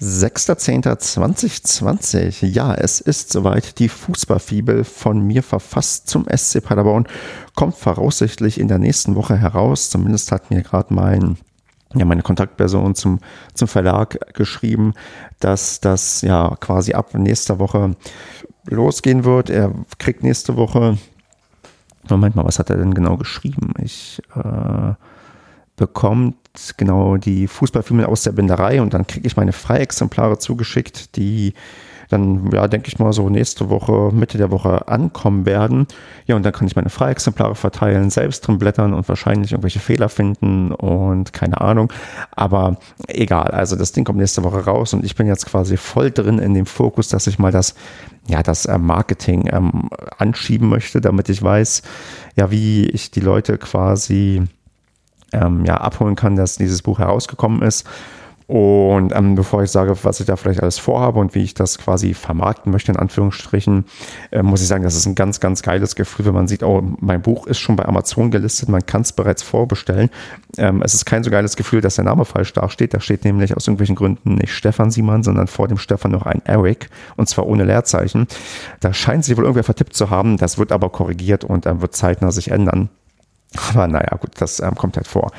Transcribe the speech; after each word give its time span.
6.10.2020. 0.00 2.46
Ja, 2.46 2.74
es 2.74 3.00
ist 3.00 3.32
soweit. 3.32 3.78
Die 3.78 3.88
Fußballfibel 3.88 4.84
von 4.84 5.20
mir 5.20 5.42
verfasst 5.42 6.08
zum 6.08 6.26
SC 6.28 6.62
Paderborn 6.62 7.06
kommt 7.54 7.76
voraussichtlich 7.76 8.60
in 8.60 8.68
der 8.68 8.78
nächsten 8.78 9.14
Woche 9.14 9.36
heraus. 9.36 9.88
Zumindest 9.90 10.32
hat 10.32 10.50
mir 10.50 10.62
gerade 10.62 10.92
mein 10.92 11.38
ja, 11.94 12.04
meine 12.04 12.22
Kontaktperson 12.22 12.94
zum, 12.94 13.20
zum 13.54 13.68
Verlag 13.68 14.34
geschrieben, 14.34 14.92
dass 15.40 15.80
das 15.80 16.22
ja 16.22 16.56
quasi 16.60 16.92
ab 16.92 17.14
nächster 17.14 17.58
Woche 17.58 17.96
losgehen 18.66 19.24
wird. 19.24 19.50
Er 19.50 19.72
kriegt 19.98 20.22
nächste 20.22 20.56
Woche, 20.56 20.98
Moment 22.08 22.36
mal, 22.36 22.44
was 22.44 22.58
hat 22.58 22.70
er 22.70 22.76
denn 22.76 22.94
genau 22.94 23.16
geschrieben? 23.16 23.72
Ich 23.82 24.22
äh, 24.34 24.94
bekommt 25.76 26.36
genau 26.76 27.16
die 27.16 27.46
Fußballfilme 27.46 28.08
aus 28.08 28.22
der 28.22 28.32
Binderei 28.32 28.80
und 28.80 28.94
dann 28.94 29.06
kriege 29.06 29.26
ich 29.26 29.36
meine 29.36 29.52
Freiexemplare 29.52 30.38
zugeschickt, 30.38 31.16
die 31.16 31.54
dann, 32.08 32.50
ja, 32.52 32.68
denke 32.68 32.88
ich 32.88 32.98
mal, 32.98 33.12
so 33.12 33.28
nächste 33.28 33.68
Woche, 33.68 34.10
Mitte 34.12 34.38
der 34.38 34.50
Woche 34.50 34.88
ankommen 34.88 35.46
werden. 35.46 35.86
Ja, 36.26 36.36
und 36.36 36.44
dann 36.44 36.52
kann 36.52 36.66
ich 36.66 36.76
meine 36.76 36.90
Freiexemplare 36.90 37.54
verteilen, 37.54 38.10
selbst 38.10 38.46
drin 38.46 38.58
blättern 38.58 38.94
und 38.94 39.08
wahrscheinlich 39.08 39.52
irgendwelche 39.52 39.80
Fehler 39.80 40.08
finden 40.08 40.72
und 40.72 41.32
keine 41.32 41.60
Ahnung. 41.60 41.92
Aber 42.30 42.78
egal, 43.08 43.48
also 43.48 43.76
das 43.76 43.92
Ding 43.92 44.04
kommt 44.04 44.18
nächste 44.18 44.44
Woche 44.44 44.64
raus 44.64 44.94
und 44.94 45.04
ich 45.04 45.16
bin 45.16 45.26
jetzt 45.26 45.46
quasi 45.46 45.76
voll 45.76 46.10
drin 46.10 46.38
in 46.38 46.54
dem 46.54 46.66
Fokus, 46.66 47.08
dass 47.08 47.26
ich 47.26 47.38
mal 47.38 47.52
das, 47.52 47.74
ja, 48.28 48.42
das 48.42 48.66
äh, 48.66 48.78
Marketing 48.78 49.48
ähm, 49.52 49.88
anschieben 50.18 50.68
möchte, 50.68 51.00
damit 51.00 51.28
ich 51.28 51.42
weiß, 51.42 51.82
ja, 52.36 52.50
wie 52.50 52.86
ich 52.86 53.10
die 53.10 53.20
Leute 53.20 53.58
quasi 53.58 54.42
ähm, 55.32 55.64
ja, 55.64 55.76
abholen 55.76 56.16
kann, 56.16 56.36
dass 56.36 56.56
dieses 56.56 56.82
Buch 56.82 56.98
herausgekommen 56.98 57.62
ist. 57.62 57.86
Und 58.48 59.12
ähm, 59.12 59.34
bevor 59.34 59.64
ich 59.64 59.72
sage, 59.72 59.96
was 60.04 60.20
ich 60.20 60.26
da 60.26 60.36
vielleicht 60.36 60.62
alles 60.62 60.78
vorhabe 60.78 61.18
und 61.18 61.34
wie 61.34 61.42
ich 61.42 61.54
das 61.54 61.78
quasi 61.78 62.14
vermarkten 62.14 62.70
möchte, 62.70 62.92
in 62.92 62.96
Anführungsstrichen, 62.96 63.86
äh, 64.30 64.42
muss 64.42 64.62
ich 64.62 64.68
sagen, 64.68 64.84
das 64.84 64.94
ist 64.94 65.06
ein 65.06 65.16
ganz, 65.16 65.40
ganz 65.40 65.62
geiles 65.62 65.96
Gefühl, 65.96 66.26
wenn 66.26 66.34
man 66.34 66.46
sieht, 66.46 66.62
oh, 66.62 66.80
mein 67.00 67.22
Buch 67.22 67.48
ist 67.48 67.58
schon 67.58 67.74
bei 67.74 67.84
Amazon 67.86 68.30
gelistet, 68.30 68.68
man 68.68 68.86
kann 68.86 69.00
es 69.00 69.12
bereits 69.12 69.42
vorbestellen. 69.42 70.10
Ähm, 70.58 70.80
es 70.82 70.94
ist 70.94 71.06
kein 71.06 71.24
so 71.24 71.30
geiles 71.30 71.56
Gefühl, 71.56 71.80
dass 71.80 71.96
der 71.96 72.04
Name 72.04 72.24
falsch 72.24 72.52
dasteht. 72.52 72.94
Da 72.94 73.00
steht 73.00 73.24
nämlich 73.24 73.56
aus 73.56 73.66
irgendwelchen 73.66 73.96
Gründen 73.96 74.36
nicht 74.36 74.52
Stefan 74.52 74.92
Siemann, 74.92 75.24
sondern 75.24 75.48
vor 75.48 75.66
dem 75.66 75.78
Stefan 75.78 76.12
noch 76.12 76.24
ein 76.24 76.40
Eric 76.44 76.88
und 77.16 77.28
zwar 77.28 77.48
ohne 77.48 77.64
Leerzeichen. 77.64 78.28
Da 78.78 78.92
scheint 78.94 79.24
sich 79.24 79.36
wohl 79.36 79.42
irgendwer 79.42 79.64
vertippt 79.64 79.94
zu 79.94 80.10
haben. 80.10 80.36
Das 80.36 80.56
wird 80.56 80.70
aber 80.70 80.90
korrigiert 80.90 81.42
und 81.42 81.66
ähm, 81.66 81.80
wird 81.80 81.96
zeitnah 81.96 82.30
sich 82.30 82.52
ändern. 82.52 82.90
Aber 83.68 83.86
naja, 83.86 84.16
gut, 84.18 84.32
das 84.38 84.60
ähm, 84.60 84.74
kommt 84.74 84.96
halt 84.96 85.06
vor. 85.06 85.30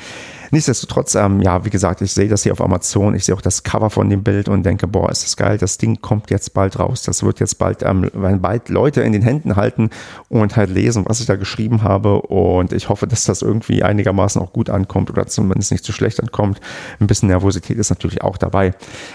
Nichtsdestotrotz, 0.50 1.14
ähm, 1.14 1.42
ja, 1.42 1.64
wie 1.64 1.70
gesagt, 1.70 2.00
ich 2.00 2.12
sehe 2.12 2.28
das 2.28 2.42
hier 2.42 2.52
auf 2.52 2.60
Amazon, 2.60 3.14
ich 3.14 3.24
sehe 3.24 3.34
auch 3.34 3.40
das 3.40 3.62
Cover 3.62 3.90
von 3.90 4.08
dem 4.08 4.22
Bild 4.22 4.48
und 4.48 4.62
denke, 4.64 4.86
boah, 4.86 5.10
ist 5.10 5.24
das 5.24 5.36
geil, 5.36 5.58
das 5.58 5.78
Ding 5.78 6.00
kommt 6.00 6.30
jetzt 6.30 6.54
bald 6.54 6.78
raus. 6.78 7.02
Das 7.02 7.22
wird 7.22 7.40
jetzt 7.40 7.58
bald, 7.58 7.82
ähm, 7.82 8.10
werden 8.12 8.40
bald 8.40 8.68
Leute 8.68 9.02
in 9.02 9.12
den 9.12 9.22
Händen 9.22 9.56
halten 9.56 9.90
und 10.28 10.56
halt 10.56 10.70
lesen, 10.70 11.04
was 11.06 11.20
ich 11.20 11.26
da 11.26 11.36
geschrieben 11.36 11.82
habe. 11.82 12.22
Und 12.22 12.72
ich 12.72 12.88
hoffe, 12.88 13.06
dass 13.06 13.24
das 13.24 13.42
irgendwie 13.42 13.82
einigermaßen 13.82 14.40
auch 14.40 14.52
gut 14.52 14.70
ankommt 14.70 15.10
oder 15.10 15.26
zumindest 15.26 15.72
nicht 15.72 15.84
zu 15.84 15.92
schlecht 15.92 16.20
ankommt. 16.20 16.60
Ein 17.00 17.06
bisschen 17.06 17.28
Nervosität 17.28 17.78
ist 17.78 17.90
natürlich 17.90 18.22
auch 18.22 18.36
dabei. 18.36 18.72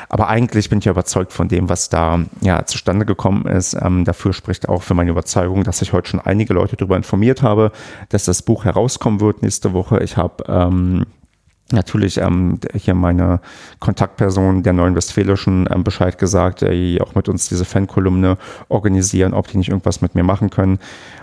Aber 0.10 0.28
eigentlich 0.28 0.70
bin 0.70 0.80
ich 0.80 0.86
ja 0.86 0.92
überzeugt 0.92 1.34
von 1.34 1.48
dem, 1.48 1.70
was 1.70 1.90
da 1.90 2.20
ja 2.42 2.66
zustande 2.66 3.06
gekommen 3.06 3.48
ist. 3.48 3.74
Ähm, 3.74 4.06
dafür 4.06 4.34
spricht 4.34 4.70
auch 4.70 4.84
für 4.84 4.94
meine 4.94 5.12
Überzeugung, 5.12 5.64
dass 5.64 5.82
ich 5.82 5.94
heute 5.94 6.10
schon 6.10 6.20
einige 6.20 6.54
Leute 6.54 6.76
darüber 6.76 6.98
informiert 6.98 7.42
habe, 7.42 7.72
dass 8.10 8.26
das 8.26 8.42
Buch 8.42 8.66
herauskommen 8.66 9.20
wird 9.20 9.42
nächste 9.42 9.74
Woche. 9.74 10.00
Ich 10.04 10.18
habe 10.18 10.44
ähm, 10.48 11.06
natürlich 11.72 12.18
ähm, 12.18 12.60
hier 12.76 12.94
meine 12.94 13.40
Kontaktperson 13.80 14.64
der 14.64 14.74
Neuen 14.74 14.96
Westfälischen 14.96 15.68
ähm, 15.72 15.84
Bescheid 15.84 16.18
gesagt, 16.18 16.62
die 16.62 17.02
auch 17.02 17.16
mit 17.16 17.30
uns 17.30 17.50
diese 17.50 17.66
Fankolumne 17.66 18.38
organisieren, 18.70 19.34
ob 19.34 19.48
die 19.48 19.58
nicht 19.58 19.70
irgendwas 19.70 20.02
mit 20.02 20.16
mir 20.16 20.24
machen 20.24 20.50
können, 20.50 20.80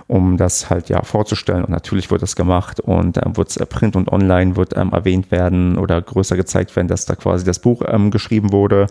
um 0.06 0.36
das 0.36 0.70
halt 0.70 0.88
ja 0.88 1.02
vorzustellen. 1.02 1.64
Und 1.64 1.70
natürlich 1.70 2.10
wird 2.10 2.22
das 2.22 2.36
gemacht 2.36 2.80
und 2.80 3.16
ähm, 3.18 3.36
wird 3.36 3.56
äh, 3.56 3.66
Print 3.66 3.96
und 3.96 4.10
Online 4.10 4.56
wird 4.56 4.76
ähm, 4.76 4.90
erwähnt 4.92 5.30
werden 5.30 5.78
oder 5.78 6.00
größer 6.00 6.36
gezeigt 6.36 6.74
werden, 6.74 6.88
dass 6.88 7.06
da 7.06 7.14
quasi 7.14 7.44
das 7.44 7.58
Buch 7.58 7.82
ähm, 7.86 8.10
geschrieben 8.10 8.52
wurde. 8.52 8.86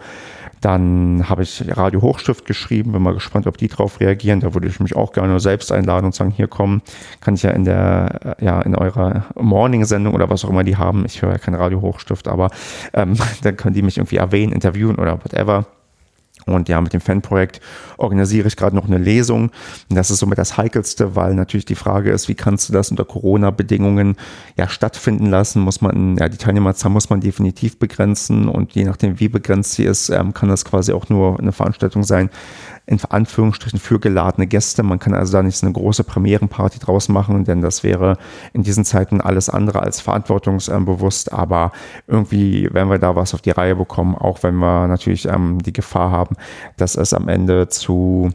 Dann 0.62 1.30
habe 1.30 1.44
ich 1.44 1.64
Radio 1.75 2.02
Hochstift 2.02 2.46
geschrieben, 2.46 2.92
bin 2.92 3.02
mal 3.02 3.14
gespannt, 3.14 3.47
ob 3.47 3.58
die 3.58 3.68
drauf 3.68 4.00
reagieren. 4.00 4.42
Da 4.42 4.53
würde 4.53 4.68
ich 4.68 4.80
mich 4.80 4.96
auch 4.96 5.14
gerne 5.14 5.40
selbst 5.40 5.72
einladen 5.72 6.06
und 6.06 6.16
sagen, 6.16 6.31
hier 6.31 6.47
kommen, 6.47 6.81
kann 7.22 7.36
ich 7.36 7.44
ja 7.44 7.52
in 7.52 7.66
der, 7.66 8.38
äh, 8.40 8.46
ja, 8.46 8.62
in 8.62 8.75
eurer 8.75 9.25
Morning-Sendung 9.36 10.14
oder 10.14 10.30
was 10.30 10.44
auch 10.44 10.50
immer 10.50 10.64
die 10.64 10.78
haben. 10.78 11.06
Ich 11.06 11.22
höre 11.22 11.31
ja 11.31 11.38
kein 11.38 11.56
Radio 11.56 11.81
Hochstift, 11.81 12.28
aber 12.28 12.50
ähm, 12.94 13.14
dann 13.44 13.56
können 13.56 13.74
die 13.74 13.81
mich 13.81 13.98
irgendwie 13.98 14.18
erwähnen, 14.18 14.52
interviewen 14.52 14.96
oder 14.96 15.24
whatever. 15.24 15.66
Und 16.54 16.70
ja, 16.70 16.80
mit 16.82 16.94
dem 16.94 17.02
Fanprojekt 17.02 17.62
organisiere 17.98 18.48
ich 18.48 18.56
gerade 18.56 18.76
noch 18.76 18.88
eine 18.88 18.98
Lesung. 18.98 19.52
Und 19.90 19.96
das 19.96 20.12
ist 20.12 20.20
somit 20.20 20.38
das 20.38 20.58
Heikelste, 20.58 21.16
weil 21.16 21.34
natürlich 21.36 21.66
die 21.66 21.76
Frage 21.76 22.12
ist, 22.12 22.28
wie 22.28 22.36
kannst 22.36 22.70
du 22.70 22.74
das 22.74 22.92
unter 22.92 23.06
Corona-Bedingungen 23.06 24.16
ja 24.58 24.68
stattfinden 24.68 25.28
lassen? 25.28 25.62
Muss 25.62 25.82
man, 25.82 26.18
ja, 26.18 26.30
die 26.30 26.38
Teilnehmerzahl 26.38 26.92
muss 26.92 27.10
man 27.10 27.22
definitiv 27.22 27.80
begrenzen 27.80 28.48
und 28.48 28.74
je 28.74 28.84
nachdem, 28.84 29.20
wie 29.20 29.30
begrenzt 29.30 29.74
sie 29.74 29.84
ist, 29.84 30.10
ähm, 30.10 30.34
kann 30.34 30.50
das 30.50 30.66
quasi 30.66 30.94
auch 30.94 31.10
nur 31.10 31.40
eine 31.40 31.52
Veranstaltung 31.52 32.04
sein, 32.04 32.30
in 32.90 33.00
Anführungsstrichen 33.08 33.80
für 33.80 34.00
geladene 34.00 34.48
Gäste. 34.48 34.82
Man 34.82 34.98
kann 34.98 35.14
also 35.14 35.34
da 35.34 35.44
nicht 35.44 35.58
so 35.58 35.68
eine 35.68 35.74
große 35.74 36.04
Premierenparty 36.04 36.80
draus 36.80 37.08
machen, 37.08 37.46
denn 37.46 37.62
das 37.62 37.84
wäre 37.84 38.18
in 38.52 38.64
diesen 38.64 38.84
Zeiten 38.84 39.22
alles 39.22 39.48
andere 39.48 39.84
als 39.84 40.02
verantwortungsbewusst. 40.02 41.32
Aber 41.32 41.72
irgendwie 42.08 42.68
werden 42.74 42.90
wir 42.90 42.98
da 42.98 43.16
was 43.16 43.36
auf 43.36 43.42
die 43.42 43.52
Reihe 43.52 43.76
bekommen, 43.76 44.16
auch 44.16 44.42
wenn 44.42 44.56
wir 44.56 44.88
natürlich 44.88 45.28
ähm, 45.28 45.62
die 45.62 45.72
Gefahr 45.72 46.10
haben, 46.10 46.36
dass 46.78 46.96
es 46.96 47.14
am 47.14 47.28
Ende 47.28 47.68
zu 47.68 48.32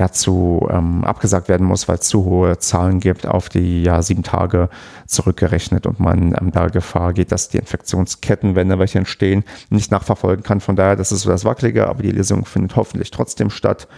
ja 0.00 0.10
zu 0.10 0.66
ähm, 0.70 1.04
abgesagt 1.04 1.48
werden 1.48 1.66
muss, 1.66 1.86
weil 1.86 1.96
es 1.96 2.08
zu 2.08 2.24
hohe 2.24 2.58
Zahlen 2.58 3.00
gibt 3.00 3.26
auf 3.26 3.50
die 3.50 3.82
ja 3.82 4.02
sieben 4.02 4.22
Tage 4.22 4.70
zurückgerechnet 5.06 5.86
und 5.86 6.00
man 6.00 6.34
ähm, 6.40 6.50
da 6.50 6.68
Gefahr 6.68 7.12
geht, 7.12 7.30
dass 7.32 7.50
die 7.50 7.58
Infektionsketten, 7.58 8.56
wenn 8.56 8.70
da 8.70 8.78
welche 8.78 8.98
entstehen, 8.98 9.44
nicht 9.68 9.92
nachverfolgen 9.92 10.42
kann. 10.42 10.60
Von 10.60 10.74
daher, 10.74 10.96
das 10.96 11.12
ist 11.12 11.22
so 11.22 11.30
das 11.30 11.44
Wackelige, 11.44 11.86
aber 11.86 12.02
die 12.02 12.10
Lesung 12.10 12.46
findet 12.46 12.76
hoffentlich 12.76 13.10
trotzdem 13.10 13.50
statt. 13.50 13.88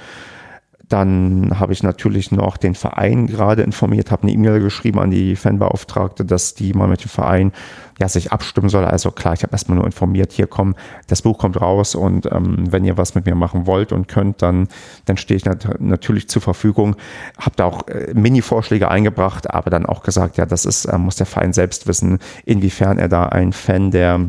Dann 0.92 1.58
habe 1.58 1.72
ich 1.72 1.82
natürlich 1.82 2.32
noch 2.32 2.58
den 2.58 2.74
Verein 2.74 3.26
gerade 3.26 3.62
informiert, 3.62 4.10
habe 4.10 4.24
eine 4.24 4.32
E-Mail 4.32 4.60
geschrieben 4.60 4.98
an 4.98 5.10
die 5.10 5.36
Fanbeauftragte, 5.36 6.26
dass 6.26 6.52
die 6.52 6.74
mal 6.74 6.86
mit 6.86 7.02
dem 7.02 7.08
Verein 7.08 7.52
ja, 7.98 8.08
sich 8.08 8.30
abstimmen 8.30 8.68
soll. 8.68 8.84
Also 8.84 9.10
klar, 9.10 9.32
ich 9.32 9.42
habe 9.42 9.52
erstmal 9.52 9.76
nur 9.78 9.86
informiert, 9.86 10.32
hier 10.32 10.46
komm, 10.46 10.74
das 11.06 11.22
Buch 11.22 11.38
kommt 11.38 11.58
raus 11.58 11.94
und 11.94 12.26
ähm, 12.30 12.70
wenn 12.70 12.84
ihr 12.84 12.98
was 12.98 13.14
mit 13.14 13.24
mir 13.24 13.34
machen 13.34 13.66
wollt 13.66 13.90
und 13.90 14.06
könnt, 14.06 14.42
dann, 14.42 14.68
dann 15.06 15.16
stehe 15.16 15.36
ich 15.36 15.46
nat 15.46 15.80
natürlich 15.80 16.28
zur 16.28 16.42
Verfügung. 16.42 16.96
Habe 17.38 17.56
da 17.56 17.64
auch 17.64 17.88
äh, 17.88 18.12
Mini-Vorschläge 18.12 18.90
eingebracht, 18.90 19.50
aber 19.50 19.70
dann 19.70 19.86
auch 19.86 20.02
gesagt, 20.02 20.36
ja, 20.36 20.44
das 20.44 20.66
ist, 20.66 20.84
äh, 20.84 20.98
muss 20.98 21.16
der 21.16 21.26
Verein 21.26 21.54
selbst 21.54 21.86
wissen, 21.86 22.18
inwiefern 22.44 22.98
er 22.98 23.08
da 23.08 23.26
ein 23.26 23.54
Fan 23.54 23.92
der 23.92 24.28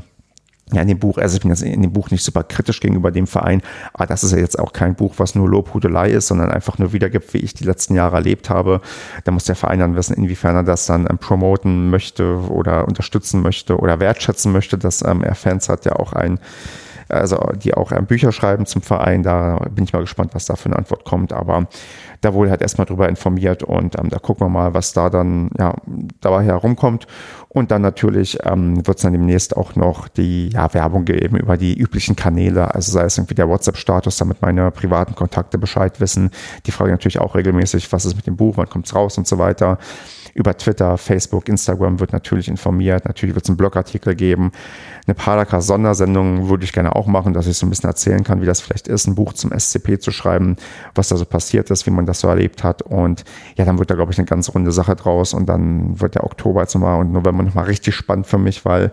ja, 0.72 0.81
in 0.81 0.88
dem 0.88 1.00
Buch, 1.00 1.18
also 1.18 1.35
ich 1.35 1.41
bin 1.41 1.51
jetzt 1.51 1.62
in 1.62 1.81
dem 1.81 1.91
Buch 1.91 2.09
nicht 2.09 2.24
super 2.24 2.44
kritisch 2.44 2.79
gegenüber 2.79 3.12
dem 3.12 3.28
Verein, 3.28 3.62
aber 3.94 4.06
das 4.06 4.24
ist 4.24 4.31
ja 4.31 4.38
jetzt 4.38 4.57
auch 4.57 4.72
kein 4.74 4.96
Buch, 4.96 5.16
was 5.18 5.35
nur 5.35 5.50
Lobhudelei 5.50 6.12
ist, 6.12 6.28
sondern 6.28 6.51
einfach 6.51 6.79
nur 6.79 6.94
wiedergibt, 6.94 7.34
wie 7.34 7.40
ich 7.40 7.53
die 7.53 7.66
letzten 7.66 7.96
Jahre 7.96 8.16
erlebt 8.16 8.50
habe. 8.50 8.81
Da 9.25 9.31
muss 9.31 9.44
der 9.44 9.56
Verein 9.56 9.79
dann 9.79 9.96
wissen, 9.96 10.16
inwiefern 10.16 10.56
er 10.56 10.63
das 10.63 10.85
dann 10.85 11.07
ähm, 11.09 11.18
promoten 11.18 11.90
möchte 11.90 12.38
oder 12.50 12.88
unterstützen 12.88 13.41
möchte 13.41 13.78
oder 13.78 14.00
wertschätzen 14.00 14.51
möchte, 14.51 14.78
dass 14.78 15.03
ähm, 15.03 15.24
er 15.24 15.35
Fans 15.35 15.69
hat, 15.69 15.85
ja 15.85 15.94
auch 15.97 16.13
ein 16.13 16.40
also 17.09 17.38
die 17.56 17.74
auch 17.74 17.91
ähm, 17.91 18.06
Bücher 18.06 18.31
schreiben 18.31 18.66
zum 18.66 18.81
Verein. 18.81 19.24
Da 19.24 19.57
bin 19.69 19.84
ich 19.84 19.94
mal 19.94 20.00
gespannt, 20.00 20.34
was 20.34 20.45
da 20.45 20.56
für 20.56 20.68
eine 20.68 20.78
Antwort 20.78 21.03
kommt. 21.03 21.34
Aber 21.34 21.68
da 22.23 22.34
wurde 22.34 22.51
halt 22.51 22.61
erstmal 22.61 22.85
drüber 22.85 23.09
informiert 23.09 23.63
und 23.63 24.00
ähm, 24.00 24.09
da 24.09 24.17
gucken 24.17 24.47
wir 24.47 24.50
mal, 24.50 24.73
was 24.73 24.94
da 24.94 25.09
dann 25.09 25.50
ja 25.57 25.75
dabei 26.22 26.44
herumkommt. 26.44 27.06
Und 27.50 27.69
dann 27.69 27.81
natürlich 27.81 28.39
ähm, 28.45 28.78
wird 28.88 28.97
es 28.97 29.03
dann 29.03 29.13
demnächst 29.13 29.56
auch 29.56 29.75
noch 29.75 30.07
die 30.07 30.50
ja, 30.50 30.73
Werbung 30.73 31.06
geben 31.06 31.38
über 31.38 31.57
die 31.57 31.78
üblichen 31.78 32.16
Kanäle, 32.16 32.73
also 32.73 32.91
sei 32.91 33.03
es 33.03 33.17
irgendwie 33.17 33.35
der 33.35 33.50
WhatsApp-Status, 33.50 34.18
damit 34.18 34.42
meine 34.42 34.71
privaten 34.71 35.15
Kontakte 35.15 35.57
Bescheid 35.57 36.00
wissen. 36.00 36.31
Die 36.65 36.71
fragen 36.71 36.92
natürlich 36.92 37.19
auch 37.19 37.36
regelmäßig, 37.36 37.92
was 37.92 38.06
ist 38.06 38.15
mit 38.15 38.25
dem 38.25 38.38
Buch, 38.38 38.57
wann 38.57 38.69
kommt 38.69 38.88
es 38.88 38.95
raus 38.95 39.18
und 39.18 39.27
so 39.27 39.38
weiter. 39.38 39.77
Über 40.33 40.57
Twitter, 40.57 40.97
Facebook, 40.97 41.47
Instagram 41.47 42.00
wird 42.00 42.12
natürlich 42.12 42.47
informiert. 42.47 43.06
Natürlich 43.06 43.35
wird 43.35 43.45
es 43.45 43.50
einen 43.50 43.57
Blogartikel 43.57 44.15
geben. 44.15 44.51
Eine 45.06 45.13
Paracast-Sondersendung 45.13 46.50
würde 46.50 46.63
ich 46.63 46.74
gerne 46.74 46.95
auch 46.95 47.06
machen, 47.06 47.33
dass 47.33 47.45
ich 47.45 47.57
so 47.57 47.65
ein 47.65 47.69
bisschen 47.69 47.89
erzählen 47.89 48.24
kann, 48.24 48.41
wie 48.41 48.45
das 48.45 48.62
vielleicht 48.62 48.88
ist, 48.88 49.06
ein 49.06 49.15
Buch 49.15 49.33
zum 49.33 49.51
SCP 49.51 50.00
zu 50.00 50.12
schreiben, 50.12 50.56
was 50.95 51.09
da 51.09 51.18
so 51.18 51.25
passiert 51.25 51.69
ist, 51.69 51.85
wie 51.85 51.91
man 51.91 52.06
das 52.06 52.19
so 52.19 52.27
erlebt 52.27 52.63
hat. 52.63 52.81
Und 52.81 53.24
ja, 53.56 53.65
dann 53.65 53.77
wird 53.77 53.91
da, 53.91 53.95
glaube 53.95 54.12
ich, 54.12 54.18
eine 54.18 54.25
ganz 54.25 54.53
runde 54.53 54.71
Sache 54.71 54.95
draus. 54.95 55.33
Und 55.33 55.47
dann 55.47 56.00
wird 56.01 56.15
der 56.15 56.24
Oktober 56.24 56.62
jetzt 56.62 56.74
nochmal 56.74 57.00
und 57.00 57.12
November 57.12 57.44
nochmal 57.44 57.65
richtig 57.65 57.95
spannend 57.95 58.25
für 58.25 58.39
mich, 58.39 58.65
weil 58.65 58.91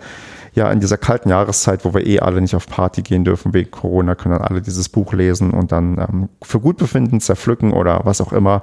ja 0.54 0.70
in 0.70 0.80
dieser 0.80 0.96
kalten 0.96 1.28
Jahreszeit, 1.28 1.84
wo 1.84 1.94
wir 1.94 2.06
eh 2.06 2.20
alle 2.20 2.40
nicht 2.40 2.54
auf 2.54 2.66
Party 2.66 3.02
gehen 3.02 3.24
dürfen 3.24 3.54
wegen 3.54 3.70
Corona, 3.70 4.14
können 4.14 4.34
dann 4.34 4.46
alle 4.46 4.62
dieses 4.62 4.88
Buch 4.88 5.12
lesen 5.12 5.50
und 5.50 5.72
dann 5.72 5.98
ähm, 5.98 6.28
für 6.42 6.60
gut 6.60 6.76
befinden, 6.76 7.20
zerpflücken 7.20 7.72
oder 7.72 8.00
was 8.04 8.20
auch 8.20 8.32
immer 8.32 8.62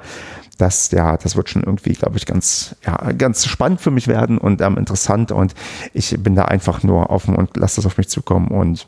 das, 0.58 0.92
ja, 0.92 1.18
das 1.18 1.36
wird 1.36 1.50
schon 1.50 1.64
irgendwie, 1.64 1.94
glaube 1.94 2.18
ich, 2.18 2.26
ganz, 2.26 2.76
ja, 2.86 3.12
ganz 3.12 3.46
spannend 3.46 3.80
für 3.80 3.92
mich 3.92 4.08
werden 4.08 4.38
und 4.38 4.62
ähm, 4.62 4.78
interessant. 4.78 5.32
Und 5.32 5.54
ich 5.94 6.16
bin 6.20 6.36
da 6.36 6.46
einfach 6.46 6.84
nur 6.84 7.10
offen 7.10 7.36
und 7.36 7.56
lasse 7.58 7.78
das 7.78 7.86
auf 7.86 7.98
mich 7.98 8.10
zukommen. 8.10 8.48
Und 8.48 8.88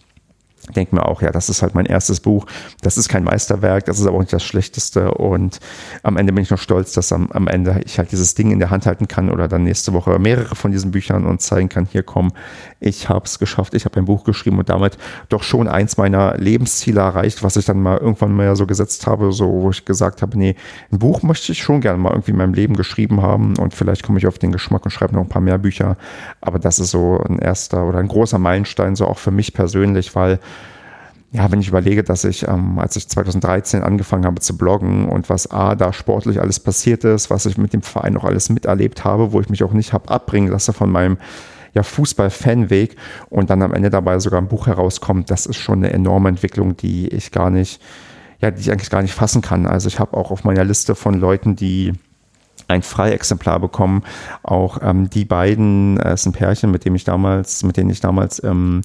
denke 0.75 0.95
mir 0.95 1.05
auch, 1.05 1.21
ja, 1.21 1.31
das 1.31 1.49
ist 1.49 1.61
halt 1.61 1.75
mein 1.75 1.85
erstes 1.85 2.19
Buch. 2.19 2.45
Das 2.81 2.97
ist 2.97 3.09
kein 3.09 3.23
Meisterwerk, 3.23 3.85
das 3.85 3.99
ist 3.99 4.05
aber 4.05 4.17
auch 4.17 4.21
nicht 4.21 4.33
das 4.33 4.43
Schlechteste. 4.43 5.11
Und 5.11 5.59
am 6.03 6.17
Ende 6.17 6.33
bin 6.33 6.43
ich 6.43 6.49
noch 6.49 6.59
stolz, 6.59 6.93
dass 6.93 7.11
am, 7.11 7.31
am 7.31 7.47
Ende 7.47 7.81
ich 7.85 7.97
halt 7.97 8.11
dieses 8.11 8.35
Ding 8.35 8.51
in 8.51 8.59
der 8.59 8.69
Hand 8.69 8.85
halten 8.85 9.07
kann 9.07 9.29
oder 9.29 9.47
dann 9.47 9.63
nächste 9.63 9.93
Woche 9.93 10.17
mehrere 10.19 10.55
von 10.55 10.71
diesen 10.71 10.91
Büchern 10.91 11.25
und 11.25 11.41
zeigen 11.41 11.69
kann, 11.69 11.87
hier 11.91 12.03
komm, 12.03 12.31
ich 12.79 13.09
habe 13.09 13.25
es 13.25 13.39
geschafft, 13.39 13.73
ich 13.73 13.85
habe 13.85 13.97
ein 13.97 14.05
Buch 14.05 14.23
geschrieben 14.23 14.59
und 14.59 14.69
damit 14.69 14.97
doch 15.29 15.43
schon 15.43 15.67
eins 15.67 15.97
meiner 15.97 16.37
Lebensziele 16.37 17.01
erreicht, 17.01 17.43
was 17.43 17.55
ich 17.55 17.65
dann 17.65 17.81
mal 17.81 17.97
irgendwann 17.97 18.35
mal 18.35 18.55
so 18.55 18.65
gesetzt 18.65 19.07
habe, 19.07 19.31
so 19.31 19.49
wo 19.61 19.69
ich 19.71 19.85
gesagt 19.85 20.21
habe, 20.21 20.37
nee, 20.37 20.55
ein 20.91 20.99
Buch 20.99 21.21
möchte 21.23 21.51
ich 21.51 21.61
schon 21.61 21.81
gerne 21.81 21.97
mal 21.97 22.11
irgendwie 22.11 22.31
in 22.31 22.37
meinem 22.37 22.53
Leben 22.53 22.75
geschrieben 22.75 23.21
haben 23.21 23.57
und 23.57 23.73
vielleicht 23.73 24.03
komme 24.03 24.19
ich 24.19 24.27
auf 24.27 24.39
den 24.39 24.51
Geschmack 24.51 24.85
und 24.85 24.91
schreibe 24.91 25.15
noch 25.15 25.21
ein 25.21 25.29
paar 25.29 25.41
mehr 25.41 25.57
Bücher. 25.57 25.97
Aber 26.41 26.59
das 26.59 26.79
ist 26.79 26.91
so 26.91 27.19
ein 27.27 27.39
erster 27.39 27.85
oder 27.85 27.99
ein 27.99 28.07
großer 28.07 28.39
Meilenstein, 28.39 28.95
so 28.95 29.07
auch 29.07 29.17
für 29.17 29.31
mich 29.31 29.53
persönlich, 29.53 30.15
weil 30.15 30.39
ja, 31.31 31.51
wenn 31.51 31.61
ich 31.61 31.67
überlege, 31.67 32.03
dass 32.03 32.23
ich, 32.23 32.47
ähm, 32.47 32.79
als 32.79 32.95
ich 32.95 33.07
2013 33.07 33.83
angefangen 33.83 34.25
habe 34.25 34.41
zu 34.41 34.57
bloggen 34.57 35.07
und 35.07 35.29
was 35.29 35.51
A, 35.51 35.75
da 35.75 35.93
sportlich 35.93 36.41
alles 36.41 36.59
passiert 36.59 37.03
ist, 37.03 37.29
was 37.29 37.45
ich 37.45 37.57
mit 37.57 37.73
dem 37.73 37.83
Verein 37.83 38.17
auch 38.17 38.23
alles 38.23 38.49
miterlebt 38.49 39.05
habe, 39.05 39.31
wo 39.31 39.39
ich 39.39 39.49
mich 39.49 39.63
auch 39.63 39.73
nicht 39.73 39.93
habe 39.93 40.09
abbringen 40.09 40.51
lassen 40.51 40.73
von 40.73 40.91
meinem 40.91 41.17
ja, 41.75 41.83
Fußball-Fanweg 41.83 42.95
und 43.29 43.51
dann 43.51 43.61
am 43.61 43.73
Ende 43.73 43.91
dabei 43.91 44.17
sogar 44.17 44.41
ein 44.41 44.47
Buch 44.47 44.65
herauskommt, 44.65 45.29
das 45.29 45.45
ist 45.45 45.57
schon 45.57 45.79
eine 45.79 45.93
enorme 45.93 46.29
Entwicklung, 46.29 46.75
die 46.75 47.07
ich 47.09 47.31
gar 47.31 47.51
nicht, 47.51 47.79
ja, 48.41 48.49
die 48.49 48.61
ich 48.61 48.71
eigentlich 48.71 48.89
gar 48.89 49.03
nicht 49.03 49.13
fassen 49.13 49.43
kann. 49.43 49.67
Also 49.67 49.87
ich 49.87 49.99
habe 49.99 50.17
auch 50.17 50.31
auf 50.31 50.43
meiner 50.43 50.63
Liste 50.63 50.95
von 50.95 51.13
Leuten, 51.13 51.55
die 51.55 51.93
ein 52.67 52.81
Freiexemplar 52.81 53.59
bekommen. 53.59 54.03
Auch 54.43 54.79
ähm, 54.81 55.09
die 55.09 55.25
beiden, 55.25 55.99
äh, 55.99 56.13
ist 56.13 56.25
ein 56.25 56.33
Pärchen, 56.33 56.71
mit 56.71 56.85
dem 56.85 56.95
ich 56.95 57.03
damals, 57.03 57.63
mit 57.63 57.77
denen 57.77 57.89
ich 57.89 57.99
damals 57.99 58.43
ähm, 58.43 58.81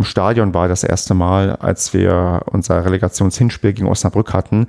im 0.00 0.04
Stadion 0.04 0.54
war 0.54 0.66
das 0.66 0.82
erste 0.82 1.12
Mal, 1.12 1.56
als 1.56 1.92
wir 1.92 2.40
unser 2.46 2.86
Relegationshinspiel 2.86 3.74
gegen 3.74 3.86
Osnabrück 3.86 4.32
hatten. 4.32 4.66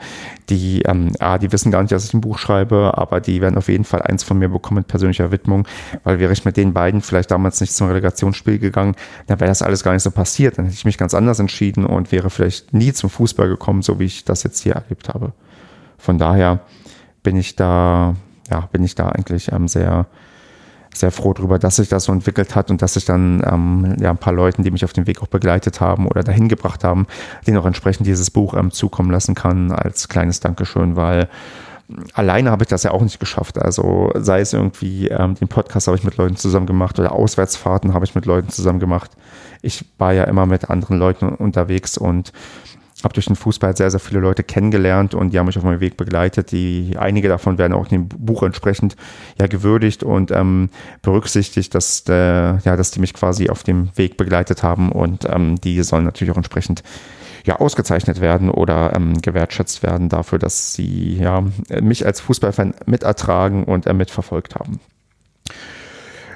Die, 0.50 0.82
ähm, 0.82 1.14
ah, 1.20 1.38
die 1.38 1.54
wissen 1.54 1.72
gar 1.72 1.82
nicht, 1.82 1.94
dass 1.94 2.04
ich 2.04 2.14
ein 2.14 2.20
Buch 2.20 2.38
schreibe, 2.38 2.98
aber 2.98 3.22
die 3.22 3.40
werden 3.40 3.58
auf 3.58 3.70
jeden 3.70 3.86
Fall 3.86 4.02
eins 4.02 4.24
von 4.24 4.38
mir 4.38 4.50
bekommen 4.50 4.80
mit 4.80 4.90
persönlicher 4.90 5.32
Widmung, 5.32 5.66
weil 6.04 6.20
wäre 6.20 6.34
ich 6.34 6.44
mit 6.44 6.58
den 6.58 6.74
beiden 6.74 7.02
vielleicht 7.02 7.32
damals 7.32 7.62
nicht 7.62 7.72
zum 7.74 7.88
Relegationsspiel 7.88 8.60
gegangen, 8.60 8.96
dann 9.28 9.40
wäre 9.40 9.48
das 9.48 9.62
alles 9.62 9.86
gar 9.86 9.94
nicht 9.94 10.04
so 10.04 10.12
passiert. 10.12 10.58
Dann 10.58 10.66
hätte 10.66 10.76
ich 10.76 10.84
mich 10.84 10.98
ganz 10.98 11.14
anders 11.14 11.40
entschieden 11.40 11.86
und 11.86 12.12
wäre 12.12 12.30
vielleicht 12.30 12.74
nie 12.74 12.92
zum 12.92 13.10
Fußball 13.10 13.48
gekommen, 13.48 13.84
so 13.84 14.00
wie 14.00 14.06
ich 14.06 14.26
das 14.26 14.44
jetzt 14.44 14.60
hier 14.60 14.74
erlebt 14.74 15.08
habe. 15.08 15.32
Von 15.98 16.18
daher 16.18 16.60
bin 17.24 17.38
ich 17.38 17.56
da, 17.56 18.16
ja, 18.50 18.68
bin 18.74 18.84
ich 18.84 18.96
da 18.96 19.08
eigentlich 19.08 19.50
ähm, 19.54 19.70
sehr, 19.70 20.08
sehr 20.94 21.12
froh 21.12 21.34
darüber, 21.34 21.60
dass 21.60 21.78
sich 21.78 21.90
das 21.90 22.06
so 22.06 22.12
entwickelt 22.12 22.56
hat 22.56 22.70
und 22.70 22.82
dass 22.82 22.96
ich 22.96 23.06
dann 23.06 23.44
ähm, 23.46 23.96
ja, 24.00 24.10
ein 24.10 24.18
paar 24.18 24.34
Leuten, 24.34 24.64
die 24.64 24.72
mich 24.72 24.84
auf 24.84 24.94
dem 24.94 25.08
Weg 25.08 25.22
auch 25.22 25.28
begleitet 25.28 25.82
haben 25.82 26.08
oder 26.08 26.24
dahin 26.24 26.48
gebracht 26.48 26.84
haben, 26.84 27.08
denen 27.48 27.58
auch 27.58 27.66
entsprechend 27.66 28.08
dieses 28.08 28.30
Buch 28.30 28.54
ähm, 28.54 28.72
zukommen 28.72 29.12
lassen 29.12 29.36
kann 29.36 29.72
als 29.72 30.10
kleines 30.10 30.40
Dankeschön, 30.40 30.96
weil 30.96 31.30
alleine 32.14 32.52
habe 32.52 32.64
ich 32.64 32.70
das 32.70 32.84
ja 32.84 32.92
auch 32.92 33.02
nicht 33.02 33.20
geschafft. 33.20 33.60
Also 33.60 34.12
sei 34.16 34.42
es 34.42 34.54
irgendwie, 34.54 35.08
ähm, 35.08 35.36
den 35.36 35.48
Podcast 35.48 35.88
habe 35.88 35.98
ich 35.98 36.04
mit 36.04 36.18
Leuten 36.18 36.36
zusammen 36.36 36.66
gemacht 36.66 37.00
oder 37.00 37.12
Auswärtsfahrten 37.12 37.94
habe 37.94 38.06
ich 38.06 38.16
mit 38.16 38.26
Leuten 38.26 38.50
zusammen 38.50 38.80
gemacht. 38.80 39.12
Ich 39.62 39.86
war 39.98 40.14
ja 40.14 40.24
immer 40.26 40.46
mit 40.46 40.70
anderen 40.70 40.98
Leuten 40.98 41.30
unterwegs 41.30 41.98
und 41.98 42.32
habe 43.04 43.14
durch 43.14 43.26
den 43.26 43.36
Fußball 43.36 43.76
sehr, 43.76 43.92
sehr 43.92 44.00
viele 44.00 44.20
Leute 44.20 44.44
kennengelernt 44.44 45.14
und 45.14 45.32
die 45.32 45.40
haben 45.40 45.48
mich 45.48 45.58
auf 45.58 45.64
meinem 45.64 45.80
Weg 45.80 45.98
begleitet. 45.98 46.52
Die, 46.52 46.96
einige 46.98 47.28
davon 47.28 47.58
werden 47.58 47.74
auch 47.74 47.92
in 47.92 48.08
dem 48.08 48.08
Buch 48.08 48.44
entsprechend 48.44 48.96
ja 49.40 49.48
gewürdigt 49.48 50.04
und 50.04 50.32
ähm, 50.32 50.70
berücksichtigt, 51.02 51.74
dass, 51.74 52.04
äh, 52.08 52.14
ja, 52.14 52.76
dass 52.76 52.92
die 52.92 53.00
mich 53.00 53.14
quasi 53.14 53.50
auf 53.50 53.64
dem 53.64 53.90
Weg 53.96 54.18
begleitet 54.18 54.64
haben 54.64 54.92
und 54.92 55.26
ähm, 55.30 55.60
die 55.62 55.82
sollen 55.84 56.06
natürlich 56.06 56.32
auch 56.32 56.38
entsprechend 56.38 56.84
ja, 57.46 57.56
ausgezeichnet 57.56 58.22
werden 58.22 58.50
oder 58.50 58.96
ähm, 58.96 59.20
gewertschätzt 59.22 59.84
werden 59.84 60.10
dafür, 60.10 60.40
dass 60.40 60.74
sie 60.74 61.18
ja, 61.18 61.44
mich 61.82 62.06
als 62.06 62.20
Fußballfan 62.22 62.76
mitertragen 62.86 63.64
und 63.64 63.88
äh, 63.88 63.94
mitverfolgt 63.94 64.56
haben. 64.56 64.80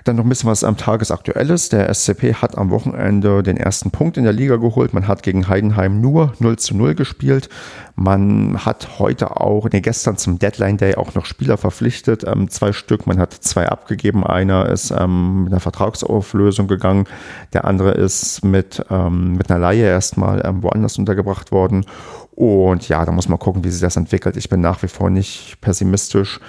Dann 0.05 0.17
noch 0.17 0.23
ein 0.23 0.29
bisschen 0.29 0.51
was 0.51 0.63
am 0.63 0.77
Tagesaktuelles. 0.77 1.69
Der 1.69 1.91
SCP 1.91 2.35
hat 2.35 2.59
am 2.59 2.69
Wochenende 2.69 3.41
den 3.41 3.57
ersten 3.57 3.89
Punkt 3.89 4.17
in 4.17 4.23
der 4.23 4.33
Liga 4.33 4.57
geholt. 4.57 4.93
Man 4.93 5.07
hat 5.07 5.23
gegen 5.23 5.47
Heidenheim 5.47 5.99
nur 5.99 6.33
0 6.37 6.59
zu 6.59 6.77
0 6.77 6.93
gespielt. 6.93 7.49
Man 7.95 8.63
hat 8.63 8.99
heute 8.99 9.41
auch, 9.41 9.67
nee, 9.71 9.81
gestern 9.81 10.15
zum 10.17 10.37
Deadline 10.37 10.77
Day 10.77 10.93
auch 10.93 11.15
noch 11.15 11.25
Spieler 11.25 11.57
verpflichtet. 11.57 12.23
Ähm, 12.23 12.51
zwei 12.51 12.71
Stück. 12.71 13.07
Man 13.07 13.17
hat 13.17 13.33
zwei 13.33 13.67
abgegeben. 13.67 14.23
Einer 14.23 14.69
ist 14.69 14.91
ähm, 14.91 15.45
mit 15.45 15.53
einer 15.53 15.59
Vertragsauflösung 15.59 16.67
gegangen. 16.67 17.05
Der 17.53 17.65
andere 17.65 17.89
ist 17.89 18.45
mit, 18.45 18.85
ähm, 18.91 19.33
mit 19.33 19.49
einer 19.49 19.59
Laie 19.59 19.87
erstmal 19.87 20.45
ähm, 20.45 20.61
woanders 20.61 20.99
untergebracht 20.99 21.51
worden. 21.51 21.83
Und 22.35 22.87
ja, 22.89 23.03
da 23.05 23.11
muss 23.11 23.27
man 23.27 23.39
gucken, 23.39 23.63
wie 23.63 23.71
sich 23.71 23.81
das 23.81 23.95
entwickelt. 23.95 24.37
Ich 24.37 24.49
bin 24.49 24.61
nach 24.61 24.83
wie 24.83 24.87
vor 24.87 25.09
nicht 25.09 25.59
pessimistisch 25.61 26.39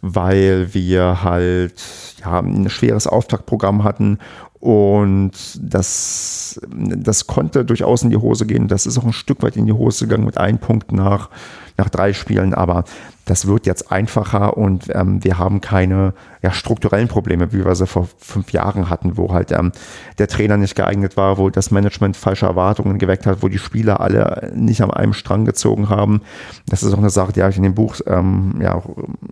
weil 0.00 0.74
wir 0.74 1.22
halt 1.22 1.74
ja, 2.20 2.40
ein 2.40 2.68
schweres 2.70 3.06
Auftaktprogramm 3.06 3.84
hatten 3.84 4.18
und 4.60 5.32
das, 5.60 6.60
das 6.68 7.26
konnte 7.26 7.64
durchaus 7.64 8.02
in 8.02 8.10
die 8.10 8.16
Hose 8.16 8.44
gehen. 8.44 8.66
Das 8.68 8.86
ist 8.86 8.98
auch 8.98 9.04
ein 9.04 9.12
Stück 9.12 9.42
weit 9.42 9.56
in 9.56 9.66
die 9.66 9.72
Hose 9.72 10.06
gegangen 10.06 10.26
mit 10.26 10.38
einem 10.38 10.58
Punkt 10.58 10.92
nach, 10.92 11.30
nach 11.76 11.88
drei 11.88 12.12
Spielen, 12.12 12.54
aber 12.54 12.84
das 13.28 13.46
wird 13.46 13.66
jetzt 13.66 13.92
einfacher 13.92 14.56
und 14.56 14.86
ähm, 14.94 15.22
wir 15.22 15.38
haben 15.38 15.60
keine 15.60 16.14
ja, 16.42 16.52
strukturellen 16.52 17.08
Probleme, 17.08 17.52
wie 17.52 17.64
wir 17.64 17.74
sie 17.74 17.86
vor 17.86 18.08
fünf 18.18 18.52
Jahren 18.52 18.88
hatten, 18.88 19.16
wo 19.16 19.32
halt 19.32 19.52
ähm, 19.52 19.72
der 20.18 20.28
Trainer 20.28 20.56
nicht 20.56 20.74
geeignet 20.74 21.16
war, 21.16 21.36
wo 21.36 21.50
das 21.50 21.70
Management 21.70 22.16
falsche 22.16 22.46
Erwartungen 22.46 22.98
geweckt 22.98 23.26
hat, 23.26 23.42
wo 23.42 23.48
die 23.48 23.58
Spieler 23.58 24.00
alle 24.00 24.52
nicht 24.54 24.80
an 24.80 24.90
einem 24.90 25.12
Strang 25.12 25.44
gezogen 25.44 25.88
haben. 25.88 26.22
Das 26.68 26.82
ist 26.82 26.92
auch 26.92 26.98
eine 26.98 27.10
Sache, 27.10 27.32
die 27.32 27.42
habe 27.42 27.50
ich 27.50 27.56
in 27.56 27.64
dem 27.64 27.74
Buch 27.74 27.96
ähm, 28.06 28.54
ja 28.60 28.82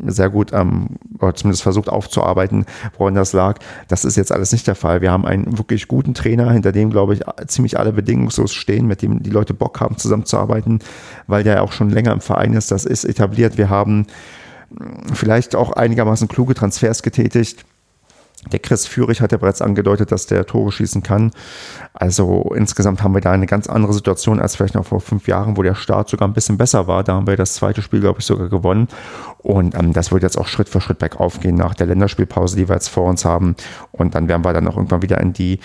sehr 0.06 0.28
gut 0.28 0.52
ähm, 0.52 0.88
oder 1.18 1.34
zumindest 1.34 1.62
versucht 1.62 1.88
aufzuarbeiten, 1.88 2.66
woran 2.98 3.14
das 3.14 3.32
lag. 3.32 3.58
Das 3.88 4.04
ist 4.04 4.16
jetzt 4.16 4.32
alles 4.32 4.52
nicht 4.52 4.66
der 4.66 4.74
Fall. 4.74 5.00
Wir 5.00 5.12
haben 5.12 5.24
einen 5.24 5.58
wirklich 5.58 5.88
guten 5.88 6.12
Trainer, 6.12 6.50
hinter 6.52 6.72
dem, 6.72 6.90
glaube 6.90 7.14
ich, 7.14 7.22
ziemlich 7.46 7.78
alle 7.78 7.92
bedingungslos 7.92 8.52
stehen, 8.52 8.86
mit 8.86 9.00
dem 9.02 9.22
die 9.22 9.30
Leute 9.30 9.54
Bock 9.54 9.80
haben, 9.80 9.96
zusammenzuarbeiten, 9.96 10.80
weil 11.26 11.44
der 11.44 11.62
auch 11.62 11.72
schon 11.72 11.88
länger 11.88 12.12
im 12.12 12.20
Verein 12.20 12.52
ist. 12.52 12.70
Das 12.70 12.84
ist 12.84 13.04
etabliert. 13.04 13.56
Wir 13.56 13.70
haben 13.70 13.85
vielleicht 15.12 15.54
auch 15.54 15.72
einigermaßen 15.72 16.28
kluge 16.28 16.54
Transfers 16.54 17.02
getätigt. 17.02 17.64
Der 18.52 18.60
Chris 18.60 18.86
Führig 18.86 19.20
hat 19.20 19.32
ja 19.32 19.38
bereits 19.38 19.60
angedeutet, 19.60 20.12
dass 20.12 20.26
der 20.26 20.46
Tore 20.46 20.70
schießen 20.70 21.02
kann. 21.02 21.32
Also 21.94 22.52
insgesamt 22.54 23.02
haben 23.02 23.14
wir 23.14 23.20
da 23.20 23.32
eine 23.32 23.46
ganz 23.46 23.66
andere 23.66 23.92
Situation 23.92 24.40
als 24.40 24.54
vielleicht 24.54 24.74
noch 24.74 24.86
vor 24.86 25.00
fünf 25.00 25.26
Jahren, 25.26 25.56
wo 25.56 25.62
der 25.62 25.74
Start 25.74 26.08
sogar 26.08 26.28
ein 26.28 26.34
bisschen 26.34 26.56
besser 26.56 26.86
war. 26.86 27.02
Da 27.02 27.14
haben 27.14 27.26
wir 27.26 27.36
das 27.36 27.54
zweite 27.54 27.82
Spiel, 27.82 28.00
glaube 28.00 28.20
ich, 28.20 28.26
sogar 28.26 28.48
gewonnen. 28.48 28.86
Und 29.38 29.74
ähm, 29.74 29.92
das 29.92 30.12
wird 30.12 30.22
jetzt 30.22 30.38
auch 30.38 30.46
Schritt 30.46 30.68
für 30.68 30.80
Schritt 30.80 30.98
bergauf 30.98 31.40
gehen 31.40 31.56
nach 31.56 31.74
der 31.74 31.88
Länderspielpause, 31.88 32.56
die 32.56 32.68
wir 32.68 32.76
jetzt 32.76 32.88
vor 32.88 33.08
uns 33.08 33.24
haben. 33.24 33.56
Und 33.90 34.14
dann 34.14 34.28
werden 34.28 34.44
wir 34.44 34.52
dann 34.52 34.68
auch 34.68 34.76
irgendwann 34.76 35.02
wieder 35.02 35.20
in 35.20 35.32
die 35.32 35.58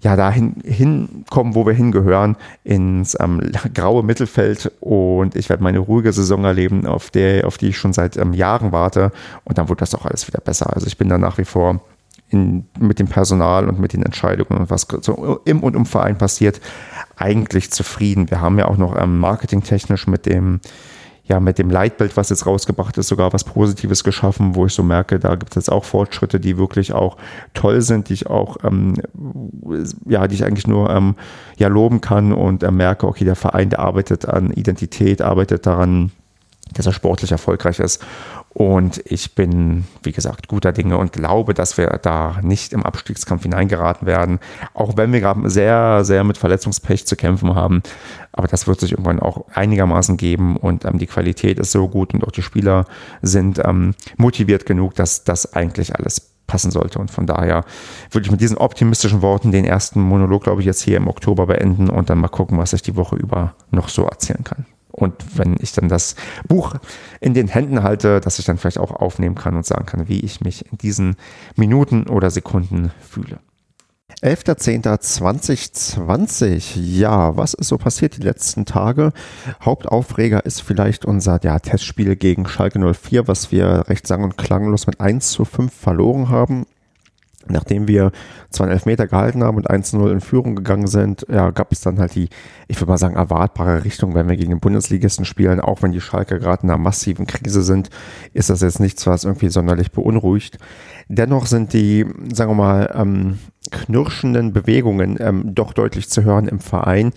ja, 0.00 0.16
dahin 0.16 0.56
hinkommen, 0.64 1.54
wo 1.54 1.66
wir 1.66 1.72
hingehören, 1.72 2.36
ins 2.64 3.16
ähm, 3.18 3.40
graue 3.74 4.02
Mittelfeld. 4.02 4.70
Und 4.80 5.34
ich 5.36 5.48
werde 5.48 5.62
meine 5.62 5.78
ruhige 5.78 6.12
Saison 6.12 6.44
erleben, 6.44 6.86
auf, 6.86 7.10
der, 7.10 7.46
auf 7.46 7.58
die 7.58 7.68
ich 7.68 7.78
schon 7.78 7.92
seit 7.92 8.16
ähm, 8.16 8.32
Jahren 8.32 8.72
warte. 8.72 9.12
Und 9.44 9.58
dann 9.58 9.68
wird 9.68 9.80
das 9.80 9.94
auch 9.94 10.04
alles 10.04 10.26
wieder 10.28 10.40
besser. 10.40 10.72
Also 10.74 10.86
ich 10.86 10.98
bin 10.98 11.08
da 11.08 11.18
nach 11.18 11.38
wie 11.38 11.44
vor 11.44 11.80
in, 12.28 12.66
mit 12.78 12.98
dem 12.98 13.08
Personal 13.08 13.68
und 13.68 13.78
mit 13.78 13.92
den 13.92 14.02
Entscheidungen 14.02 14.60
und 14.60 14.70
was 14.70 14.86
so 15.00 15.40
im 15.44 15.60
und 15.60 15.76
um 15.76 15.86
Verein 15.86 16.18
passiert, 16.18 16.60
eigentlich 17.16 17.70
zufrieden. 17.70 18.30
Wir 18.30 18.40
haben 18.40 18.58
ja 18.58 18.66
auch 18.66 18.76
noch 18.76 19.00
ähm, 19.00 19.18
marketingtechnisch 19.18 20.06
mit 20.06 20.26
dem 20.26 20.60
ja 21.26 21.40
mit 21.40 21.58
dem 21.58 21.70
Leitbild, 21.70 22.16
was 22.16 22.30
jetzt 22.30 22.46
rausgebracht 22.46 22.96
ist, 22.98 23.08
sogar 23.08 23.32
was 23.32 23.44
Positives 23.44 24.04
geschaffen, 24.04 24.54
wo 24.54 24.66
ich 24.66 24.72
so 24.72 24.82
merke, 24.82 25.18
da 25.18 25.34
gibt 25.34 25.52
es 25.52 25.56
jetzt 25.56 25.72
auch 25.72 25.84
Fortschritte, 25.84 26.38
die 26.38 26.56
wirklich 26.56 26.92
auch 26.92 27.16
toll 27.52 27.80
sind, 27.82 28.08
die 28.08 28.14
ich 28.14 28.26
auch, 28.28 28.58
ähm, 28.64 28.94
ja, 30.06 30.26
die 30.28 30.36
ich 30.36 30.44
eigentlich 30.44 30.66
nur 30.66 30.90
ähm, 30.90 31.16
ja 31.56 31.68
loben 31.68 32.00
kann 32.00 32.32
und 32.32 32.62
äh, 32.62 32.70
merke, 32.70 33.06
okay, 33.06 33.24
der 33.24 33.36
Verein, 33.36 33.70
der 33.70 33.80
arbeitet 33.80 34.28
an 34.28 34.52
Identität, 34.52 35.20
arbeitet 35.20 35.66
daran, 35.66 36.12
dass 36.74 36.86
er 36.86 36.92
sportlich 36.92 37.32
erfolgreich 37.32 37.80
ist. 37.80 38.04
Und 38.58 39.02
ich 39.04 39.34
bin, 39.34 39.84
wie 40.02 40.12
gesagt, 40.12 40.48
guter 40.48 40.72
Dinge 40.72 40.96
und 40.96 41.12
glaube, 41.12 41.52
dass 41.52 41.76
wir 41.76 41.88
da 42.00 42.38
nicht 42.40 42.72
im 42.72 42.84
Abstiegskampf 42.84 43.42
hineingeraten 43.42 44.06
werden. 44.06 44.38
Auch 44.72 44.96
wenn 44.96 45.12
wir 45.12 45.20
gerade 45.20 45.50
sehr, 45.50 46.06
sehr 46.06 46.24
mit 46.24 46.38
Verletzungspech 46.38 47.06
zu 47.06 47.16
kämpfen 47.16 47.54
haben. 47.54 47.82
Aber 48.32 48.48
das 48.48 48.66
wird 48.66 48.80
sich 48.80 48.92
irgendwann 48.92 49.20
auch 49.20 49.44
einigermaßen 49.52 50.16
geben 50.16 50.56
und 50.56 50.86
ähm, 50.86 50.96
die 50.96 51.06
Qualität 51.06 51.58
ist 51.58 51.70
so 51.70 51.86
gut 51.86 52.14
und 52.14 52.24
auch 52.24 52.30
die 52.30 52.40
Spieler 52.40 52.86
sind 53.20 53.60
ähm, 53.62 53.94
motiviert 54.16 54.64
genug, 54.64 54.94
dass 54.94 55.22
das 55.24 55.52
eigentlich 55.52 55.94
alles 55.94 56.32
passen 56.46 56.70
sollte. 56.70 56.98
Und 56.98 57.10
von 57.10 57.26
daher 57.26 57.62
würde 58.10 58.24
ich 58.24 58.30
mit 58.30 58.40
diesen 58.40 58.56
optimistischen 58.56 59.20
Worten 59.20 59.52
den 59.52 59.66
ersten 59.66 60.00
Monolog, 60.00 60.44
glaube 60.44 60.62
ich, 60.62 60.66
jetzt 60.66 60.80
hier 60.80 60.96
im 60.96 61.08
Oktober 61.08 61.48
beenden 61.48 61.90
und 61.90 62.08
dann 62.08 62.20
mal 62.20 62.28
gucken, 62.28 62.56
was 62.56 62.72
ich 62.72 62.80
die 62.80 62.96
Woche 62.96 63.16
über 63.16 63.54
noch 63.70 63.90
so 63.90 64.06
erzählen 64.06 64.44
kann. 64.44 64.64
Und 64.96 65.36
wenn 65.36 65.56
ich 65.60 65.72
dann 65.72 65.88
das 65.88 66.16
Buch 66.48 66.74
in 67.20 67.34
den 67.34 67.48
Händen 67.48 67.82
halte, 67.82 68.20
dass 68.20 68.38
ich 68.38 68.46
dann 68.46 68.58
vielleicht 68.58 68.78
auch 68.78 68.92
aufnehmen 68.92 69.34
kann 69.34 69.56
und 69.56 69.66
sagen 69.66 69.86
kann, 69.86 70.08
wie 70.08 70.20
ich 70.20 70.40
mich 70.40 70.70
in 70.70 70.78
diesen 70.78 71.16
Minuten 71.54 72.08
oder 72.08 72.30
Sekunden 72.30 72.92
fühle. 73.00 73.38
11.10.2020. 74.22 76.80
Ja, 76.80 77.36
was 77.36 77.52
ist 77.52 77.68
so 77.68 77.76
passiert 77.76 78.16
die 78.16 78.22
letzten 78.22 78.64
Tage? 78.64 79.12
Hauptaufreger 79.62 80.46
ist 80.46 80.62
vielleicht 80.62 81.04
unser 81.04 81.38
ja, 81.42 81.58
Testspiel 81.58 82.16
gegen 82.16 82.48
Schalke 82.48 82.78
04, 82.94 83.28
was 83.28 83.52
wir 83.52 83.84
recht 83.88 84.06
sang- 84.06 84.24
und 84.24 84.38
klanglos 84.38 84.86
mit 84.86 85.00
1 85.00 85.30
zu 85.30 85.44
5 85.44 85.70
verloren 85.70 86.30
haben. 86.30 86.64
Nachdem 87.50 87.88
wir 87.88 88.12
einen 88.58 88.72
Elfmeter 88.72 89.06
gehalten 89.06 89.44
haben 89.44 89.56
und 89.56 89.70
1-0 89.70 90.10
in 90.10 90.20
Führung 90.20 90.56
gegangen 90.56 90.86
sind, 90.86 91.26
ja, 91.28 91.50
gab 91.50 91.72
es 91.72 91.80
dann 91.80 91.98
halt 91.98 92.14
die, 92.14 92.28
ich 92.68 92.80
würde 92.80 92.90
mal 92.90 92.98
sagen, 92.98 93.16
erwartbare 93.16 93.84
Richtung, 93.84 94.14
wenn 94.14 94.28
wir 94.28 94.36
gegen 94.36 94.50
den 94.50 94.60
Bundesligisten 94.60 95.24
spielen, 95.24 95.60
auch 95.60 95.82
wenn 95.82 95.92
die 95.92 96.00
Schalke 96.00 96.38
gerade 96.38 96.62
in 96.62 96.70
einer 96.70 96.78
massiven 96.78 97.26
Krise 97.26 97.62
sind, 97.62 97.90
ist 98.32 98.50
das 98.50 98.62
jetzt 98.62 98.80
nichts, 98.80 99.06
was 99.06 99.24
irgendwie 99.24 99.48
sonderlich 99.48 99.92
beunruhigt. 99.92 100.58
Dennoch 101.08 101.46
sind 101.46 101.72
die, 101.72 102.06
sagen 102.32 102.50
wir 102.50 102.56
mal, 102.56 102.94
ähm, 102.94 103.38
knirschenden 103.70 104.52
Bewegungen 104.52 105.16
ähm, 105.20 105.54
doch 105.54 105.72
deutlich 105.72 106.08
zu 106.08 106.24
hören 106.24 106.48
im 106.48 106.60
Verein, 106.60 107.12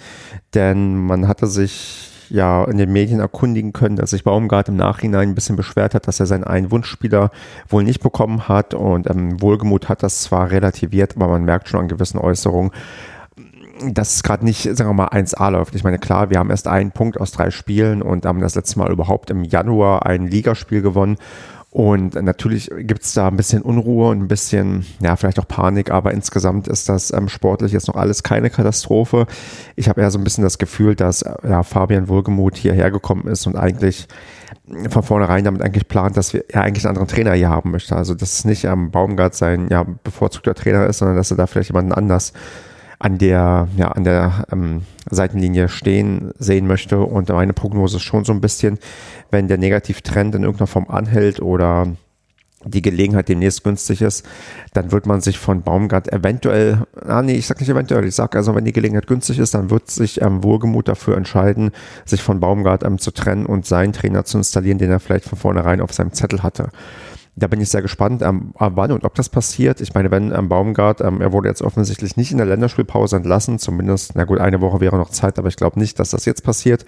denn 0.54 0.98
man 0.98 1.28
hatte 1.28 1.48
sich 1.48 2.09
ja 2.30 2.64
in 2.66 2.78
den 2.78 2.92
Medien 2.92 3.20
erkundigen 3.20 3.74
können, 3.74 3.96
dass 3.96 4.12
sich 4.12 4.24
Baumgart 4.24 4.70
im 4.70 4.76
Nachhinein 4.76 5.30
ein 5.30 5.36
bisschen 5.36 5.56
beschwert 5.56 5.96
hat, 5.96 6.08
dass 6.08 6.20
er 6.20 6.26
seinen 6.26 6.44
einen 6.44 6.72
Wunschspieler 6.72 7.32
wohl 7.68 7.84
nicht 7.84 8.02
bekommen 8.02 8.48
hat 8.48 8.74
und 8.74 9.10
ähm, 9.10 9.42
Wohlgemut 9.42 9.90
hat 9.90 10.04
das 10.04 10.22
zwar 10.22 10.52
relativiert, 10.52 11.16
aber 11.16 11.28
man 11.28 11.46
merkt 11.46 11.70
schon 11.70 11.82
an 11.82 11.88
gewissen 11.88 12.20
Äußerungen, 12.20 12.72
dass 13.86 14.16
es 14.16 14.24
gerade 14.24 14.44
nicht, 14.44 14.64
sagen 14.64 14.90
wir 14.90 14.94
mal, 14.94 15.08
1A 15.08 15.52
läuft. 15.52 15.74
Ich 15.76 15.84
meine, 15.84 16.00
klar, 16.00 16.30
wir 16.30 16.40
haben 16.40 16.50
erst 16.50 16.68
einen 16.68 16.92
Punkt 16.92 17.20
aus 17.20 17.32
drei 17.32 17.50
Spielen 17.50 18.02
und 18.02 18.26
haben 18.26 18.42
das 18.42 18.56
letzte 18.56 18.80
Mal 18.80 18.92
überhaupt 18.92 19.30
im 19.30 19.44
Januar 19.44 20.06
ein 20.06 20.28
Ligaspiel 20.28 20.82
gewonnen 20.82 21.18
und 21.72 22.16
natürlich 22.16 22.72
gibt 22.80 23.04
es 23.04 23.14
da 23.14 23.28
ein 23.28 23.38
bisschen 23.38 23.62
Unruhe 23.62 24.10
und 24.10 24.22
ein 24.24 24.28
bisschen, 24.28 24.88
ja, 25.02 25.16
vielleicht 25.16 25.40
auch 25.40 25.48
Panik, 25.48 25.92
aber 25.92 26.12
insgesamt 26.14 26.68
ist 26.68 26.90
das 26.90 27.14
ähm, 27.14 27.30
sportlich 27.30 27.72
jetzt 27.72 27.88
noch 27.88 27.96
alles 27.96 28.24
keine 28.24 28.50
Katastrophe. 28.50 29.28
Ich 29.76 29.88
habe 29.88 30.02
eher 30.02 30.10
so 30.10 30.18
ein 30.18 30.24
bisschen 30.24 30.44
das 30.44 30.58
Gefühl, 30.58 30.96
dass 30.96 31.24
ja, 31.44 31.62
Fabian 31.62 32.08
Wohlgemuth 32.08 32.58
hierher 32.58 32.90
gekommen 32.90 33.28
ist 33.28 33.46
und 33.46 33.56
eigentlich 33.56 34.08
von 34.90 35.04
vornherein 35.04 35.44
damit 35.44 35.62
eigentlich 35.62 35.88
plant, 35.88 36.18
dass 36.18 36.34
wir 36.34 36.44
ja 36.52 36.62
eigentlich 36.62 36.86
einen 36.86 36.98
anderen 36.98 37.08
Trainer 37.08 37.34
hier 37.34 37.50
haben 37.50 37.70
möchte. 37.70 37.96
Also 37.96 38.16
dass 38.16 38.34
es 38.34 38.46
nicht 38.46 38.64
ähm, 38.64 38.90
Baumgart 38.90 39.36
sein 39.36 39.68
ja, 39.70 39.86
bevorzugter 40.04 40.56
Trainer 40.56 40.88
ist, 40.88 41.00
sondern 41.00 41.18
dass 41.18 41.30
er 41.30 41.38
da 41.38 41.46
vielleicht 41.46 41.70
jemanden 41.70 41.92
anders 41.92 42.34
an 43.00 43.18
der, 43.18 43.70
ja, 43.78 43.88
an 43.88 44.04
der 44.04 44.46
ähm, 44.52 44.82
Seitenlinie 45.10 45.70
stehen 45.70 46.32
sehen 46.38 46.68
möchte. 46.68 47.00
Und 47.00 47.30
meine 47.30 47.54
Prognose 47.54 47.98
ist 47.98 48.04
schon 48.04 48.26
so 48.26 48.34
ein 48.34 48.42
bisschen, 48.42 48.78
wenn 49.32 49.48
der 49.48 49.58
Negativtrend 49.58 50.36
in 50.36 50.44
irgendeiner 50.44 50.68
Form 50.68 50.88
anhält 50.90 51.42
oder 51.42 51.88
die 52.66 52.82
Gelegenheit 52.82 53.30
demnächst 53.30 53.64
günstig 53.64 54.02
ist, 54.02 54.26
dann 54.74 54.92
wird 54.92 55.06
man 55.06 55.22
sich 55.22 55.40
von 55.40 55.62
Baumgart 55.62 56.12
eventuell, 56.12 56.80
ah 57.06 57.22
nee, 57.22 57.36
ich 57.36 57.48
sag 57.48 57.60
nicht 57.62 57.70
eventuell, 57.70 58.06
ich 58.06 58.16
sag 58.16 58.36
also, 58.36 58.54
wenn 58.54 58.66
die 58.66 58.74
Gelegenheit 58.74 59.08
günstig 59.08 59.40
ist, 59.40 59.54
dann 59.54 59.70
wird 59.70 59.90
sich 59.90 60.22
ähm, 60.22 60.44
Wohlgemut 60.44 60.90
dafür 60.90 61.16
entscheiden, 61.16 61.72
sich 62.06 62.22
von 62.22 62.42
Baumgart 62.42 62.84
ähm, 62.84 62.98
zu 62.98 63.12
trennen 63.12 63.46
und 63.46 63.66
seinen 63.66 63.94
Trainer 63.94 64.26
zu 64.26 64.38
installieren, 64.38 64.78
den 64.78 64.92
er 64.92 65.00
vielleicht 65.00 65.26
von 65.26 65.38
vornherein 65.38 65.80
auf 65.80 65.94
seinem 65.94 66.12
Zettel 66.12 66.44
hatte. 66.44 66.70
Da 67.40 67.48
bin 67.48 67.62
ich 67.62 67.70
sehr 67.70 67.82
gespannt, 67.82 68.22
ähm, 68.22 68.54
wann 68.58 68.92
und 68.92 69.06
ob 69.06 69.16
das 69.16 69.30
passiert. 69.30 69.80
Ich 69.80 69.94
meine, 69.94 70.12
wenn 70.12 70.34
ähm, 70.34 70.50
Baumgart, 70.50 71.00
ähm, 71.00 71.22
er 71.22 71.32
wurde 71.32 71.48
jetzt 71.48 71.62
offensichtlich 71.62 72.18
nicht 72.18 72.32
in 72.32 72.38
der 72.38 72.46
Länderspielpause 72.46 73.16
entlassen, 73.16 73.60
zumindest, 73.60 74.12
na 74.16 74.26
gut, 74.26 74.40
eine 74.40 74.60
Woche 74.60 74.82
wäre 74.82 74.98
noch 74.98 75.10
Zeit, 75.10 75.40
aber 75.40 75.48
ich 75.48 75.56
glaube 75.56 75.80
nicht, 75.80 76.00
dass 76.00 76.10
das 76.10 76.26
jetzt 76.26 76.44
passiert. 76.44 76.86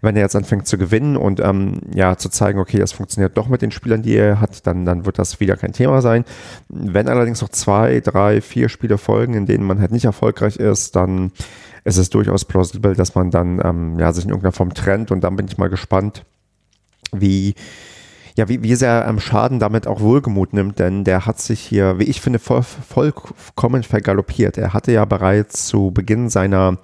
Wenn 0.00 0.14
er 0.14 0.22
jetzt 0.22 0.36
anfängt 0.36 0.68
zu 0.68 0.78
gewinnen 0.78 1.16
und 1.16 1.40
ähm, 1.40 1.80
ja, 1.92 2.16
zu 2.16 2.28
zeigen, 2.28 2.60
okay, 2.60 2.78
das 2.78 2.92
funktioniert 2.92 3.36
doch 3.36 3.48
mit 3.48 3.60
den 3.60 3.72
Spielern, 3.72 4.02
die 4.02 4.14
er 4.14 4.40
hat, 4.40 4.66
dann, 4.66 4.84
dann 4.84 5.04
wird 5.04 5.18
das 5.18 5.40
wieder 5.40 5.56
kein 5.56 5.72
Thema 5.72 6.00
sein. 6.00 6.24
Wenn 6.68 7.08
allerdings 7.08 7.42
noch 7.42 7.48
zwei, 7.48 8.00
drei, 8.00 8.40
vier 8.40 8.68
Spiele 8.68 8.98
folgen, 8.98 9.34
in 9.34 9.46
denen 9.46 9.64
man 9.64 9.80
halt 9.80 9.90
nicht 9.90 10.04
erfolgreich 10.04 10.56
ist, 10.56 10.94
dann 10.94 11.32
ist 11.84 11.96
es 11.96 12.10
durchaus 12.10 12.44
plausibel, 12.44 12.94
dass 12.94 13.14
man 13.14 13.30
dann 13.30 13.60
ähm, 13.64 13.98
ja, 13.98 14.12
sich 14.12 14.24
in 14.24 14.30
irgendeiner 14.30 14.52
Form 14.52 14.74
trennt 14.74 15.10
und 15.10 15.22
dann 15.24 15.34
bin 15.34 15.46
ich 15.48 15.58
mal 15.58 15.70
gespannt, 15.70 16.24
wie 17.12 17.54
ja, 18.38 18.48
wie, 18.48 18.62
wie 18.62 18.76
sehr 18.76 19.04
ähm, 19.08 19.18
Schaden 19.18 19.58
damit 19.58 19.88
auch 19.88 20.00
Wohlgemut 20.00 20.52
nimmt, 20.52 20.78
denn 20.78 21.02
der 21.02 21.26
hat 21.26 21.40
sich 21.40 21.58
hier, 21.58 21.98
wie 21.98 22.04
ich 22.04 22.20
finde, 22.20 22.38
voll, 22.38 22.62
vollkommen 22.62 23.82
vergaloppiert. 23.82 24.56
Er 24.56 24.72
hatte 24.72 24.92
ja 24.92 25.04
bereits 25.04 25.66
zu 25.66 25.90
Beginn 25.90 26.28
seiner 26.28 26.78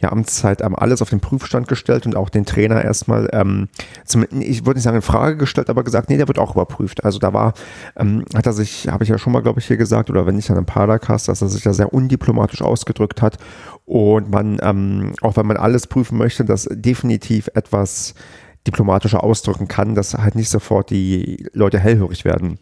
ja, 0.00 0.12
Amtszeit 0.12 0.62
ähm, 0.62 0.76
alles 0.76 1.02
auf 1.02 1.10
den 1.10 1.18
Prüfstand 1.18 1.66
gestellt 1.66 2.06
und 2.06 2.14
auch 2.14 2.28
den 2.28 2.46
Trainer 2.46 2.84
erstmal, 2.84 3.28
ähm, 3.32 3.66
zum, 4.04 4.24
ich 4.30 4.64
würde 4.64 4.78
nicht 4.78 4.84
sagen 4.84 4.96
in 4.96 5.02
Frage 5.02 5.36
gestellt, 5.36 5.68
aber 5.68 5.82
gesagt, 5.82 6.10
nee, 6.10 6.16
der 6.16 6.28
wird 6.28 6.38
auch 6.38 6.54
überprüft. 6.54 7.04
Also 7.04 7.18
da 7.18 7.32
war, 7.32 7.54
ähm, 7.96 8.24
hat 8.36 8.46
er 8.46 8.52
sich, 8.52 8.86
habe 8.86 9.02
ich 9.02 9.10
ja 9.10 9.18
schon 9.18 9.32
mal, 9.32 9.42
glaube 9.42 9.58
ich, 9.58 9.66
hier 9.66 9.76
gesagt, 9.78 10.10
oder 10.10 10.26
wenn 10.26 10.36
nicht 10.36 10.48
an 10.50 10.56
einem 10.56 10.66
Padercast, 10.66 11.26
dass 11.26 11.42
er 11.42 11.48
sich 11.48 11.64
da 11.64 11.74
sehr 11.74 11.92
undiplomatisch 11.92 12.62
ausgedrückt 12.62 13.20
hat 13.20 13.36
und 13.84 14.30
man, 14.30 14.58
ähm, 14.62 15.12
auch 15.22 15.36
wenn 15.36 15.46
man 15.46 15.56
alles 15.56 15.88
prüfen 15.88 16.16
möchte, 16.16 16.44
das 16.44 16.68
definitiv 16.70 17.50
etwas 17.54 18.14
diplomatischer 18.66 19.22
ausdrücken 19.22 19.68
kann, 19.68 19.94
dass 19.94 20.14
halt 20.14 20.34
nicht 20.34 20.50
sofort 20.50 20.90
die 20.90 21.46
Leute 21.52 21.78
hellhörig 21.78 22.24
werden. 22.24 22.58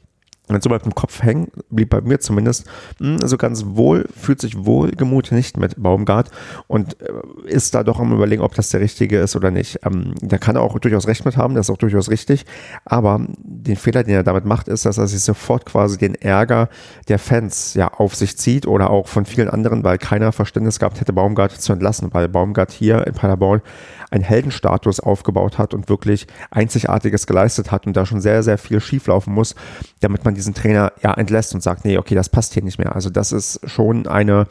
Und 0.49 0.63
so 0.63 0.71
bleibt 0.71 0.87
im 0.87 0.95
Kopf 0.95 1.23
hängen, 1.23 1.49
blieb 1.69 1.91
bei 1.91 2.01
mir 2.01 2.21
zumindest, 2.21 2.67
hm, 2.99 3.19
also 3.21 3.37
ganz 3.37 3.65
wohl, 3.67 4.07
fühlt 4.17 4.41
sich 4.41 4.65
wohlgemut 4.65 5.31
nicht 5.31 5.59
mit 5.59 5.81
Baumgart 5.83 6.31
und 6.67 6.97
äh, 7.03 7.13
ist 7.47 7.75
da 7.75 7.85
doch 7.85 8.01
am 8.01 8.15
überlegen, 8.15 8.43
ob 8.43 8.55
das 8.55 8.71
der 8.71 8.81
richtige 8.81 9.19
ist 9.19 9.37
oder 9.37 9.51
nicht. 9.51 9.81
Ähm, 9.85 10.15
da 10.23 10.39
kann 10.39 10.57
er 10.57 10.63
auch 10.63 10.79
durchaus 10.79 11.07
recht 11.07 11.27
mit 11.27 11.37
haben, 11.37 11.55
das 11.55 11.67
ist 11.67 11.71
auch 11.71 11.79
durchaus 11.79 12.09
richtig, 12.09 12.47
aber 12.87 13.27
den 13.69 13.77
Fehler, 13.77 14.03
den 14.03 14.15
er 14.15 14.23
damit 14.23 14.45
macht, 14.45 14.69
ist, 14.69 14.85
dass 14.85 14.99
er 14.99 15.07
sich 15.07 15.23
sofort 15.23 15.67
quasi 15.67 15.99
den 15.99 16.15
Ärger 16.15 16.69
der 17.09 17.19
Fans 17.19 17.75
ja 17.75 17.89
auf 17.89 18.15
sich 18.15 18.37
zieht 18.37 18.67
oder 18.67 18.91
auch 18.91 19.07
von 19.07 19.25
vielen 19.25 19.49
anderen, 19.49 19.85
weil 19.85 19.99
keiner 19.99 20.33
Verständnis 20.33 20.79
gehabt 20.79 21.01
hätte, 21.01 21.13
Baumgart 21.13 21.53
zu 21.53 21.73
entlassen, 21.73 22.09
weil 22.13 22.29
Baumgart 22.29 22.73
hier 22.73 23.07
in 23.07 23.15
Paderborn 23.15 23.63
einen 24.11 24.25
Heldenstatus 24.25 25.01
aufgebaut 25.01 25.59
hat 25.59 25.75
und 25.75 25.89
wirklich 25.89 26.27
Einzigartiges 26.51 27.27
geleistet 27.27 27.71
hat 27.71 27.87
und 27.87 27.97
da 27.97 28.07
schon 28.07 28.21
sehr, 28.21 28.43
sehr 28.43 28.59
viel 28.59 28.81
schieflaufen 28.81 29.33
muss, 29.33 29.55
damit 30.01 30.25
man 30.25 30.35
diesen 30.35 30.55
Trainer 30.55 30.93
ja 31.03 31.15
entlässt 31.15 31.55
und 31.55 31.63
sagt, 31.63 31.85
nee, 31.85 31.99
okay, 31.99 32.15
das 32.15 32.29
passt 32.29 32.55
hier 32.55 32.63
nicht 32.63 32.79
mehr. 32.79 32.95
Also 32.95 33.11
das 33.11 33.33
ist 33.33 33.61
schon 33.69 34.07
eine, 34.07 34.47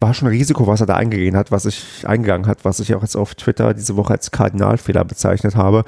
war 0.00 0.14
schon 0.14 0.28
ein 0.28 0.34
Risiko, 0.34 0.66
was 0.66 0.80
er 0.80 0.86
da 0.86 0.94
eingegangen 0.94 1.36
hat, 1.36 1.50
was 1.50 1.66
ich 1.66 2.04
eingegangen 2.06 2.46
hat, 2.46 2.64
was 2.64 2.80
ich 2.80 2.94
auch 2.94 3.02
jetzt 3.02 3.16
auf 3.16 3.34
Twitter 3.34 3.74
diese 3.74 3.96
Woche 3.96 4.12
als 4.12 4.30
Kardinalfehler 4.30 5.04
bezeichnet 5.04 5.56
habe. 5.56 5.84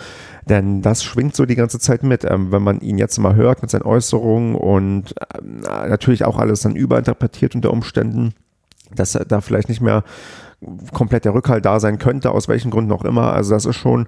Denn 0.48 0.82
das 0.82 1.04
schwingt 1.04 1.36
so 1.36 1.46
die 1.46 1.56
ganze 1.56 1.78
Zeit 1.78 2.02
mit. 2.02 2.24
Ähm, 2.24 2.52
wenn 2.52 2.62
man 2.62 2.80
ihn 2.80 2.98
jetzt 2.98 3.18
mal 3.18 3.34
hört 3.34 3.62
mit 3.62 3.70
seinen 3.70 3.82
Äußerungen 3.82 4.54
und 4.54 5.14
äh, 5.20 5.88
natürlich 5.88 6.24
auch 6.24 6.38
alles 6.38 6.60
dann 6.60 6.76
überinterpretiert 6.76 7.54
unter 7.54 7.72
Umständen, 7.72 8.34
dass 8.94 9.12
da 9.12 9.40
vielleicht 9.40 9.68
nicht 9.68 9.80
mehr 9.80 10.04
komplett 10.92 11.24
der 11.24 11.34
Rückhalt 11.34 11.64
da 11.64 11.80
sein 11.80 11.98
könnte, 11.98 12.30
aus 12.30 12.48
welchen 12.48 12.70
Gründen 12.70 12.92
auch 12.92 13.04
immer. 13.04 13.32
Also 13.32 13.52
das 13.54 13.66
ist 13.66 13.76
schon 13.76 14.06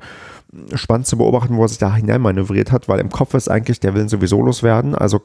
spannend 0.75 1.07
zu 1.07 1.19
beobachten, 1.19 1.57
wo 1.57 1.63
er 1.63 1.69
sich 1.69 1.79
da 1.79 1.95
hinein 1.95 2.23
manövriert 2.23 2.73
hat, 2.73 2.89
weil 2.89 3.01
im 3.01 3.11
Kopf 3.11 3.35
ist 3.35 3.49
eigentlich, 3.49 3.81
der 3.81 3.95
will 3.95 4.09
sowieso 4.09 4.41
loswerden. 4.41 4.95
Also 4.95 5.21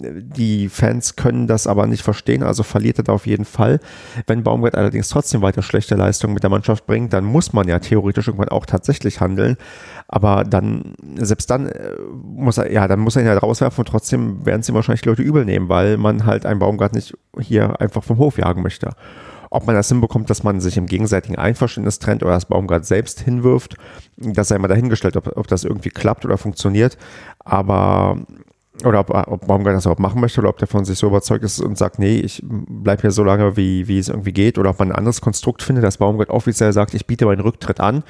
die 0.00 0.68
Fans 0.68 1.16
können 1.16 1.48
das 1.48 1.66
aber 1.66 1.88
nicht 1.88 2.02
verstehen, 2.02 2.44
also 2.44 2.62
verliert 2.62 2.98
er 2.98 3.04
da 3.04 3.12
auf 3.12 3.26
jeden 3.26 3.44
Fall. 3.44 3.80
Wenn 4.28 4.44
Baumgart 4.44 4.76
allerdings 4.76 5.08
trotzdem 5.08 5.42
weiter 5.42 5.62
schlechte 5.62 5.96
Leistungen 5.96 6.34
mit 6.34 6.44
der 6.44 6.50
Mannschaft 6.50 6.86
bringt, 6.86 7.12
dann 7.12 7.24
muss 7.24 7.52
man 7.52 7.66
ja 7.66 7.80
theoretisch 7.80 8.28
irgendwann 8.28 8.48
auch 8.48 8.64
tatsächlich 8.64 9.20
handeln. 9.20 9.56
Aber 10.06 10.44
dann, 10.44 10.94
selbst 11.16 11.50
dann 11.50 11.66
äh, 11.66 11.90
muss 12.22 12.58
er, 12.58 12.70
ja, 12.70 12.86
dann 12.86 13.00
muss 13.00 13.16
er 13.16 13.22
ihn 13.22 13.28
halt 13.28 13.42
rauswerfen 13.42 13.80
und 13.80 13.88
trotzdem 13.88 14.46
werden 14.46 14.62
sie 14.62 14.72
wahrscheinlich 14.72 15.04
Leute 15.04 15.22
übel 15.22 15.44
nehmen, 15.44 15.68
weil 15.68 15.96
man 15.96 16.26
halt 16.26 16.46
einen 16.46 16.60
Baumgart 16.60 16.94
nicht 16.94 17.14
hier 17.40 17.80
einfach 17.80 18.04
vom 18.04 18.18
Hof 18.18 18.38
jagen 18.38 18.62
möchte. 18.62 18.90
Ob 19.54 19.66
man 19.66 19.76
das 19.76 19.88
hinbekommt, 19.88 20.28
dass 20.30 20.42
man 20.42 20.60
sich 20.60 20.76
im 20.76 20.86
gegenseitigen 20.86 21.36
Einverständnis 21.36 22.00
trennt 22.00 22.24
oder 22.24 22.32
das 22.32 22.46
Baumgart 22.46 22.84
selbst 22.84 23.20
hinwirft, 23.20 23.76
das 24.16 24.48
sei 24.48 24.58
mal 24.58 24.66
dahingestellt, 24.66 25.16
ob, 25.16 25.36
ob 25.36 25.46
das 25.46 25.62
irgendwie 25.62 25.90
klappt 25.90 26.24
oder 26.24 26.38
funktioniert. 26.38 26.98
Aber 27.38 28.18
oder 28.82 28.98
ob, 28.98 29.10
ob 29.10 29.46
Baumgart 29.46 29.76
das 29.76 29.84
überhaupt 29.84 30.00
machen 30.00 30.20
möchte 30.20 30.40
oder 30.40 30.48
ob 30.48 30.58
der 30.58 30.66
von 30.66 30.84
sich 30.84 30.98
so 30.98 31.06
überzeugt 31.06 31.44
ist 31.44 31.60
und 31.60 31.78
sagt, 31.78 32.00
nee, 32.00 32.16
ich 32.16 32.42
bleibe 32.42 33.02
hier 33.02 33.12
so 33.12 33.22
lange, 33.22 33.56
wie, 33.56 33.86
wie 33.86 34.00
es 34.00 34.08
irgendwie 34.08 34.32
geht. 34.32 34.58
Oder 34.58 34.70
ob 34.70 34.80
man 34.80 34.90
ein 34.90 34.98
anderes 34.98 35.20
Konstrukt 35.20 35.62
findet, 35.62 35.84
dass 35.84 35.98
Baumgart 35.98 36.30
offiziell 36.30 36.72
sagt, 36.72 36.92
ich 36.92 37.06
biete 37.06 37.24
meinen 37.24 37.40
Rücktritt 37.40 37.78
an. 37.78 38.02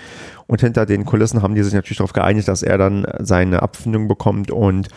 Und 0.46 0.62
hinter 0.62 0.86
den 0.86 1.04
Kulissen 1.04 1.42
haben 1.42 1.54
die 1.54 1.62
sich 1.62 1.74
natürlich 1.74 1.98
darauf 1.98 2.14
geeinigt, 2.14 2.48
dass 2.48 2.62
er 2.62 2.78
dann 2.78 3.06
seine 3.18 3.60
Abfindung 3.60 4.08
bekommt 4.08 4.50
und 4.50 4.88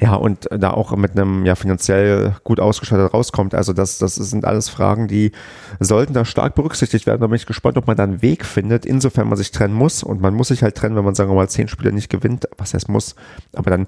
ja, 0.00 0.14
und 0.16 0.48
da 0.50 0.72
auch 0.72 0.96
mit 0.96 1.12
einem 1.12 1.46
ja 1.46 1.54
finanziell 1.54 2.34
gut 2.42 2.58
ausgestattet 2.58 3.14
rauskommt. 3.14 3.54
Also 3.54 3.72
das, 3.72 3.98
das 3.98 4.16
sind 4.16 4.44
alles 4.44 4.68
Fragen, 4.68 5.06
die 5.06 5.30
sollten 5.78 6.14
da 6.14 6.24
stark 6.24 6.56
berücksichtigt 6.56 7.06
werden. 7.06 7.20
Da 7.20 7.28
bin 7.28 7.36
ich 7.36 7.46
gespannt, 7.46 7.78
ob 7.78 7.86
man 7.86 7.96
da 7.96 8.02
einen 8.02 8.20
Weg 8.20 8.44
findet, 8.44 8.86
insofern 8.86 9.28
man 9.28 9.38
sich 9.38 9.52
trennen 9.52 9.74
muss. 9.74 10.02
Und 10.02 10.20
man 10.20 10.34
muss 10.34 10.48
sich 10.48 10.64
halt 10.64 10.74
trennen, 10.74 10.96
wenn 10.96 11.04
man, 11.04 11.14
sagen 11.14 11.30
wir 11.30 11.36
mal, 11.36 11.48
zehn 11.48 11.68
Spiele 11.68 11.92
nicht 11.92 12.10
gewinnt, 12.10 12.48
was 12.58 12.74
heißt 12.74 12.88
muss. 12.88 13.14
Aber 13.52 13.70
dann 13.70 13.86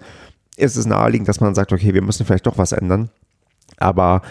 ist 0.56 0.76
es 0.76 0.86
naheliegend, 0.86 1.28
dass 1.28 1.40
man 1.40 1.56
sagt, 1.56 1.72
okay, 1.72 1.92
wir 1.92 2.02
müssen 2.02 2.24
vielleicht 2.24 2.46
doch 2.46 2.56
was 2.56 2.72
ändern. 2.72 3.10
Aber 3.78 4.22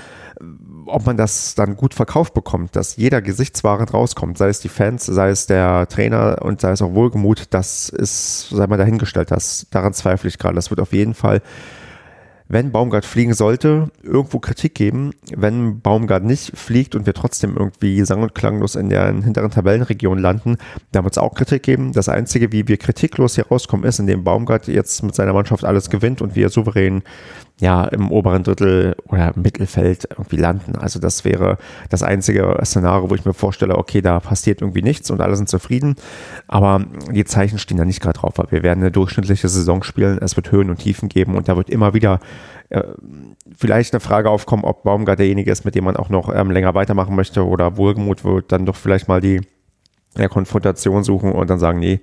ob 0.87 1.05
man 1.05 1.17
das 1.17 1.55
dann 1.55 1.75
gut 1.75 1.93
verkauft 1.93 2.33
bekommt, 2.33 2.75
dass 2.75 2.97
jeder 2.97 3.21
gesichtswahrend 3.21 3.93
rauskommt, 3.93 4.37
sei 4.37 4.49
es 4.49 4.59
die 4.59 4.69
Fans, 4.69 5.05
sei 5.05 5.29
es 5.29 5.47
der 5.47 5.87
Trainer 5.87 6.41
und 6.41 6.61
sei 6.61 6.71
es 6.71 6.81
auch 6.81 6.93
Wohlgemut, 6.93 7.45
das 7.51 7.89
ist, 7.89 8.49
sei 8.49 8.67
mal 8.67 8.77
dahingestellt, 8.77 9.31
das, 9.31 9.67
daran 9.71 9.93
zweifle 9.93 10.29
ich 10.29 10.37
gerade. 10.37 10.55
Das 10.55 10.69
wird 10.69 10.79
auf 10.79 10.93
jeden 10.93 11.13
Fall 11.13 11.41
wenn 12.47 12.71
Baumgart 12.71 13.05
fliegen 13.05 13.33
sollte, 13.33 13.89
irgendwo 14.03 14.39
Kritik 14.39 14.75
geben. 14.75 15.11
Wenn 15.35 15.79
Baumgart 15.79 16.23
nicht 16.23 16.55
fliegt 16.55 16.95
und 16.95 17.05
wir 17.05 17.13
trotzdem 17.13 17.57
irgendwie 17.57 18.03
sang- 18.05 18.21
und 18.21 18.35
klanglos 18.35 18.75
in 18.75 18.89
der 18.89 19.07
hinteren 19.07 19.49
Tabellenregion 19.49 20.19
landen, 20.19 20.57
dann 20.91 21.03
wird 21.03 21.13
es 21.13 21.17
auch 21.17 21.33
Kritik 21.33 21.63
geben. 21.63 21.91
Das 21.91 22.07
Einzige, 22.07 22.51
wie 22.51 22.67
wir 22.67 22.77
kritiklos 22.77 23.35
hier 23.35 23.47
rauskommen, 23.47 23.85
ist, 23.85 23.99
indem 23.99 24.23
Baumgart 24.23 24.67
jetzt 24.67 25.01
mit 25.01 25.15
seiner 25.15 25.33
Mannschaft 25.33 25.65
alles 25.65 25.89
gewinnt 25.89 26.21
und 26.21 26.35
wir 26.35 26.49
souverän 26.49 27.01
ja 27.59 27.85
im 27.85 28.11
oberen 28.11 28.43
Drittel 28.43 28.95
oder 29.07 29.31
Mittelfeld 29.35 30.09
irgendwie 30.09 30.35
landen. 30.35 30.75
Also 30.75 30.99
das 30.99 31.23
wäre 31.23 31.57
das 31.89 32.03
einzige 32.03 32.57
Szenario, 32.65 33.09
wo 33.09 33.15
ich 33.15 33.23
mir 33.23 33.33
vorstelle, 33.33 33.77
okay, 33.77 34.01
da 34.01 34.19
passiert 34.19 34.61
irgendwie 34.61 34.81
nichts 34.81 35.09
und 35.09 35.21
alle 35.21 35.35
sind 35.35 35.47
zufrieden. 35.47 35.95
Aber 36.47 36.83
die 37.11 37.23
Zeichen 37.23 37.57
stehen 37.57 37.77
da 37.77 37.85
nicht 37.85 38.01
gerade 38.01 38.19
drauf, 38.19 38.33
wir 38.49 38.63
werden 38.63 38.81
eine 38.81 38.91
durchschnittliche 38.91 39.47
Saison 39.47 39.83
spielen. 39.83 40.17
Es 40.21 40.35
wird 40.35 40.51
Höhen 40.51 40.69
und 40.69 40.79
Tiefen 40.79 41.07
geben 41.07 41.35
und 41.35 41.47
da 41.47 41.55
wird 41.55 41.69
immer 41.69 41.93
wieder 41.93 42.19
äh, 42.69 42.83
vielleicht 43.55 43.93
eine 43.93 44.01
Frage 44.01 44.29
aufkommen, 44.29 44.65
ob 44.65 44.83
Baumgart 44.83 45.19
derjenige 45.19 45.51
ist, 45.51 45.63
mit 45.63 45.75
dem 45.75 45.85
man 45.85 45.95
auch 45.95 46.09
noch 46.09 46.33
ähm, 46.33 46.51
länger 46.51 46.73
weitermachen 46.73 47.15
möchte 47.15 47.45
oder 47.45 47.77
Wohlgemut 47.77 48.25
wird 48.25 48.51
dann 48.51 48.65
doch 48.65 48.75
vielleicht 48.75 49.07
mal 49.07 49.21
die 49.21 49.41
ja, 50.17 50.27
Konfrontation 50.27 51.03
suchen 51.03 51.31
und 51.31 51.49
dann 51.49 51.59
sagen, 51.59 51.79
nee, 51.79 51.99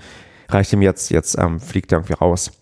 reicht 0.48 0.72
ihm 0.72 0.82
jetzt, 0.82 1.10
jetzt 1.10 1.38
ähm, 1.38 1.60
fliegt 1.60 1.92
er 1.92 1.98
irgendwie 1.98 2.14
raus. 2.14 2.52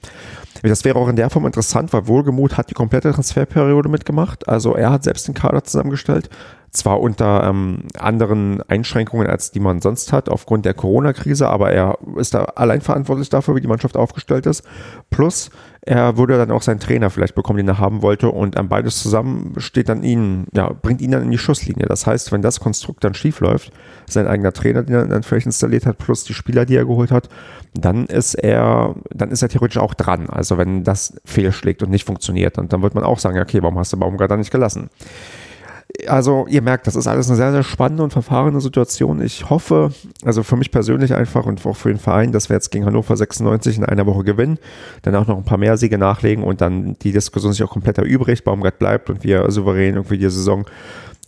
Das 0.63 0.85
wäre 0.85 0.99
auch 0.99 1.09
in 1.09 1.17
der 1.17 1.31
Form 1.31 1.47
interessant, 1.47 1.93
weil 1.93 2.07
Wohlgemut 2.07 2.57
hat 2.57 2.71
die 2.71 2.75
komplette 2.75 3.13
Transferperiode 3.13 3.89
mitgemacht. 3.89 4.49
Also 4.49 4.75
er 4.75 4.91
hat 4.91 5.05
selbst 5.05 5.27
den 5.27 5.35
Kader 5.35 5.65
zusammengestellt. 5.65 6.29
Zwar 6.73 7.01
unter 7.01 7.45
ähm, 7.45 7.85
anderen 7.99 8.63
Einschränkungen, 8.69 9.27
als 9.27 9.51
die 9.51 9.59
man 9.59 9.81
sonst 9.81 10.13
hat, 10.13 10.29
aufgrund 10.29 10.65
der 10.65 10.75
Corona-Krise, 10.75 11.49
aber 11.49 11.73
er 11.73 11.99
ist 12.17 12.35
da 12.35 12.45
allein 12.45 12.81
verantwortlich 12.81 13.29
dafür, 13.29 13.57
wie 13.57 13.61
die 13.61 13.67
Mannschaft 13.67 13.97
aufgestellt 13.97 14.47
ist. 14.47 14.63
Plus, 15.11 15.51
er 15.83 16.17
würde 16.17 16.37
dann 16.37 16.51
auch 16.51 16.63
seinen 16.63 16.79
Trainer 16.79 17.11
vielleicht 17.11 17.35
bekommen, 17.35 17.57
den 17.57 17.69
er 17.69 17.79
haben 17.79 18.03
wollte, 18.03 18.29
und 18.29 18.57
ähm, 18.57 18.69
beides 18.69 19.03
zusammen 19.03 19.55
steht 19.57 19.89
dann 19.89 20.05
ihn, 20.05 20.47
ja, 20.55 20.71
bringt 20.71 21.01
ihn 21.01 21.11
dann 21.11 21.23
in 21.23 21.31
die 21.31 21.39
Schusslinie. 21.39 21.87
Das 21.87 22.07
heißt, 22.07 22.31
wenn 22.31 22.43
das 22.43 22.61
Konstrukt 22.61 23.03
dann 23.03 23.15
schief 23.15 23.41
läuft, 23.41 23.73
sein 24.07 24.29
eigener 24.29 24.53
Trainer, 24.53 24.85
den 24.85 24.95
er 24.95 25.07
dann 25.07 25.23
vielleicht 25.23 25.47
installiert 25.47 25.87
hat, 25.87 25.99
plus 25.99 26.23
die 26.23 26.35
Spieler, 26.35 26.67
die 26.67 26.77
er 26.77 26.85
geholt 26.85 27.11
hat, 27.11 27.29
dann 27.75 28.07
ist 28.07 28.35
er, 28.35 28.95
dann 29.13 29.31
ist 29.31 29.43
er 29.43 29.49
theoretisch 29.49 29.79
auch 29.79 29.95
dran. 29.95 30.29
Also 30.29 30.59
wenn 30.59 30.85
das 30.85 31.21
fehlschlägt 31.25 31.83
und 31.83 31.91
nicht 31.91 32.07
funktioniert, 32.07 32.59
und 32.59 32.73
dann 32.73 32.83
wird 32.83 32.95
man 32.95 33.03
auch 33.03 33.19
sagen, 33.19 33.41
okay, 33.41 33.63
warum 33.63 33.79
hast 33.79 33.93
du 33.93 33.97
Baumgart 33.97 34.31
da 34.31 34.37
nicht 34.37 34.53
gelassen? 34.53 34.91
Also 36.07 36.47
ihr 36.49 36.63
merkt, 36.63 36.87
das 36.87 36.97
ist 36.97 37.07
alles 37.07 37.29
eine 37.29 37.37
sehr, 37.37 37.53
sehr 37.53 37.63
spannende 37.63 38.03
und 38.03 38.13
verfahrene 38.13 38.61
Situation. 38.61 39.23
Ich 39.23 39.49
hoffe, 39.51 39.93
also 40.25 40.43
für 40.43 40.57
mich 40.57 40.71
persönlich 40.71 41.15
einfach 41.15 41.47
und 41.47 41.65
auch 41.67 41.77
für 41.77 41.89
den 41.89 41.99
Verein, 41.99 42.33
dass 42.33 42.49
wir 42.49 42.57
jetzt 42.57 42.71
gegen 42.71 42.85
Hannover 42.85 43.17
96 43.17 43.79
in 43.79 43.85
einer 43.85 44.07
Woche 44.07 44.25
gewinnen, 44.25 44.59
danach 45.03 45.27
noch 45.27 45.37
ein 45.37 45.45
paar 45.45 45.59
mehr 45.59 45.77
Siege 45.77 45.99
nachlegen 45.99 46.45
und 46.45 46.61
dann 46.61 46.97
die 47.01 47.13
Diskussion 47.13 47.53
sich 47.53 47.63
auch 47.63 47.71
komplett 47.71 47.99
erübrigt, 47.99 48.45
Baumgart 48.45 48.79
bleibt 48.79 49.11
und 49.11 49.25
wir 49.25 49.51
souverän 49.51 49.95
irgendwie 49.95 50.19
die 50.19 50.31
Saison 50.31 50.67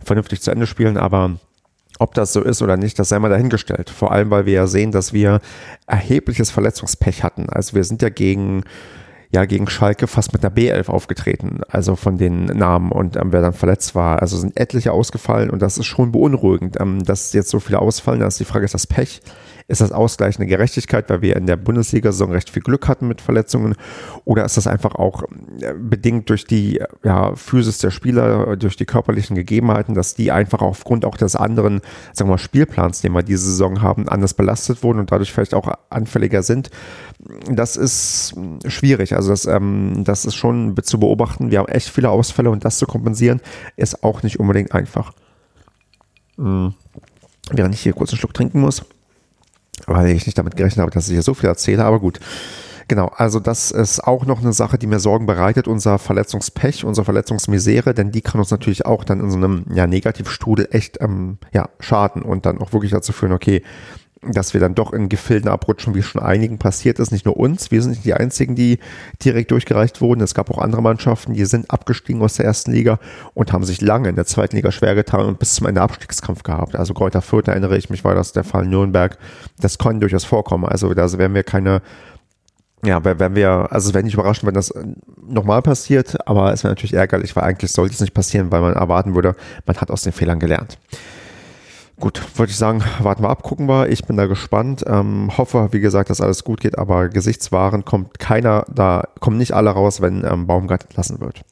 vernünftig 0.04 0.40
zu 0.42 0.50
Ende 0.50 0.66
spielen, 0.66 0.96
aber 0.96 1.32
ob 1.98 2.14
das 2.14 2.32
so 2.32 2.42
ist 2.42 2.62
oder 2.62 2.76
nicht, 2.76 2.98
das 2.98 3.10
sei 3.10 3.18
mal 3.18 3.28
dahingestellt. 3.28 3.90
Vor 3.90 4.12
allem, 4.12 4.30
weil 4.30 4.46
wir 4.46 4.54
ja 4.54 4.66
sehen, 4.66 4.90
dass 4.90 5.12
wir 5.12 5.40
erhebliches 5.86 6.50
Verletzungspech 6.50 7.22
hatten. 7.22 7.48
Also 7.48 7.74
wir 7.74 7.84
sind 7.84 8.02
ja 8.02 8.08
gegen 8.08 8.64
ja 9.32 9.46
gegen 9.46 9.68
Schalke 9.68 10.06
fast 10.06 10.32
mit 10.32 10.44
einer 10.44 10.54
B11 10.54 10.88
aufgetreten, 10.88 11.60
also 11.68 11.96
von 11.96 12.18
den 12.18 12.44
Namen 12.44 12.92
und 12.92 13.16
ähm, 13.16 13.32
wer 13.32 13.40
dann 13.40 13.54
verletzt 13.54 13.94
war. 13.94 14.20
Also 14.20 14.36
sind 14.36 14.58
etliche 14.58 14.92
ausgefallen 14.92 15.50
und 15.50 15.62
das 15.62 15.78
ist 15.78 15.86
schon 15.86 16.12
beunruhigend, 16.12 16.76
ähm, 16.78 17.02
dass 17.02 17.32
jetzt 17.32 17.48
so 17.48 17.58
viele 17.58 17.80
ausfallen. 17.80 18.20
Da 18.20 18.26
ist 18.26 18.38
die 18.38 18.44
Frage, 18.44 18.66
ist 18.66 18.74
das 18.74 18.86
Pech? 18.86 19.22
Ist 19.68 19.80
das 19.80 19.92
Ausgleich 19.92 20.38
eine 20.38 20.46
Gerechtigkeit, 20.46 21.08
weil 21.08 21.22
wir 21.22 21.36
in 21.36 21.46
der 21.46 21.56
Bundesliga-Saison 21.56 22.32
recht 22.32 22.50
viel 22.50 22.62
Glück 22.62 22.88
hatten 22.88 23.08
mit 23.08 23.20
Verletzungen? 23.20 23.74
Oder 24.24 24.44
ist 24.44 24.56
das 24.56 24.66
einfach 24.66 24.94
auch 24.94 25.22
äh, 25.60 25.74
bedingt 25.74 26.28
durch 26.30 26.44
die 26.44 26.80
ja, 27.04 27.34
Physis 27.36 27.78
der 27.78 27.90
Spieler, 27.90 28.56
durch 28.56 28.76
die 28.76 28.84
körperlichen 28.84 29.36
Gegebenheiten, 29.36 29.94
dass 29.94 30.14
die 30.14 30.32
einfach 30.32 30.62
aufgrund 30.62 31.04
auch 31.04 31.16
des 31.16 31.36
anderen, 31.36 31.80
sagen 32.12 32.28
wir 32.28 32.34
mal, 32.34 32.38
Spielplans, 32.38 33.00
den 33.00 33.12
wir 33.12 33.22
diese 33.22 33.44
Saison 33.44 33.82
haben, 33.82 34.08
anders 34.08 34.34
belastet 34.34 34.82
wurden 34.82 34.98
und 34.98 35.12
dadurch 35.12 35.32
vielleicht 35.32 35.54
auch 35.54 35.72
anfälliger 35.90 36.42
sind? 36.42 36.70
Das 37.48 37.76
ist 37.76 38.34
schwierig. 38.66 39.14
Also 39.14 39.30
das, 39.30 39.46
ähm, 39.46 40.02
das 40.04 40.24
ist 40.24 40.34
schon 40.34 40.76
zu 40.82 40.98
beobachten. 40.98 41.50
Wir 41.50 41.60
haben 41.60 41.68
echt 41.68 41.88
viele 41.88 42.10
Ausfälle 42.10 42.50
und 42.50 42.64
das 42.64 42.78
zu 42.78 42.86
kompensieren, 42.86 43.40
ist 43.76 44.02
auch 44.02 44.22
nicht 44.22 44.40
unbedingt 44.40 44.72
einfach. 44.72 45.12
Mhm. 46.36 46.74
Während 47.50 47.74
ich 47.74 47.80
hier 47.80 47.92
kurz 47.92 48.10
einen 48.10 48.18
Schluck 48.18 48.34
trinken 48.34 48.60
muss 48.60 48.84
weil 49.86 50.08
ich 50.08 50.26
nicht 50.26 50.38
damit 50.38 50.56
gerechnet 50.56 50.82
habe, 50.82 50.90
dass 50.90 51.06
ich 51.08 51.12
hier 51.12 51.22
so 51.22 51.34
viel 51.34 51.48
erzähle, 51.48 51.84
aber 51.84 52.00
gut. 52.00 52.20
Genau, 52.88 53.10
also 53.16 53.40
das 53.40 53.70
ist 53.70 54.00
auch 54.00 54.26
noch 54.26 54.40
eine 54.40 54.52
Sache, 54.52 54.76
die 54.76 54.86
mir 54.86 54.98
Sorgen 54.98 55.24
bereitet, 55.24 55.66
unser 55.68 55.98
Verletzungspech, 55.98 56.84
unsere 56.84 57.04
Verletzungsmisere, 57.04 57.94
denn 57.94 58.10
die 58.10 58.20
kann 58.20 58.40
uns 58.40 58.50
natürlich 58.50 58.84
auch 58.84 59.04
dann 59.04 59.20
in 59.20 59.30
so 59.30 59.36
einem 59.36 59.64
ja, 59.72 59.86
Negativstrudel 59.86 60.68
echt 60.72 61.00
ähm, 61.00 61.38
ja, 61.52 61.70
schaden 61.80 62.22
und 62.22 62.44
dann 62.44 62.58
auch 62.58 62.72
wirklich 62.72 62.90
dazu 62.90 63.12
führen, 63.12 63.32
okay, 63.32 63.62
dass 64.22 64.54
wir 64.54 64.60
dann 64.60 64.74
doch 64.74 64.92
in 64.92 65.08
Gefilden 65.08 65.50
abrutschen, 65.50 65.94
wie 65.94 66.02
schon 66.02 66.22
einigen 66.22 66.58
passiert 66.58 67.00
ist. 67.00 67.10
Nicht 67.10 67.26
nur 67.26 67.36
uns, 67.36 67.70
wir 67.72 67.82
sind 67.82 67.90
nicht 67.90 68.04
die 68.04 68.14
einzigen, 68.14 68.54
die 68.54 68.78
direkt 69.24 69.50
durchgereicht 69.50 70.00
wurden. 70.00 70.20
Es 70.20 70.34
gab 70.34 70.50
auch 70.50 70.58
andere 70.58 70.80
Mannschaften, 70.80 71.34
die 71.34 71.44
sind 71.44 71.70
abgestiegen 71.70 72.22
aus 72.22 72.34
der 72.34 72.46
ersten 72.46 72.72
Liga 72.72 73.00
und 73.34 73.52
haben 73.52 73.64
sich 73.64 73.80
lange 73.80 74.08
in 74.08 74.14
der 74.14 74.26
zweiten 74.26 74.54
Liga 74.54 74.70
schwer 74.70 74.94
getan 74.94 75.26
und 75.26 75.38
bis 75.40 75.54
zum 75.54 75.66
Ende 75.66 75.82
Abstiegskampf 75.82 76.44
gehabt. 76.44 76.76
Also 76.76 76.94
Kräuter 76.94 77.20
Fürth, 77.20 77.48
erinnere 77.48 77.76
ich 77.76 77.90
mich, 77.90 78.04
war 78.04 78.14
das 78.14 78.32
der 78.32 78.44
Fall 78.44 78.64
Nürnberg. 78.64 79.18
Das 79.60 79.78
kann 79.78 79.98
durchaus 79.98 80.24
vorkommen. 80.24 80.66
Also 80.66 80.94
da 80.94 81.10
werden 81.18 81.34
wir 81.34 81.42
keine 81.42 81.82
ja, 82.84 83.04
wenn 83.04 83.36
wir, 83.36 83.68
also 83.70 83.88
es 83.88 83.94
wäre 83.94 84.02
nicht 84.02 84.14
überraschend, 84.14 84.48
wenn 84.48 84.54
das 84.54 84.74
nochmal 85.24 85.62
passiert, 85.62 86.26
aber 86.26 86.52
es 86.52 86.64
wäre 86.64 86.72
natürlich 86.72 86.94
ärgerlich, 86.94 87.36
weil 87.36 87.44
eigentlich 87.44 87.70
sollte 87.70 87.94
es 87.94 88.00
nicht 88.00 88.12
passieren, 88.12 88.50
weil 88.50 88.60
man 88.60 88.74
erwarten 88.74 89.14
würde, 89.14 89.36
man 89.66 89.76
hat 89.76 89.92
aus 89.92 90.02
den 90.02 90.12
Fehlern 90.12 90.40
gelernt. 90.40 90.78
Gut, 92.00 92.22
würde 92.38 92.50
ich 92.50 92.56
sagen, 92.56 92.82
warten 93.00 93.22
wir 93.22 93.30
ab, 93.30 93.42
gucken 93.42 93.68
wir. 93.68 93.88
Ich 93.88 94.04
bin 94.04 94.16
da 94.16 94.26
gespannt. 94.26 94.84
Ähm, 94.86 95.36
hoffe, 95.36 95.68
wie 95.72 95.80
gesagt, 95.80 96.10
dass 96.10 96.20
alles 96.20 96.42
gut 96.42 96.60
geht, 96.60 96.78
aber 96.78 97.08
Gesichtswaren 97.08 97.84
kommt 97.84 98.18
keiner, 98.18 98.64
da 98.72 99.04
kommen 99.20 99.38
nicht 99.38 99.52
alle 99.52 99.70
raus, 99.70 100.00
wenn 100.00 100.24
ähm, 100.24 100.46
Baumgart 100.46 100.84
entlassen 100.84 101.20
wird. 101.20 101.42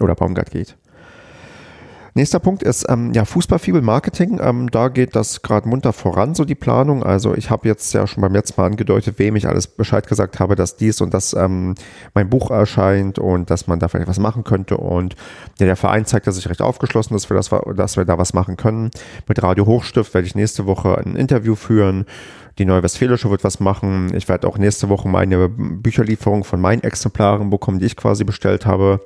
Oder 0.00 0.14
Baumgart 0.14 0.50
geht. 0.50 0.76
Nächster 2.18 2.40
Punkt 2.40 2.64
ist 2.64 2.84
ähm, 2.88 3.12
ja 3.12 3.24
Fußballfibel 3.24 3.80
Marketing. 3.80 4.40
Ähm, 4.42 4.72
da 4.72 4.88
geht 4.88 5.14
das 5.14 5.40
gerade 5.42 5.68
munter 5.68 5.92
voran, 5.92 6.34
so 6.34 6.44
die 6.44 6.56
Planung. 6.56 7.04
Also 7.04 7.32
ich 7.32 7.48
habe 7.48 7.68
jetzt 7.68 7.94
ja 7.94 8.08
schon 8.08 8.22
beim 8.22 8.32
letzten 8.32 8.60
Mal 8.60 8.66
angedeutet, 8.66 9.20
wem 9.20 9.36
ich 9.36 9.46
alles 9.46 9.68
Bescheid 9.68 10.04
gesagt 10.08 10.40
habe, 10.40 10.56
dass 10.56 10.76
dies 10.76 11.00
und 11.00 11.14
das 11.14 11.32
ähm, 11.34 11.76
mein 12.14 12.28
Buch 12.28 12.50
erscheint 12.50 13.20
und 13.20 13.50
dass 13.50 13.68
man 13.68 13.78
da 13.78 13.86
vielleicht 13.86 14.08
was 14.08 14.18
machen 14.18 14.42
könnte. 14.42 14.78
Und 14.78 15.14
ja, 15.60 15.66
der 15.66 15.76
Verein 15.76 16.06
zeigt 16.06 16.26
dass 16.26 16.34
sich 16.34 16.48
recht 16.48 16.60
aufgeschlossen, 16.60 17.14
dass 17.14 17.30
wir, 17.30 17.36
das, 17.36 17.50
dass 17.76 17.96
wir 17.96 18.04
da 18.04 18.18
was 18.18 18.34
machen 18.34 18.56
können. 18.56 18.90
Mit 19.28 19.40
Radio 19.40 19.66
Hochstift 19.66 20.12
werde 20.12 20.26
ich 20.26 20.34
nächste 20.34 20.66
Woche 20.66 20.98
ein 20.98 21.14
Interview 21.14 21.54
führen. 21.54 22.04
Die 22.58 22.64
Neue 22.64 22.82
Westfälische 22.82 23.30
wird 23.30 23.44
was 23.44 23.60
machen. 23.60 24.12
Ich 24.12 24.28
werde 24.28 24.48
auch 24.48 24.58
nächste 24.58 24.88
Woche 24.88 25.08
meine 25.08 25.48
Bücherlieferung 25.48 26.42
von 26.42 26.60
meinen 26.60 26.82
Exemplaren 26.82 27.48
bekommen, 27.48 27.78
die 27.78 27.86
ich 27.86 27.94
quasi 27.94 28.24
bestellt 28.24 28.66
habe 28.66 28.98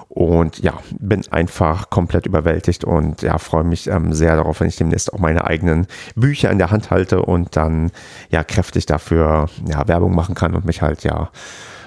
Und 0.10 0.60
ja, 0.60 0.74
bin 1.00 1.22
einfach 1.30 1.92
komplett 1.92 2.26
überwältigt 2.26 2.84
und 2.84 3.22
ja, 3.22 3.38
freue 3.38 3.64
mich 3.64 3.88
ähm, 3.88 4.12
sehr 4.12 4.36
darauf, 4.36 4.60
wenn 4.60 4.68
ich 4.68 4.76
demnächst 4.76 5.14
auch 5.14 5.20
meine 5.20 5.46
eigenen 5.46 5.86
Bücher 6.16 6.50
in 6.50 6.58
der 6.58 6.72
Hand 6.72 6.90
halte 6.90 7.22
und 7.22 7.56
dann 7.56 7.92
ja 8.32 8.44
kräftig 8.44 8.88
dafür 8.88 9.50
ja, 9.68 9.88
Werbung 9.88 10.16
machen 10.16 10.34
kann 10.34 10.56
und 10.56 10.66
mich 10.66 10.82
halt 10.82 11.04
ja 11.04 11.30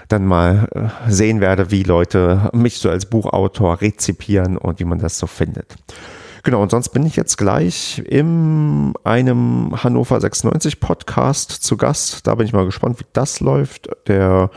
dann 0.07 0.25
mal 0.25 0.69
äh, 0.73 1.11
sehen 1.11 1.41
werde, 1.41 1.73
wie 1.73 1.83
Leute 1.83 2.51
mich 2.53 2.79
so 2.79 2.91
als 2.91 3.07
Buchautor 3.07 3.81
rezipieren 3.81 4.57
und 4.57 4.79
wie 4.79 4.85
man 4.85 4.99
das 4.99 5.19
so 5.19 5.27
findet. 5.27 5.75
Genau, 6.45 6.61
und 6.61 6.73
sonst 6.73 6.89
bin 6.89 7.07
ich 7.07 7.15
jetzt 7.15 7.39
gleich 7.39 8.03
in 8.05 8.95
einem 9.05 9.81
Hannover 9.81 10.21
96 10.21 10.81
Podcast 10.81 11.53
zu 11.53 11.77
Gast. 11.77 12.27
Da 12.27 12.35
bin 12.35 12.47
ich 12.47 12.53
mal 12.53 12.65
gespannt, 12.65 12.99
wie 12.99 13.07
das 13.13 13.39
läuft. 13.39 13.89
Der 14.09 14.51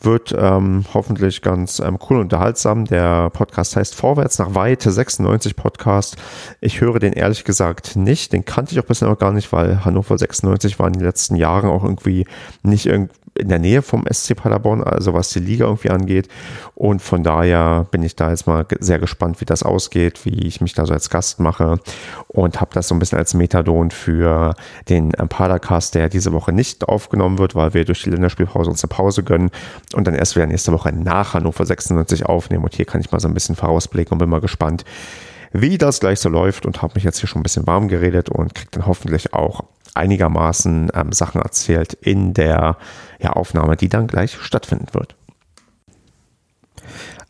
wird 0.00 0.32
ähm, 0.38 0.84
hoffentlich 0.94 1.42
ganz 1.42 1.80
ähm, 1.80 1.98
cool 2.08 2.18
und 2.18 2.24
unterhaltsam. 2.24 2.84
Der 2.84 3.30
Podcast 3.30 3.74
heißt 3.74 3.96
Vorwärts 3.96 4.38
nach 4.38 4.54
Weite 4.54 4.92
96 4.92 5.56
Podcast. 5.56 6.16
Ich 6.60 6.80
höre 6.80 7.00
den 7.00 7.14
ehrlich 7.14 7.42
gesagt 7.42 7.96
nicht. 7.96 8.32
Den 8.32 8.44
kannte 8.44 8.72
ich 8.72 8.78
auch 8.78 8.84
bisher 8.86 9.08
noch 9.08 9.18
gar 9.18 9.32
nicht, 9.32 9.52
weil 9.52 9.84
Hannover 9.84 10.16
96 10.16 10.78
war 10.78 10.86
in 10.86 10.92
den 10.92 11.02
letzten 11.02 11.34
Jahren 11.34 11.68
auch 11.68 11.82
irgendwie 11.82 12.26
nicht 12.62 12.86
irgendwie 12.86 13.12
in 13.38 13.48
der 13.48 13.58
Nähe 13.58 13.82
vom 13.82 14.04
SC 14.10 14.36
Paderborn, 14.36 14.82
also 14.82 15.14
was 15.14 15.30
die 15.30 15.38
Liga 15.38 15.66
irgendwie 15.66 15.90
angeht. 15.90 16.28
Und 16.74 17.00
von 17.00 17.22
daher 17.22 17.86
bin 17.90 18.02
ich 18.02 18.16
da 18.16 18.30
jetzt 18.30 18.46
mal 18.46 18.66
sehr 18.80 18.98
gespannt, 18.98 19.40
wie 19.40 19.44
das 19.44 19.62
ausgeht, 19.62 20.24
wie 20.24 20.46
ich 20.46 20.60
mich 20.60 20.74
da 20.74 20.86
so 20.86 20.92
als 20.92 21.08
Gast 21.10 21.40
mache 21.40 21.78
und 22.26 22.60
habe 22.60 22.70
das 22.74 22.88
so 22.88 22.94
ein 22.94 22.98
bisschen 22.98 23.18
als 23.18 23.34
Methadon 23.34 23.90
für 23.90 24.54
den 24.88 25.10
Padercast, 25.10 25.94
der 25.94 26.08
diese 26.08 26.32
Woche 26.32 26.52
nicht 26.52 26.88
aufgenommen 26.88 27.38
wird, 27.38 27.54
weil 27.54 27.74
wir 27.74 27.84
durch 27.84 28.02
die 28.02 28.10
Länderspielpause 28.10 28.70
uns 28.70 28.82
eine 28.82 28.88
Pause 28.88 29.22
gönnen 29.22 29.50
und 29.94 30.06
dann 30.06 30.14
erst 30.14 30.36
wieder 30.36 30.46
nächste 30.46 30.72
Woche 30.72 30.92
nach 30.92 31.34
Hannover 31.34 31.64
96 31.64 32.26
aufnehmen. 32.26 32.64
Und 32.64 32.74
hier 32.74 32.84
kann 32.84 33.00
ich 33.00 33.10
mal 33.10 33.20
so 33.20 33.28
ein 33.28 33.34
bisschen 33.34 33.56
vorausblicken 33.56 34.12
und 34.12 34.18
bin 34.18 34.28
mal 34.28 34.40
gespannt, 34.40 34.84
wie 35.52 35.78
das 35.78 36.00
gleich 36.00 36.20
so 36.20 36.28
läuft 36.28 36.66
und 36.66 36.82
habe 36.82 36.94
mich 36.94 37.04
jetzt 37.04 37.20
hier 37.20 37.28
schon 37.28 37.40
ein 37.40 37.42
bisschen 37.44 37.66
warm 37.66 37.88
geredet 37.88 38.28
und 38.28 38.54
kriege 38.54 38.70
dann 38.72 38.86
hoffentlich 38.86 39.32
auch 39.32 39.64
einigermaßen 39.94 40.90
ähm, 40.94 41.12
Sachen 41.12 41.40
erzählt 41.40 41.94
in 41.94 42.34
der 42.34 42.76
ja, 43.18 43.30
Aufnahme, 43.30 43.76
die 43.76 43.88
dann 43.88 44.06
gleich 44.06 44.36
stattfinden 44.40 44.88
wird. 44.92 45.16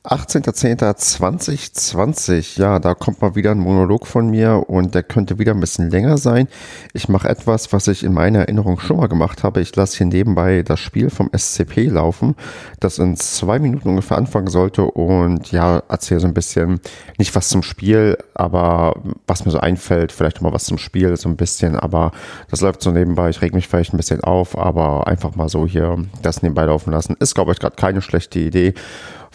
18.10.2020, 0.09 2.59
ja, 2.59 2.79
da 2.79 2.95
kommt 2.95 3.21
mal 3.21 3.35
wieder 3.35 3.51
ein 3.51 3.59
Monolog 3.59 4.07
von 4.07 4.31
mir 4.31 4.65
und 4.67 4.95
der 4.95 5.03
könnte 5.03 5.39
wieder 5.39 5.53
ein 5.53 5.61
bisschen 5.61 5.91
länger 5.91 6.17
sein. 6.17 6.49
Ich 6.95 7.11
mache 7.11 7.29
etwas, 7.29 7.75
was 7.75 7.89
ich 7.89 8.05
in 8.05 8.15
meiner 8.15 8.39
Erinnerung 8.39 8.81
schon 8.81 8.97
mal 8.97 9.09
gemacht 9.09 9.43
habe. 9.43 9.61
Ich 9.61 9.77
lasse 9.77 9.99
hier 9.99 10.07
nebenbei 10.07 10.63
das 10.63 10.81
Spiel 10.81 11.11
vom 11.11 11.29
SCP 11.37 11.89
laufen, 11.89 12.37
das 12.81 12.99
in 12.99 13.19
zwei 13.19 13.59
Minuten 13.59 13.91
ungefähr 13.91 14.17
anfangen 14.17 14.47
sollte 14.47 14.85
und 14.85 15.53
ja, 15.53 15.83
erzähle 15.91 16.21
so 16.21 16.27
ein 16.27 16.33
bisschen, 16.33 16.81
nicht 17.19 17.35
was 17.35 17.51
zum 17.51 17.63
Spiel, 17.63 18.17
aber 18.33 18.95
was 19.27 19.45
mir 19.45 19.51
so 19.51 19.61
einfällt, 19.61 20.13
vielleicht 20.13 20.41
mal 20.41 20.55
was 20.55 20.65
zum 20.65 20.79
Spiel, 20.79 21.19
so 21.19 21.29
ein 21.29 21.37
bisschen, 21.37 21.77
aber 21.77 22.13
das 22.51 22.63
läuft 22.63 22.81
so 22.81 22.93
nebenbei. 22.93 23.29
Ich 23.29 23.43
reg 23.43 23.53
mich 23.53 23.69
vielleicht 23.69 23.93
ein 23.93 23.99
bisschen 23.99 24.25
auf, 24.25 24.57
aber 24.57 25.07
einfach 25.07 25.37
mal 25.37 25.51
so 25.51 25.67
hier 25.67 26.03
das 26.23 26.43
nebenbei 26.43 26.65
laufen 26.65 26.93
lassen. 26.93 27.15
Ist, 27.21 27.35
glaube 27.35 27.53
ich, 27.53 27.59
gerade 27.59 27.77
keine 27.77 28.01
schlechte 28.01 28.39
Idee. 28.39 28.73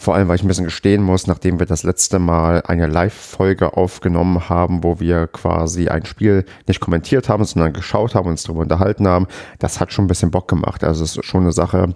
Vor 0.03 0.15
allem, 0.15 0.27
weil 0.27 0.35
ich 0.35 0.43
ein 0.43 0.49
bisschen 0.49 0.65
gestehen 0.65 1.01
muss, 1.01 1.27
nachdem 1.27 1.59
wir 1.59 1.65
das 1.65 1.83
letzte 1.83 2.19
Mal 2.19 2.61
eine 2.63 2.87
Live-Folge 2.87 3.77
aufgenommen 3.77 4.49
haben, 4.49 4.83
wo 4.83 4.99
wir 4.99 5.27
quasi 5.27 5.87
ein 5.87 6.03
Spiel 6.03 6.43
nicht 6.67 6.81
kommentiert 6.81 7.29
haben, 7.29 7.45
sondern 7.45 7.71
geschaut 7.71 8.13
haben 8.13 8.25
und 8.25 8.31
uns 8.31 8.43
darüber 8.43 8.63
unterhalten 8.63 9.07
haben, 9.07 9.27
das 9.59 9.79
hat 9.79 9.93
schon 9.93 10.03
ein 10.03 10.09
bisschen 10.09 10.29
Bock 10.29 10.49
gemacht. 10.49 10.83
Also 10.83 11.05
es 11.05 11.15
ist 11.15 11.23
schon 11.25 11.43
eine 11.43 11.53
Sache, 11.53 11.95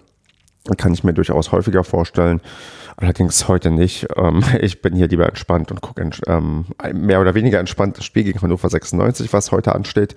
kann 0.77 0.93
ich 0.93 1.03
mir 1.03 1.13
durchaus 1.13 1.51
häufiger 1.51 1.83
vorstellen. 1.83 2.39
Allerdings 2.95 3.49
heute 3.49 3.71
nicht. 3.71 4.07
Ähm, 4.15 4.41
ich 4.61 4.81
bin 4.81 4.95
hier 4.95 5.09
lieber 5.09 5.27
entspannt 5.27 5.69
und 5.71 5.81
gucke 5.81 6.09
ähm, 6.27 6.63
mehr 6.93 7.19
oder 7.19 7.35
weniger 7.35 7.59
entspannt 7.59 7.97
das 7.97 8.05
Spiel 8.05 8.23
gegen 8.23 8.41
Hannover 8.41 8.69
96, 8.69 9.33
was 9.33 9.51
heute 9.51 9.75
ansteht. 9.75 10.15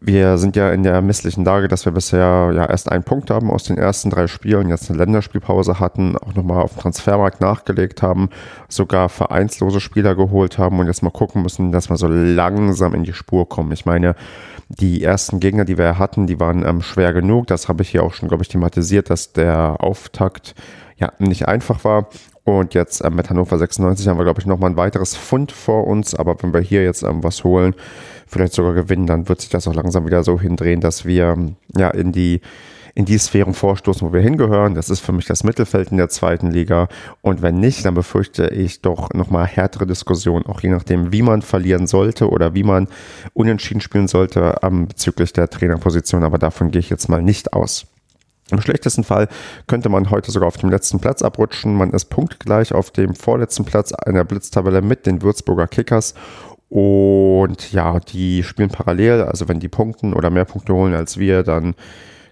Wir 0.00 0.36
sind 0.36 0.56
ja 0.56 0.70
in 0.70 0.82
der 0.82 1.00
misslichen 1.00 1.44
Lage, 1.44 1.68
dass 1.68 1.86
wir 1.86 1.92
bisher 1.92 2.50
ja 2.54 2.66
erst 2.66 2.92
einen 2.92 3.02
Punkt 3.02 3.30
haben 3.30 3.50
aus 3.50 3.64
den 3.64 3.78
ersten 3.78 4.10
drei 4.10 4.26
Spielen, 4.26 4.68
jetzt 4.68 4.90
eine 4.90 4.98
Länderspielpause 4.98 5.80
hatten, 5.80 6.16
auch 6.18 6.34
nochmal 6.34 6.62
auf 6.62 6.74
dem 6.74 6.80
Transfermarkt 6.80 7.40
nachgelegt 7.40 8.02
haben, 8.02 8.28
sogar 8.68 9.08
vereinslose 9.08 9.80
Spieler 9.80 10.14
geholt 10.14 10.58
haben 10.58 10.78
und 10.78 10.86
jetzt 10.86 11.02
mal 11.02 11.10
gucken 11.10 11.42
müssen, 11.42 11.72
dass 11.72 11.88
wir 11.88 11.96
so 11.96 12.08
langsam 12.08 12.94
in 12.94 13.04
die 13.04 13.14
Spur 13.14 13.48
kommen. 13.48 13.72
Ich 13.72 13.86
meine, 13.86 14.16
die 14.68 15.02
ersten 15.02 15.40
Gegner, 15.40 15.64
die 15.64 15.78
wir 15.78 15.98
hatten, 15.98 16.26
die 16.26 16.40
waren 16.40 16.66
ähm, 16.66 16.82
schwer 16.82 17.12
genug. 17.12 17.46
Das 17.46 17.68
habe 17.68 17.82
ich 17.82 17.88
hier 17.88 18.02
auch 18.02 18.12
schon, 18.12 18.28
glaube 18.28 18.42
ich, 18.42 18.48
thematisiert, 18.48 19.08
dass 19.08 19.32
der 19.32 19.76
Auftakt 19.78 20.54
ja 20.96 21.12
nicht 21.18 21.48
einfach 21.48 21.84
war. 21.84 22.08
Und 22.46 22.74
jetzt 22.74 23.04
ähm, 23.04 23.16
mit 23.16 23.28
Hannover 23.28 23.58
96 23.58 24.06
haben 24.06 24.18
wir, 24.18 24.24
glaube 24.24 24.40
ich, 24.40 24.46
nochmal 24.46 24.70
ein 24.70 24.76
weiteres 24.76 25.16
Fund 25.16 25.50
vor 25.50 25.84
uns. 25.84 26.14
Aber 26.14 26.40
wenn 26.40 26.54
wir 26.54 26.60
hier 26.60 26.84
jetzt 26.84 27.02
ähm, 27.02 27.24
was 27.24 27.42
holen, 27.42 27.74
vielleicht 28.28 28.52
sogar 28.52 28.72
gewinnen, 28.72 29.08
dann 29.08 29.28
wird 29.28 29.40
sich 29.40 29.50
das 29.50 29.66
auch 29.66 29.74
langsam 29.74 30.06
wieder 30.06 30.22
so 30.22 30.40
hindrehen, 30.40 30.80
dass 30.80 31.04
wir 31.04 31.36
ja 31.76 31.90
in 31.90 32.12
die 32.12 32.40
in 32.94 33.04
die 33.04 33.18
Sphären 33.18 33.52
vorstoßen, 33.52 34.08
wo 34.08 34.12
wir 34.12 34.22
hingehören. 34.22 34.76
Das 34.76 34.90
ist 34.90 35.00
für 35.00 35.12
mich 35.12 35.26
das 35.26 35.42
Mittelfeld 35.42 35.90
in 35.90 35.98
der 35.98 36.08
zweiten 36.08 36.50
Liga. 36.50 36.88
Und 37.20 37.42
wenn 37.42 37.58
nicht, 37.58 37.84
dann 37.84 37.94
befürchte 37.94 38.46
ich 38.46 38.80
doch 38.80 39.10
nochmal 39.12 39.46
härtere 39.46 39.86
Diskussionen, 39.86 40.46
auch 40.46 40.60
je 40.60 40.70
nachdem, 40.70 41.12
wie 41.12 41.22
man 41.22 41.42
verlieren 41.42 41.88
sollte 41.88 42.30
oder 42.30 42.54
wie 42.54 42.62
man 42.62 42.86
unentschieden 43.34 43.80
spielen 43.80 44.08
sollte 44.08 44.60
ähm, 44.62 44.86
bezüglich 44.86 45.32
der 45.32 45.50
Trainerposition. 45.50 46.22
Aber 46.22 46.38
davon 46.38 46.70
gehe 46.70 46.78
ich 46.78 46.88
jetzt 46.88 47.08
mal 47.08 47.22
nicht 47.22 47.52
aus. 47.52 47.86
Im 48.50 48.60
schlechtesten 48.60 49.02
Fall 49.02 49.28
könnte 49.66 49.88
man 49.88 50.10
heute 50.10 50.30
sogar 50.30 50.46
auf 50.46 50.56
dem 50.56 50.70
letzten 50.70 51.00
Platz 51.00 51.22
abrutschen. 51.22 51.74
Man 51.74 51.90
ist 51.90 52.06
punktgleich 52.06 52.72
auf 52.72 52.90
dem 52.92 53.14
vorletzten 53.14 53.64
Platz 53.64 53.92
einer 53.92 54.24
Blitztabelle 54.24 54.82
mit 54.82 55.06
den 55.06 55.22
Würzburger 55.22 55.66
Kickers 55.66 56.14
und 56.68 57.72
ja, 57.72 57.98
die 58.00 58.42
spielen 58.42 58.70
parallel. 58.70 59.22
Also 59.22 59.48
wenn 59.48 59.60
die 59.60 59.68
punkten 59.68 60.12
oder 60.12 60.30
mehr 60.30 60.44
Punkte 60.44 60.74
holen 60.74 60.94
als 60.94 61.18
wir, 61.18 61.42
dann 61.42 61.74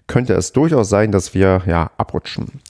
könnte 0.07 0.33
es 0.33 0.51
durchaus 0.53 0.89
sein, 0.89 1.11
dass 1.11 1.33
wir 1.33 1.63
ja 1.65 1.91
abrutschen. 1.97 2.61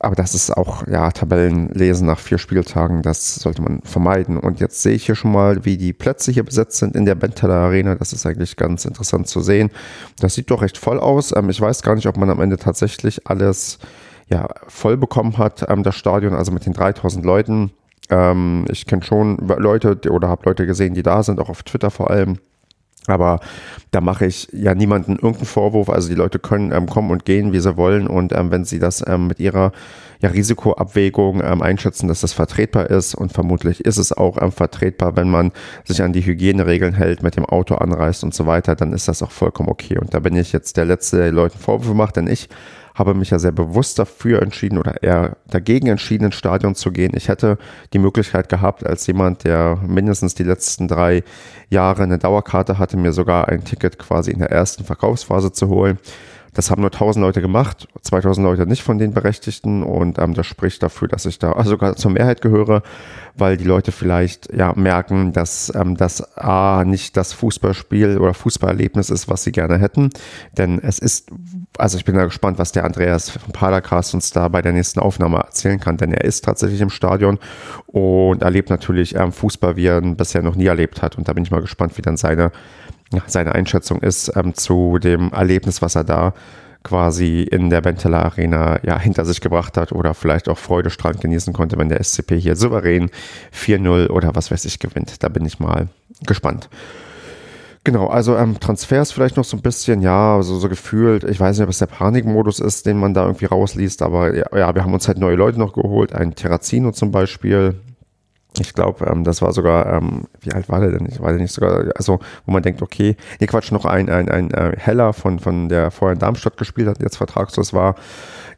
Aber 0.00 0.14
das 0.14 0.34
ist 0.34 0.56
auch, 0.56 0.86
ja, 0.86 1.10
Tabellenlesen 1.10 2.06
nach 2.06 2.20
vier 2.20 2.38
Spieltagen, 2.38 3.02
das 3.02 3.34
sollte 3.36 3.62
man 3.62 3.80
vermeiden. 3.82 4.38
Und 4.38 4.60
jetzt 4.60 4.80
sehe 4.82 4.94
ich 4.94 5.06
hier 5.06 5.16
schon 5.16 5.32
mal, 5.32 5.64
wie 5.64 5.76
die 5.76 5.92
Plätze 5.92 6.30
hier 6.30 6.44
besetzt 6.44 6.78
sind 6.78 6.94
in 6.94 7.04
der 7.04 7.16
Benteler 7.16 7.54
Arena. 7.54 7.96
Das 7.96 8.12
ist 8.12 8.24
eigentlich 8.24 8.56
ganz 8.56 8.84
interessant 8.84 9.26
zu 9.26 9.40
sehen. 9.40 9.70
Das 10.20 10.34
sieht 10.34 10.50
doch 10.50 10.62
recht 10.62 10.78
voll 10.78 11.00
aus. 11.00 11.34
Ähm, 11.36 11.50
ich 11.50 11.60
weiß 11.60 11.82
gar 11.82 11.96
nicht, 11.96 12.06
ob 12.06 12.16
man 12.16 12.30
am 12.30 12.40
Ende 12.40 12.58
tatsächlich 12.58 13.26
alles 13.26 13.78
ja, 14.28 14.48
voll 14.68 14.96
bekommen 14.96 15.36
hat, 15.38 15.66
ähm, 15.68 15.82
das 15.82 15.96
Stadion, 15.96 16.34
also 16.34 16.52
mit 16.52 16.66
den 16.66 16.74
3000 16.74 17.24
Leuten. 17.24 17.72
Ähm, 18.10 18.66
ich 18.70 18.86
kenne 18.86 19.02
schon 19.02 19.38
Leute 19.38 19.98
oder 20.10 20.28
habe 20.28 20.42
Leute 20.46 20.66
gesehen, 20.66 20.94
die 20.94 21.02
da 21.02 21.22
sind, 21.22 21.40
auch 21.40 21.48
auf 21.48 21.62
Twitter 21.64 21.90
vor 21.90 22.10
allem. 22.10 22.38
Aber 23.08 23.40
da 23.90 24.00
mache 24.00 24.26
ich 24.26 24.48
ja 24.52 24.74
niemanden 24.74 25.12
irgendeinen 25.12 25.46
Vorwurf. 25.46 25.88
Also 25.88 26.08
die 26.08 26.14
Leute 26.14 26.38
können 26.38 26.72
ähm, 26.72 26.86
kommen 26.86 27.10
und 27.10 27.24
gehen, 27.24 27.52
wie 27.52 27.60
sie 27.60 27.76
wollen. 27.76 28.06
Und 28.06 28.32
ähm, 28.32 28.50
wenn 28.50 28.64
sie 28.64 28.78
das 28.78 29.04
ähm, 29.06 29.26
mit 29.26 29.40
ihrer 29.40 29.72
ja, 30.20 30.30
Risikoabwägung 30.30 31.42
ähm, 31.42 31.62
einschätzen, 31.62 32.08
dass 32.08 32.20
das 32.20 32.32
vertretbar 32.32 32.90
ist, 32.90 33.14
und 33.14 33.32
vermutlich 33.32 33.84
ist 33.84 33.98
es 33.98 34.12
auch 34.12 34.40
ähm, 34.40 34.52
vertretbar, 34.52 35.16
wenn 35.16 35.30
man 35.30 35.52
sich 35.84 36.02
an 36.02 36.12
die 36.12 36.24
Hygieneregeln 36.24 36.94
hält, 36.94 37.22
mit 37.22 37.36
dem 37.36 37.44
Auto 37.44 37.76
anreist 37.76 38.24
und 38.24 38.34
so 38.34 38.46
weiter, 38.46 38.74
dann 38.74 38.92
ist 38.92 39.08
das 39.08 39.22
auch 39.22 39.30
vollkommen 39.30 39.68
okay. 39.68 39.98
Und 39.98 40.14
da 40.14 40.20
bin 40.20 40.36
ich 40.36 40.52
jetzt 40.52 40.76
der 40.76 40.84
Letzte, 40.84 41.18
der 41.18 41.32
Leuten 41.32 41.58
Vorwürfe 41.58 41.94
macht, 41.94 42.16
denn 42.16 42.26
ich 42.26 42.48
habe 42.98 43.14
mich 43.14 43.30
ja 43.30 43.38
sehr 43.38 43.52
bewusst 43.52 43.98
dafür 43.98 44.42
entschieden 44.42 44.78
oder 44.78 45.02
eher 45.02 45.36
dagegen 45.46 45.86
entschieden, 45.86 46.24
ins 46.24 46.34
Stadion 46.34 46.74
zu 46.74 46.90
gehen. 46.90 47.12
Ich 47.14 47.28
hätte 47.28 47.58
die 47.92 47.98
Möglichkeit 47.98 48.48
gehabt, 48.48 48.84
als 48.84 49.06
jemand, 49.06 49.44
der 49.44 49.78
mindestens 49.86 50.34
die 50.34 50.42
letzten 50.42 50.88
drei 50.88 51.22
Jahre 51.70 52.02
eine 52.02 52.18
Dauerkarte 52.18 52.78
hatte, 52.78 52.96
mir 52.96 53.12
sogar 53.12 53.48
ein 53.48 53.64
Ticket 53.64 53.98
quasi 53.98 54.32
in 54.32 54.40
der 54.40 54.50
ersten 54.50 54.84
Verkaufsphase 54.84 55.52
zu 55.52 55.68
holen. 55.68 55.98
Das 56.58 56.72
haben 56.72 56.80
nur 56.80 56.90
1000 56.90 57.22
Leute 57.22 57.40
gemacht, 57.40 57.86
2000 58.02 58.44
Leute 58.44 58.66
nicht 58.66 58.82
von 58.82 58.98
den 58.98 59.12
Berechtigten 59.12 59.84
und 59.84 60.18
ähm, 60.18 60.34
das 60.34 60.48
spricht 60.48 60.82
dafür, 60.82 61.06
dass 61.06 61.24
ich 61.24 61.38
da 61.38 61.54
sogar 61.64 61.94
zur 61.94 62.10
Mehrheit 62.10 62.40
gehöre, 62.40 62.82
weil 63.36 63.56
die 63.56 63.64
Leute 63.64 63.92
vielleicht 63.92 64.52
ja 64.52 64.72
merken, 64.74 65.32
dass 65.32 65.72
ähm, 65.72 65.96
das 65.96 66.36
A 66.36 66.82
nicht 66.84 67.16
das 67.16 67.32
Fußballspiel 67.32 68.18
oder 68.18 68.34
Fußballerlebnis 68.34 69.08
ist, 69.08 69.28
was 69.28 69.44
sie 69.44 69.52
gerne 69.52 69.78
hätten, 69.78 70.10
denn 70.56 70.80
es 70.80 70.98
ist, 70.98 71.30
also 71.78 71.96
ich 71.96 72.04
bin 72.04 72.16
da 72.16 72.24
gespannt, 72.24 72.58
was 72.58 72.72
der 72.72 72.84
Andreas 72.84 73.30
vom 73.30 73.52
Padercast 73.52 74.14
uns 74.14 74.32
da 74.32 74.48
bei 74.48 74.60
der 74.60 74.72
nächsten 74.72 74.98
Aufnahme 74.98 75.36
erzählen 75.36 75.78
kann, 75.78 75.96
denn 75.96 76.12
er 76.12 76.24
ist 76.24 76.44
tatsächlich 76.44 76.80
im 76.80 76.90
Stadion 76.90 77.38
und 77.86 78.42
erlebt 78.42 78.68
natürlich 78.68 79.14
ähm, 79.14 79.30
Fußball, 79.30 79.76
wie 79.76 79.86
er 79.86 80.02
ihn 80.02 80.16
bisher 80.16 80.42
noch 80.42 80.56
nie 80.56 80.66
erlebt 80.66 81.02
hat. 81.02 81.16
Und 81.18 81.28
da 81.28 81.34
bin 81.34 81.44
ich 81.44 81.52
mal 81.52 81.60
gespannt, 81.60 81.96
wie 81.96 82.02
dann 82.02 82.16
seine 82.16 82.50
seine 83.26 83.54
Einschätzung 83.54 84.00
ist 84.00 84.32
ähm, 84.36 84.54
zu 84.54 84.98
dem 84.98 85.32
Erlebnis, 85.32 85.82
was 85.82 85.94
er 85.94 86.04
da 86.04 86.34
quasi 86.82 87.42
in 87.42 87.70
der 87.70 87.80
Benteler 87.80 88.24
Arena 88.24 88.80
ja 88.82 88.98
hinter 88.98 89.24
sich 89.24 89.40
gebracht 89.40 89.76
hat 89.76 89.92
oder 89.92 90.14
vielleicht 90.14 90.48
auch 90.48 90.58
freudestrahlend 90.58 91.20
genießen 91.20 91.52
konnte, 91.52 91.78
wenn 91.78 91.88
der 91.88 92.02
SCP 92.02 92.38
hier 92.38 92.56
souverän 92.56 93.10
4-0 93.52 94.08
oder 94.08 94.34
was 94.34 94.50
weiß 94.50 94.64
ich 94.64 94.78
gewinnt. 94.78 95.22
Da 95.22 95.28
bin 95.28 95.44
ich 95.44 95.58
mal 95.58 95.88
gespannt. 96.26 96.68
Genau, 97.84 98.08
also 98.08 98.36
ähm, 98.36 98.60
Transfers 98.60 99.12
vielleicht 99.12 99.36
noch 99.36 99.44
so 99.44 99.56
ein 99.56 99.62
bisschen, 99.62 100.02
ja, 100.02 100.42
so, 100.42 100.58
so 100.58 100.68
gefühlt, 100.68 101.24
ich 101.24 101.40
weiß 101.40 101.56
nicht, 101.56 101.64
ob 101.64 101.70
es 101.70 101.78
der 101.78 101.86
Panikmodus 101.86 102.60
ist, 102.60 102.86
den 102.86 102.98
man 102.98 103.14
da 103.14 103.24
irgendwie 103.24 103.46
rausliest, 103.46 104.02
aber 104.02 104.34
ja, 104.36 104.74
wir 104.74 104.82
haben 104.82 104.92
uns 104.92 105.08
halt 105.08 105.18
neue 105.18 105.36
Leute 105.36 105.58
noch 105.58 105.72
geholt, 105.72 106.12
ein 106.12 106.34
Terrazino 106.34 106.92
zum 106.92 107.12
Beispiel, 107.12 107.80
ich 108.60 108.74
glaube, 108.74 109.06
ähm, 109.06 109.24
das 109.24 109.42
war 109.42 109.52
sogar, 109.52 109.86
ähm, 109.92 110.24
wie 110.40 110.52
alt 110.52 110.68
war 110.68 110.80
der 110.80 110.90
denn? 110.90 111.06
Ich 111.06 111.20
weiß 111.20 111.38
nicht 111.38 111.52
sogar, 111.52 111.84
also 111.96 112.20
wo 112.46 112.52
man 112.52 112.62
denkt, 112.62 112.82
okay, 112.82 113.16
nee, 113.40 113.46
Quatsch, 113.46 113.72
noch 113.72 113.84
ein, 113.84 114.08
ein, 114.08 114.28
ein 114.28 114.50
äh, 114.50 114.76
Heller 114.76 115.12
von, 115.12 115.38
von 115.38 115.68
der 115.68 115.90
vorher 115.90 116.14
in 116.14 116.18
Darmstadt 116.18 116.56
gespielt 116.56 116.88
hat, 116.88 117.00
jetzt 117.00 117.16
vertragslos 117.16 117.72
war, 117.72 117.94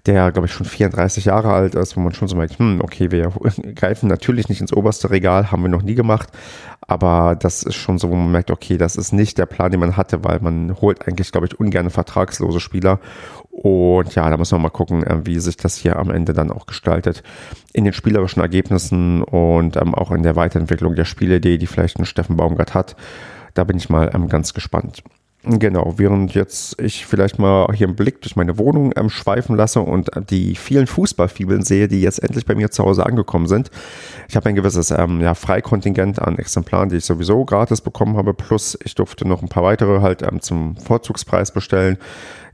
der, 0.07 0.33
glaube 0.33 0.47
ich, 0.47 0.53
schon 0.53 0.67
34 0.67 1.27
Jahre 1.27 1.53
alt 1.53 1.75
ist, 1.75 1.97
wo 1.97 2.01
man 2.01 2.15
schon 2.15 2.29
so 2.29 2.37
merkt, 2.37 2.59
hm, 2.59 2.81
okay, 2.83 3.11
wir 3.11 3.33
greifen 3.75 4.09
natürlich 4.09 4.49
nicht 4.49 4.61
ins 4.61 4.73
oberste 4.73 5.11
Regal, 5.11 5.51
haben 5.51 5.63
wir 5.63 5.69
noch 5.69 5.83
nie 5.83 5.95
gemacht, 5.95 6.31
aber 6.81 7.37
das 7.37 7.63
ist 7.63 7.75
schon 7.75 7.99
so, 7.99 8.11
wo 8.11 8.15
man 8.15 8.33
merkt, 8.33 8.51
okay, 8.51 8.79
das 8.79 8.97
ist 8.97 9.13
nicht 9.13 9.39
der 9.39 9.47
Plan, 9.47 9.71
den 9.71 9.81
man 9.81 9.97
hatte, 9.97 10.25
weil 10.25 10.41
man 10.41 10.81
holt 10.81 11.07
eigentlich, 11.07 11.33
glaube 11.33 11.47
ich, 11.47 11.61
ungern 11.61 11.91
vertragslose 11.91 12.61
Spieler 12.61 12.99
und 13.63 14.15
ja, 14.15 14.31
da 14.31 14.39
muss 14.39 14.53
man 14.53 14.63
mal 14.63 14.71
gucken, 14.71 15.03
äh, 15.03 15.27
wie 15.27 15.39
sich 15.39 15.59
das 15.59 15.77
hier 15.77 15.97
am 15.97 16.11
Ende 16.11 16.33
dann 16.33 16.51
auch 16.51 16.65
gestaltet. 16.65 17.23
In 17.75 17.85
den 17.85 17.93
spielerischen 17.93 18.41
Ergebnissen 18.41 19.23
und 19.23 19.77
ähm, 19.77 19.95
auch 19.95 20.13
in 20.13 20.23
der 20.23 20.35
Weiterentwicklung 20.35 20.95
der 20.95 21.05
Spielidee, 21.05 21.59
die 21.59 21.67
vielleicht 21.67 21.99
ein 21.99 22.07
Steffen 22.07 22.39
Baumgart 22.39 22.73
hat. 22.73 22.97
Da 23.53 23.65
bin 23.65 23.77
ich 23.77 23.91
mal 23.91 24.13
ähm, 24.15 24.31
ganz 24.31 24.55
gespannt. 24.55 25.03
Genau, 25.43 25.95
während 25.99 26.33
jetzt 26.33 26.81
ich 26.81 27.05
vielleicht 27.05 27.39
mal 27.39 27.67
hier 27.75 27.87
einen 27.87 27.97
Blick 27.97 28.23
durch 28.23 28.35
meine 28.35 28.57
Wohnung 28.57 28.95
ähm, 28.97 29.11
schweifen 29.11 29.57
lasse 29.57 29.81
und 29.81 30.17
äh, 30.17 30.23
die 30.23 30.55
vielen 30.55 30.87
Fußballfibeln 30.87 31.61
sehe, 31.61 31.87
die 31.87 32.01
jetzt 32.01 32.23
endlich 32.23 32.47
bei 32.47 32.55
mir 32.55 32.71
zu 32.71 32.83
Hause 32.83 33.05
angekommen 33.05 33.47
sind. 33.47 33.71
Ich 34.27 34.37
habe 34.37 34.49
ein 34.49 34.55
gewisses 34.55 34.91
ähm, 34.91 35.21
ja, 35.21 35.35
Freikontingent 35.35 36.19
an 36.19 36.39
Exemplaren, 36.39 36.89
die 36.89 36.97
ich 36.97 37.05
sowieso 37.05 37.45
gratis 37.45 37.83
bekommen 37.83 38.17
habe, 38.17 38.33
plus 38.33 38.79
ich 38.83 38.95
durfte 38.95 39.29
noch 39.29 39.43
ein 39.43 39.51
paar 39.51 39.65
weitere 39.65 40.01
halt 40.01 40.23
ähm, 40.23 40.41
zum 40.41 40.77
Vorzugspreis 40.77 41.53
bestellen 41.53 41.99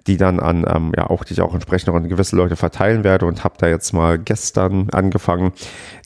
die 0.06 0.16
dann 0.16 0.40
an, 0.40 0.64
ähm, 0.68 0.92
ja, 0.96 1.08
auch 1.08 1.24
die 1.24 1.32
ich 1.32 1.40
auch 1.40 1.54
entsprechend 1.54 1.88
an 1.88 2.08
gewisse 2.08 2.36
Leute 2.36 2.56
verteilen 2.56 3.04
werde 3.04 3.26
und 3.26 3.44
habe 3.44 3.56
da 3.58 3.68
jetzt 3.68 3.92
mal 3.92 4.18
gestern 4.18 4.90
angefangen, 4.90 5.52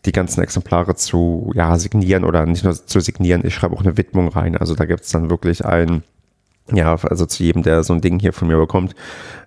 die 0.05 0.13
ganzen 0.13 0.43
Exemplare 0.43 0.95
zu 0.95 1.53
ja, 1.55 1.77
signieren 1.77 2.25
oder 2.25 2.47
nicht 2.47 2.65
nur 2.65 2.75
zu 2.75 3.01
signieren, 3.01 3.43
ich 3.45 3.55
schreibe 3.55 3.75
auch 3.75 3.83
eine 3.83 3.97
Widmung 3.97 4.29
rein. 4.29 4.57
Also 4.57 4.75
da 4.75 4.87
gibt 4.87 5.03
es 5.03 5.11
dann 5.11 5.31
wirklich 5.31 5.65
ein 5.65 6.03
ja, 6.73 6.97
also 7.03 7.27
zu 7.27 7.43
jedem, 7.43 7.63
der 7.63 7.83
so 7.83 7.93
ein 7.93 8.01
Ding 8.01 8.19
hier 8.19 8.33
von 8.33 8.49
mir 8.49 8.57
bekommt, 8.57 8.95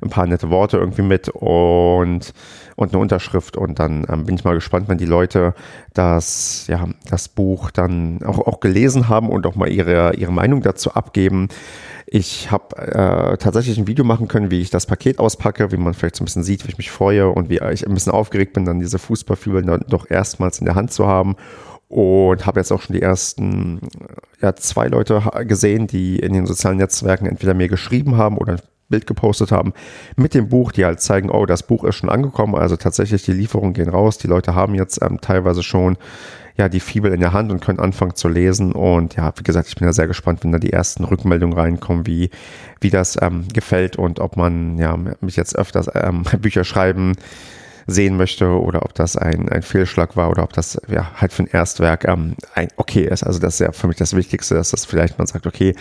ein 0.01 0.09
paar 0.09 0.27
nette 0.27 0.49
Worte 0.49 0.77
irgendwie 0.77 1.01
mit 1.01 1.29
und, 1.29 2.33
und 2.75 2.93
eine 2.93 3.01
Unterschrift. 3.01 3.57
Und 3.57 3.79
dann 3.79 4.05
ähm, 4.09 4.25
bin 4.25 4.35
ich 4.35 4.43
mal 4.43 4.55
gespannt, 4.55 4.89
wenn 4.89 4.97
die 4.97 5.05
Leute 5.05 5.53
das, 5.93 6.65
ja, 6.67 6.87
das 7.09 7.29
Buch 7.29 7.71
dann 7.71 8.21
auch, 8.23 8.39
auch 8.39 8.59
gelesen 8.59 9.09
haben 9.09 9.29
und 9.29 9.45
auch 9.45 9.55
mal 9.55 9.69
ihre, 9.69 10.15
ihre 10.15 10.31
Meinung 10.31 10.61
dazu 10.61 10.93
abgeben. 10.93 11.49
Ich 12.05 12.51
habe 12.51 12.77
äh, 12.77 13.37
tatsächlich 13.37 13.77
ein 13.77 13.87
Video 13.87 14.05
machen 14.05 14.27
können, 14.27 14.51
wie 14.51 14.61
ich 14.61 14.69
das 14.69 14.85
Paket 14.85 15.19
auspacke, 15.19 15.71
wie 15.71 15.77
man 15.77 15.93
vielleicht 15.93 16.15
so 16.15 16.23
ein 16.23 16.25
bisschen 16.25 16.43
sieht, 16.43 16.65
wie 16.65 16.69
ich 16.69 16.77
mich 16.77 16.91
freue 16.91 17.29
und 17.29 17.49
wie 17.49 17.59
ich 17.71 17.87
ein 17.87 17.93
bisschen 17.93 18.11
aufgeregt 18.11 18.53
bin, 18.53 18.65
dann 18.65 18.79
diese 18.79 18.99
Fußballfibel 18.99 19.63
doch 19.87 20.09
erstmals 20.09 20.59
in 20.59 20.65
der 20.65 20.75
Hand 20.75 20.91
zu 20.91 21.07
haben. 21.07 21.35
Und 21.93 22.47
habe 22.47 22.59
jetzt 22.59 22.71
auch 22.71 22.81
schon 22.81 22.95
die 22.95 23.03
ersten 23.03 23.79
ja, 24.41 24.55
zwei 24.55 24.87
Leute 24.87 25.21
gesehen, 25.45 25.85
die 25.85 26.17
in 26.17 26.33
den 26.33 26.47
sozialen 26.47 26.77
Netzwerken 26.77 27.27
entweder 27.27 27.53
mir 27.53 27.67
geschrieben 27.67 28.17
haben 28.17 28.39
oder 28.39 28.53
ein 28.53 28.61
Bild 28.89 29.05
gepostet 29.05 29.51
haben 29.51 29.73
mit 30.15 30.33
dem 30.33 30.49
Buch, 30.49 30.71
die 30.71 30.85
halt 30.85 31.01
zeigen, 31.01 31.29
oh, 31.29 31.45
das 31.45 31.61
Buch 31.61 31.83
ist 31.83 31.97
schon 31.97 32.09
angekommen. 32.09 32.55
Also 32.55 32.77
tatsächlich, 32.77 33.21
die 33.21 33.33
Lieferungen 33.33 33.73
gehen 33.73 33.89
raus. 33.89 34.17
Die 34.17 34.25
Leute 34.25 34.55
haben 34.55 34.73
jetzt 34.73 35.03
ähm, 35.03 35.21
teilweise 35.21 35.61
schon 35.61 35.97
ja 36.57 36.67
die 36.67 36.79
Fibel 36.79 37.13
in 37.13 37.19
der 37.19 37.31
Hand 37.31 37.51
und 37.51 37.59
können 37.59 37.77
anfangen 37.77 38.15
zu 38.15 38.27
lesen. 38.27 38.71
Und 38.71 39.15
ja, 39.15 39.31
wie 39.37 39.43
gesagt, 39.43 39.67
ich 39.67 39.75
bin 39.75 39.85
ja 39.85 39.93
sehr 39.93 40.07
gespannt, 40.07 40.43
wenn 40.43 40.51
da 40.51 40.57
die 40.57 40.73
ersten 40.73 41.03
Rückmeldungen 41.03 41.55
reinkommen, 41.55 42.07
wie, 42.07 42.31
wie 42.81 42.89
das 42.89 43.21
ähm, 43.21 43.45
gefällt 43.53 43.97
und 43.97 44.19
ob 44.19 44.35
man 44.35 44.79
ja 44.79 44.97
mich 45.21 45.35
jetzt 45.35 45.55
öfters 45.55 45.91
ähm, 45.93 46.23
Bücher 46.41 46.63
schreiben 46.63 47.13
sehen 47.87 48.17
möchte 48.17 48.47
oder 48.47 48.83
ob 48.83 48.93
das 48.93 49.17
ein, 49.17 49.49
ein 49.49 49.61
Fehlschlag 49.61 50.15
war 50.15 50.29
oder 50.29 50.43
ob 50.43 50.53
das 50.53 50.79
ja 50.87 51.11
halt 51.15 51.33
für 51.33 51.43
ein 51.43 51.47
Erstwerk 51.47 52.05
ähm, 52.05 52.35
ein 52.53 52.69
okay 52.77 53.05
ist. 53.05 53.23
Also 53.23 53.39
das 53.39 53.55
ist 53.55 53.59
ja 53.59 53.71
für 53.71 53.87
mich 53.87 53.97
das 53.97 54.15
Wichtigste, 54.15 54.55
dass 54.55 54.71
das 54.71 54.85
vielleicht 54.85 55.17
man 55.17 55.27
sagt, 55.27 55.47
okay, 55.47 55.75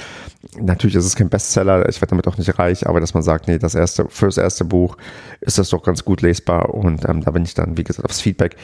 natürlich 0.61 0.97
ist 0.97 1.05
es 1.05 1.17
kein 1.17 1.29
Bestseller, 1.29 1.89
ich 1.89 2.01
werde 2.01 2.11
damit 2.11 2.27
auch 2.27 2.39
nicht 2.39 2.59
reich, 2.59 2.87
aber 2.87 3.01
dass 3.01 3.15
man 3.15 3.23
sagt, 3.23 3.49
nee, 3.49 3.59
das 3.59 3.75
erste, 3.75 4.07
für 4.09 4.27
das 4.27 4.39
erste 4.39 4.65
Buch 4.65 4.97
ist 5.41 5.59
das 5.59 5.71
doch 5.71 5.83
ganz 5.83 6.05
gut 6.05 6.23
lesbar 6.23 6.75
und 6.75 7.09
ähm, 7.09 7.23
da 7.23 7.31
bin 7.31 7.45
ich 7.45 7.55
dann, 7.55 7.77
wie 7.77 7.85
gesagt, 7.85 8.05
aufs 8.05 8.21
Feedback 8.21 8.57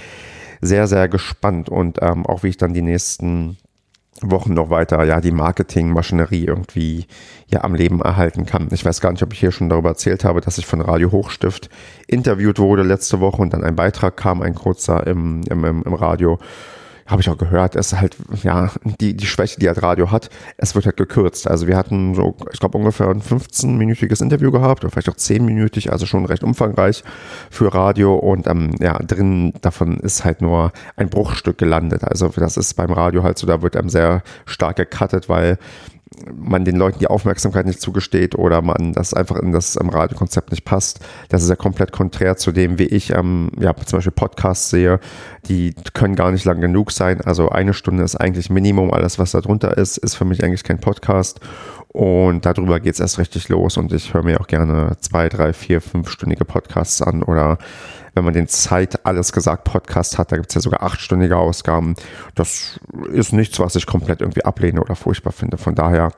sehr, 0.60 0.86
sehr 0.88 1.08
gespannt 1.08 1.68
und 1.68 1.98
ähm, 2.02 2.26
auch 2.26 2.42
wie 2.42 2.48
ich 2.48 2.56
dann 2.56 2.74
die 2.74 2.82
nächsten 2.82 3.58
Wochen 4.22 4.54
noch 4.54 4.70
weiter 4.70 5.02
ja 5.04 5.20
die 5.20 5.32
Marketingmaschinerie 5.32 6.44
irgendwie 6.44 7.06
ja 7.46 7.62
am 7.64 7.74
Leben 7.74 8.00
erhalten 8.00 8.46
kann. 8.46 8.68
Ich 8.72 8.84
weiß 8.84 9.00
gar 9.00 9.12
nicht, 9.12 9.22
ob 9.22 9.32
ich 9.32 9.40
hier 9.40 9.52
schon 9.52 9.68
darüber 9.68 9.90
erzählt 9.90 10.24
habe, 10.24 10.40
dass 10.40 10.58
ich 10.58 10.66
von 10.66 10.80
Radio 10.80 11.12
Hochstift 11.12 11.68
interviewt 12.06 12.58
wurde 12.58 12.82
letzte 12.82 13.20
Woche 13.20 13.40
und 13.42 13.52
dann 13.52 13.64
ein 13.64 13.76
Beitrag 13.76 14.16
kam, 14.16 14.42
ein 14.42 14.54
kurzer 14.54 15.06
im, 15.06 15.42
im, 15.48 15.64
im 15.64 15.94
Radio 15.94 16.38
habe 17.08 17.22
ich 17.22 17.30
auch 17.30 17.38
gehört, 17.38 17.74
ist 17.74 17.98
halt, 17.98 18.16
ja, 18.42 18.70
die, 19.00 19.16
die 19.16 19.26
Schwäche, 19.26 19.58
die 19.58 19.66
halt 19.66 19.82
Radio 19.82 20.10
hat, 20.10 20.28
es 20.58 20.74
wird 20.74 20.84
halt 20.84 20.98
gekürzt. 20.98 21.48
Also 21.48 21.66
wir 21.66 21.76
hatten 21.76 22.14
so, 22.14 22.36
ich 22.52 22.60
glaube, 22.60 22.76
ungefähr 22.76 23.08
ein 23.08 23.22
15-minütiges 23.22 24.22
Interview 24.22 24.50
gehabt 24.50 24.84
oder 24.84 24.90
vielleicht 24.90 25.08
auch 25.08 25.16
10-minütig, 25.16 25.90
also 25.90 26.04
schon 26.04 26.26
recht 26.26 26.44
umfangreich 26.44 27.02
für 27.50 27.72
Radio 27.74 28.14
und 28.14 28.46
ähm, 28.46 28.74
ja, 28.78 28.98
drin 28.98 29.54
davon 29.62 29.96
ist 29.98 30.24
halt 30.24 30.42
nur 30.42 30.72
ein 30.96 31.08
Bruchstück 31.08 31.56
gelandet. 31.56 32.04
Also 32.04 32.28
das 32.28 32.58
ist 32.58 32.74
beim 32.74 32.92
Radio 32.92 33.22
halt 33.22 33.38
so, 33.38 33.46
da 33.46 33.62
wird 33.62 33.76
einem 33.76 33.88
sehr 33.88 34.22
stark 34.44 34.76
gecuttet, 34.76 35.28
weil 35.28 35.58
man 36.34 36.64
den 36.64 36.76
Leuten 36.76 36.98
die 36.98 37.06
Aufmerksamkeit 37.06 37.66
nicht 37.66 37.80
zugesteht 37.80 38.34
oder 38.34 38.62
man 38.62 38.92
das 38.92 39.14
einfach 39.14 39.36
in 39.36 39.52
das 39.52 39.76
um, 39.76 39.90
Radiokonzept 39.90 40.50
nicht 40.50 40.64
passt. 40.64 41.00
Das 41.28 41.42
ist 41.42 41.48
ja 41.48 41.56
komplett 41.56 41.92
konträr 41.92 42.36
zu 42.36 42.52
dem, 42.52 42.78
wie 42.78 42.86
ich 42.86 43.10
ähm, 43.10 43.50
ja, 43.58 43.74
zum 43.74 43.98
Beispiel 43.98 44.12
Podcasts 44.12 44.70
sehe. 44.70 45.00
Die 45.48 45.74
können 45.94 46.14
gar 46.14 46.30
nicht 46.30 46.44
lang 46.44 46.60
genug 46.60 46.92
sein. 46.92 47.20
Also 47.20 47.48
eine 47.50 47.74
Stunde 47.74 48.02
ist 48.02 48.16
eigentlich 48.16 48.50
Minimum. 48.50 48.92
Alles, 48.92 49.18
was 49.18 49.32
da 49.32 49.40
drunter 49.40 49.76
ist, 49.76 49.98
ist 49.98 50.14
für 50.14 50.24
mich 50.24 50.42
eigentlich 50.44 50.64
kein 50.64 50.80
Podcast. 50.80 51.40
Und 51.88 52.44
darüber 52.44 52.80
geht 52.80 52.94
es 52.94 53.00
erst 53.00 53.18
richtig 53.18 53.48
los. 53.48 53.76
Und 53.76 53.92
ich 53.92 54.12
höre 54.12 54.22
mir 54.22 54.40
auch 54.40 54.46
gerne 54.46 54.96
zwei, 55.00 55.28
drei, 55.28 55.52
vier, 55.52 55.80
fünfstündige 55.80 56.44
Podcasts 56.44 57.02
an 57.02 57.22
oder 57.22 57.58
wenn 58.18 58.24
man 58.24 58.34
den 58.34 58.48
Zeit 58.48 59.06
alles 59.06 59.32
gesagt 59.32 59.62
Podcast 59.62 60.18
hat, 60.18 60.32
da 60.32 60.36
gibt 60.36 60.48
es 60.48 60.54
ja 60.56 60.60
sogar 60.60 60.82
achtstündige 60.82 61.36
Ausgaben. 61.36 61.94
Das 62.34 62.80
ist 63.12 63.32
nichts, 63.32 63.60
was 63.60 63.76
ich 63.76 63.86
komplett 63.86 64.20
irgendwie 64.20 64.44
ablehne 64.44 64.80
oder 64.80 64.96
furchtbar 64.96 65.32
finde. 65.32 65.56
Von 65.56 65.76
daher 65.76 66.10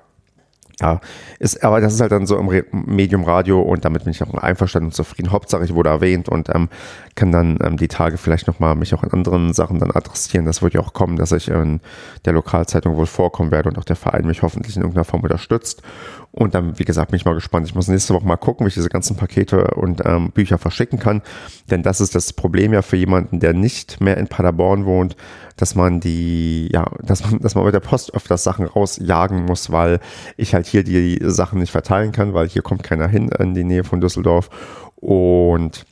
ja, 0.80 0.98
ist, 1.38 1.62
aber 1.62 1.82
das 1.82 1.92
ist 1.92 2.00
halt 2.00 2.12
dann 2.12 2.26
so 2.26 2.38
im 2.38 2.64
Medium 2.72 3.24
Radio 3.24 3.60
und 3.60 3.84
damit 3.84 4.04
bin 4.04 4.12
ich 4.12 4.22
auch 4.22 4.32
einverstanden 4.32 4.86
und 4.86 4.94
zufrieden. 4.94 5.30
Hauptsache, 5.30 5.62
ich 5.62 5.74
wurde 5.74 5.90
erwähnt 5.90 6.30
und 6.30 6.48
ähm, 6.54 6.70
kann 7.16 7.32
dann 7.32 7.58
ähm, 7.62 7.76
die 7.76 7.88
Tage 7.88 8.16
vielleicht 8.16 8.46
nochmal 8.46 8.74
mich 8.76 8.94
auch 8.94 9.02
in 9.02 9.10
anderen 9.10 9.52
Sachen 9.52 9.78
dann 9.78 9.90
adressieren. 9.90 10.46
Das 10.46 10.62
wird 10.62 10.72
ja 10.72 10.80
auch 10.80 10.94
kommen, 10.94 11.16
dass 11.16 11.32
ich 11.32 11.48
in 11.48 11.80
der 12.24 12.32
Lokalzeitung 12.32 12.96
wohl 12.96 13.04
vorkommen 13.04 13.50
werde 13.50 13.68
und 13.68 13.76
auch 13.76 13.84
der 13.84 13.96
Verein 13.96 14.26
mich 14.26 14.40
hoffentlich 14.42 14.74
in 14.76 14.82
irgendeiner 14.82 15.04
Form 15.04 15.22
unterstützt. 15.22 15.82
Und 16.32 16.54
dann, 16.54 16.78
wie 16.78 16.84
gesagt, 16.84 17.10
bin 17.10 17.16
ich 17.16 17.24
mal 17.24 17.34
gespannt. 17.34 17.66
Ich 17.66 17.74
muss 17.74 17.88
nächste 17.88 18.14
Woche 18.14 18.26
mal 18.26 18.36
gucken, 18.36 18.64
wie 18.64 18.68
ich 18.68 18.74
diese 18.74 18.88
ganzen 18.88 19.16
Pakete 19.16 19.74
und 19.74 20.02
ähm, 20.04 20.30
Bücher 20.30 20.58
verschicken 20.58 21.00
kann. 21.00 21.22
Denn 21.70 21.82
das 21.82 22.00
ist 22.00 22.14
das 22.14 22.32
Problem 22.32 22.72
ja 22.72 22.82
für 22.82 22.96
jemanden, 22.96 23.40
der 23.40 23.52
nicht 23.52 24.00
mehr 24.00 24.16
in 24.16 24.28
Paderborn 24.28 24.84
wohnt, 24.84 25.16
dass 25.56 25.74
man 25.74 25.98
die, 25.98 26.68
ja, 26.72 26.86
dass 27.02 27.28
man, 27.28 27.40
dass 27.40 27.56
man 27.56 27.64
mit 27.64 27.74
der 27.74 27.80
Post 27.80 28.14
öfters 28.14 28.44
Sachen 28.44 28.66
rausjagen 28.66 29.44
muss, 29.44 29.72
weil 29.72 29.98
ich 30.36 30.54
halt 30.54 30.66
hier 30.66 30.84
die 30.84 31.18
Sachen 31.22 31.58
nicht 31.58 31.72
verteilen 31.72 32.12
kann, 32.12 32.32
weil 32.32 32.48
hier 32.48 32.62
kommt 32.62 32.84
keiner 32.84 33.08
hin 33.08 33.28
in 33.40 33.54
die 33.54 33.64
Nähe 33.64 33.82
von 33.82 34.00
Düsseldorf. 34.00 34.50
Und 35.00 35.84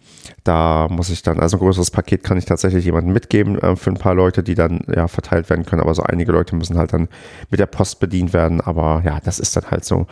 Da 0.44 0.88
muss 0.90 1.10
ich 1.10 1.22
dann, 1.22 1.40
also 1.40 1.56
ein 1.56 1.60
größeres 1.60 1.90
Paket 1.90 2.24
kann 2.24 2.38
ich 2.38 2.44
tatsächlich 2.44 2.84
jemandem 2.84 3.12
mitgeben 3.12 3.58
äh, 3.58 3.76
für 3.76 3.90
ein 3.90 3.96
paar 3.96 4.14
Leute, 4.14 4.42
die 4.42 4.54
dann 4.54 4.80
ja 4.94 5.08
verteilt 5.08 5.50
werden 5.50 5.64
können. 5.66 5.82
Aber 5.82 5.94
so 5.94 6.02
einige 6.02 6.32
Leute 6.32 6.56
müssen 6.56 6.78
halt 6.78 6.92
dann 6.92 7.08
mit 7.50 7.60
der 7.60 7.66
Post 7.66 8.00
bedient 8.00 8.32
werden. 8.32 8.60
Aber 8.60 9.02
ja, 9.04 9.20
das 9.22 9.38
ist 9.38 9.56
dann 9.56 9.70
halt 9.70 9.84
so. 9.84 10.06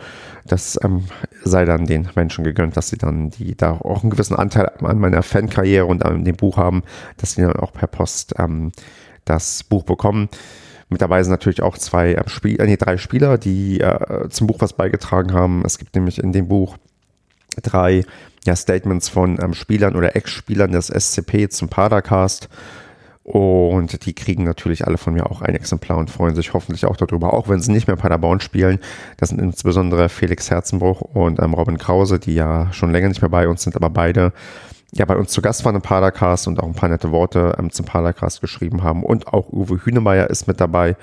Das 0.45 0.79
ähm, 0.83 1.05
sei 1.43 1.65
dann 1.65 1.85
den 1.85 2.09
Menschen 2.15 2.43
gegönnt, 2.43 2.77
dass 2.77 2.89
sie 2.89 2.97
dann 2.97 3.29
die 3.29 3.55
da 3.55 3.73
auch 3.73 4.01
einen 4.01 4.11
gewissen 4.11 4.35
Anteil 4.35 4.71
an 4.81 4.99
meiner 4.99 5.23
Fankarriere 5.23 5.85
und 5.85 6.05
an 6.05 6.23
dem 6.23 6.35
Buch 6.35 6.57
haben, 6.57 6.83
dass 7.17 7.33
sie 7.33 7.41
dann 7.41 7.55
auch 7.55 7.73
per 7.73 7.87
Post 7.87 8.35
ähm, 8.37 8.71
das 9.25 9.63
Buch 9.63 9.83
bekommen. 9.83 10.29
Mit 10.89 11.01
dabei 11.01 11.21
sind 11.21 11.31
natürlich 11.31 11.61
auch 11.61 11.77
zwei 11.77 12.13
äh, 12.13 12.29
Spiel, 12.29 12.59
äh, 12.61 12.65
nee, 12.65 12.77
drei 12.77 12.97
Spieler, 12.97 13.37
die 13.37 13.81
äh, 13.81 14.29
zum 14.29 14.47
Buch 14.47 14.57
was 14.59 14.73
beigetragen 14.73 15.33
haben. 15.33 15.63
Es 15.65 15.77
gibt 15.77 15.95
nämlich 15.95 16.19
in 16.23 16.31
dem 16.31 16.47
Buch 16.47 16.77
drei 17.61 18.03
ja, 18.45 18.55
Statements 18.55 19.09
von 19.09 19.37
ähm, 19.41 19.53
Spielern 19.53 19.95
oder 19.95 20.15
Ex-Spielern 20.15 20.71
des 20.71 20.87
SCP 20.87 21.49
zum 21.49 21.69
Padercast. 21.69 22.49
Und 23.23 24.05
die 24.05 24.13
kriegen 24.13 24.45
natürlich 24.45 24.87
alle 24.87 24.97
von 24.97 25.13
mir 25.13 25.29
auch 25.29 25.41
ein 25.41 25.53
Exemplar 25.53 25.97
und 25.97 26.09
freuen 26.09 26.33
sich 26.33 26.53
hoffentlich 26.53 26.85
auch 26.85 26.95
darüber, 26.95 27.33
auch 27.33 27.49
wenn 27.49 27.59
sie 27.59 27.73
nicht 27.73 27.85
mehr 27.85 27.97
Paderborn 27.97 28.39
spielen. 28.39 28.79
Das 29.17 29.29
sind 29.29 29.41
insbesondere 29.41 30.07
Felix 30.07 30.49
Herzenbruch 30.49 31.01
und 31.01 31.41
ähm, 31.41 31.53
Robin 31.53 31.77
Krause, 31.77 32.19
die 32.19 32.35
ja 32.35 32.71
schon 32.71 32.91
länger 32.91 33.09
nicht 33.09 33.21
mehr 33.21 33.29
bei 33.29 33.49
uns 33.49 33.63
sind, 33.63 33.75
aber 33.75 33.89
beide 33.89 34.31
ja 34.93 35.03
bei 35.03 35.17
uns 35.17 35.31
zu 35.31 35.41
Gast 35.41 35.65
waren 35.65 35.75
im 35.75 35.81
Padercast 35.81 36.47
und 36.47 36.61
auch 36.61 36.67
ein 36.67 36.73
paar 36.73 36.87
nette 36.87 37.11
Worte 37.11 37.57
ähm, 37.59 37.69
zum 37.69 37.85
Padercast 37.85 38.39
geschrieben 38.39 38.83
haben. 38.83 39.03
Und 39.03 39.27
auch 39.27 39.51
Uwe 39.51 39.85
Hünemeyer 39.85 40.29
ist 40.29 40.47
mit 40.47 40.61
dabei, 40.61 40.95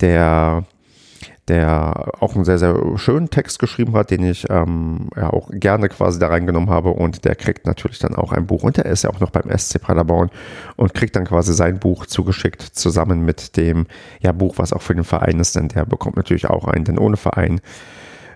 der 0.00 0.64
der 1.50 2.12
auch 2.20 2.36
einen 2.36 2.44
sehr, 2.44 2.58
sehr 2.58 2.76
schönen 2.96 3.28
Text 3.28 3.58
geschrieben 3.58 3.94
hat, 3.94 4.12
den 4.12 4.22
ich 4.22 4.48
ähm, 4.48 5.08
ja 5.16 5.30
auch 5.30 5.50
gerne 5.50 5.88
quasi 5.88 6.20
da 6.20 6.28
reingenommen 6.28 6.70
habe. 6.70 6.90
Und 6.90 7.24
der 7.24 7.34
kriegt 7.34 7.66
natürlich 7.66 7.98
dann 7.98 8.14
auch 8.14 8.30
ein 8.30 8.46
Buch. 8.46 8.62
Und 8.62 8.76
der 8.76 8.86
ist 8.86 9.02
ja 9.02 9.10
auch 9.10 9.18
noch 9.18 9.30
beim 9.30 9.50
SC 9.58 9.80
Paderborn 9.80 10.30
und 10.76 10.94
kriegt 10.94 11.16
dann 11.16 11.24
quasi 11.24 11.52
sein 11.52 11.80
Buch 11.80 12.06
zugeschickt 12.06 12.62
zusammen 12.62 13.24
mit 13.24 13.56
dem 13.56 13.88
ja, 14.20 14.30
Buch, 14.30 14.58
was 14.58 14.72
auch 14.72 14.82
für 14.82 14.94
den 14.94 15.02
Verein 15.02 15.40
ist, 15.40 15.56
denn 15.56 15.66
der 15.66 15.84
bekommt 15.84 16.16
natürlich 16.16 16.48
auch 16.48 16.68
einen, 16.68 16.84
denn 16.84 16.98
ohne 16.98 17.16
Verein 17.16 17.60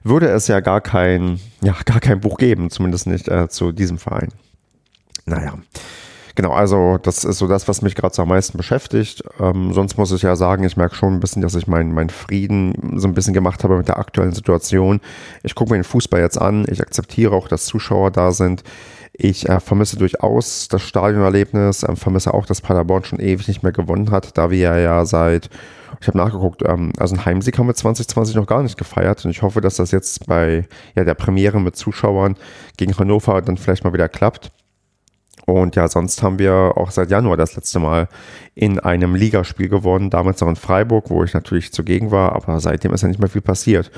würde 0.03 0.27
es 0.27 0.49
ja 0.49 0.59
gar 0.59 0.81
kein, 0.81 1.39
ja, 1.63 1.77
gar 1.85 2.01
kein 2.01 2.21
Buch 2.21 2.37
geben, 2.37 2.69
zumindest 2.69 3.07
nicht 3.07 3.29
äh, 3.29 3.49
zu 3.49 3.71
diesem 3.71 3.99
Verein. 3.99 4.31
Naja. 5.25 5.55
Genau, 6.37 6.51
also 6.51 6.99
das 7.01 7.23
ist 7.23 7.39
so 7.39 7.47
das, 7.47 7.69
was 7.69 7.81
mich 7.81 7.95
gerade 7.95 8.13
so 8.13 8.23
am 8.23 8.29
meisten 8.29 8.59
beschäftigt. 8.59 9.23
Ähm, 9.39 9.73
sonst 9.73 9.97
muss 9.97 10.11
ich 10.11 10.23
ja 10.23 10.35
sagen, 10.35 10.65
ich 10.65 10.77
merke 10.77 10.97
schon 10.97 11.15
ein 11.15 11.21
bisschen, 11.21 11.43
dass 11.43 11.55
ich 11.55 11.69
meinen 11.69 11.95
mein 11.95 12.11
Frieden 12.11 12.99
so 12.99 13.07
ein 13.07 13.15
bisschen 13.15 13.35
gemacht 13.35 13.63
habe 13.63 13.77
mit 13.77 13.87
der 13.87 13.99
aktuellen 13.99 14.33
Situation. 14.33 15.01
Ich 15.45 15.55
gucke 15.55 15.71
mir 15.71 15.79
den 15.79 15.85
Fußball 15.85 16.21
jetzt 16.21 16.41
an. 16.41 16.67
Ich 16.69 16.81
akzeptiere 16.81 17.35
auch, 17.35 17.47
dass 17.47 17.67
Zuschauer 17.67 18.11
da 18.11 18.33
sind. 18.33 18.65
Ich 19.13 19.49
äh, 19.49 19.61
vermisse 19.61 19.97
durchaus 19.97 20.67
das 20.67 20.83
Stadionerlebnis, 20.83 21.85
äh, 21.85 21.95
vermisse 21.95 22.35
auch, 22.35 22.47
dass 22.47 22.61
Paderborn 22.61 23.05
schon 23.05 23.21
ewig 23.21 23.47
nicht 23.47 23.63
mehr 23.63 23.71
gewonnen 23.71 24.11
hat, 24.11 24.37
da 24.37 24.51
wir 24.51 24.77
ja 24.81 25.05
seit, 25.07 25.51
ich 26.01 26.09
habe 26.09 26.19
nachgeguckt, 26.19 26.63
ähm, 26.67 26.93
also 26.99 27.15
ein 27.15 27.25
Heimsieg 27.25 27.57
haben 27.57 27.69
wir 27.69 27.75
2020 27.75 28.35
noch 28.35 28.49
gar 28.49 28.65
nicht 28.65 28.77
gefeiert 28.77 29.25
und 29.25 29.31
ich 29.31 29.43
hoffe, 29.43 29.61
dass 29.61 29.77
das 29.77 29.93
jetzt 29.93 30.27
bei 30.27 30.67
ja, 30.97 31.05
der 31.05 31.15
Premiere 31.15 31.61
mit 31.61 31.77
Zuschauern 31.77 32.37
gegen 32.77 32.99
Hannover 32.99 33.41
dann 33.41 33.57
vielleicht 33.57 33.85
mal 33.85 33.93
wieder 33.93 34.09
klappt. 34.09 34.51
Und 35.47 35.77
ja, 35.77 35.89
sonst 35.89 36.23
haben 36.23 36.39
wir 36.39 36.73
auch 36.77 36.91
seit 36.91 37.11
Januar 37.11 37.37
das 37.37 37.55
letzte 37.55 37.79
Mal 37.79 38.09
in 38.55 38.79
einem 38.79 39.15
Ligaspiel 39.15 39.69
gewonnen, 39.69 40.11
damals 40.11 40.41
noch 40.41 40.49
in 40.49 40.57
Freiburg, 40.57 41.11
wo 41.11 41.25
ich 41.25 41.35
natürlich 41.35 41.73
zugegen 41.73 42.11
war, 42.11 42.33
aber 42.33 42.61
seitdem 42.61 42.95
ist 42.95 43.03
ja 43.03 43.09
nicht 43.09 43.21
mehr 43.21 43.29
viel 43.29 43.43
passiert. 43.43 43.91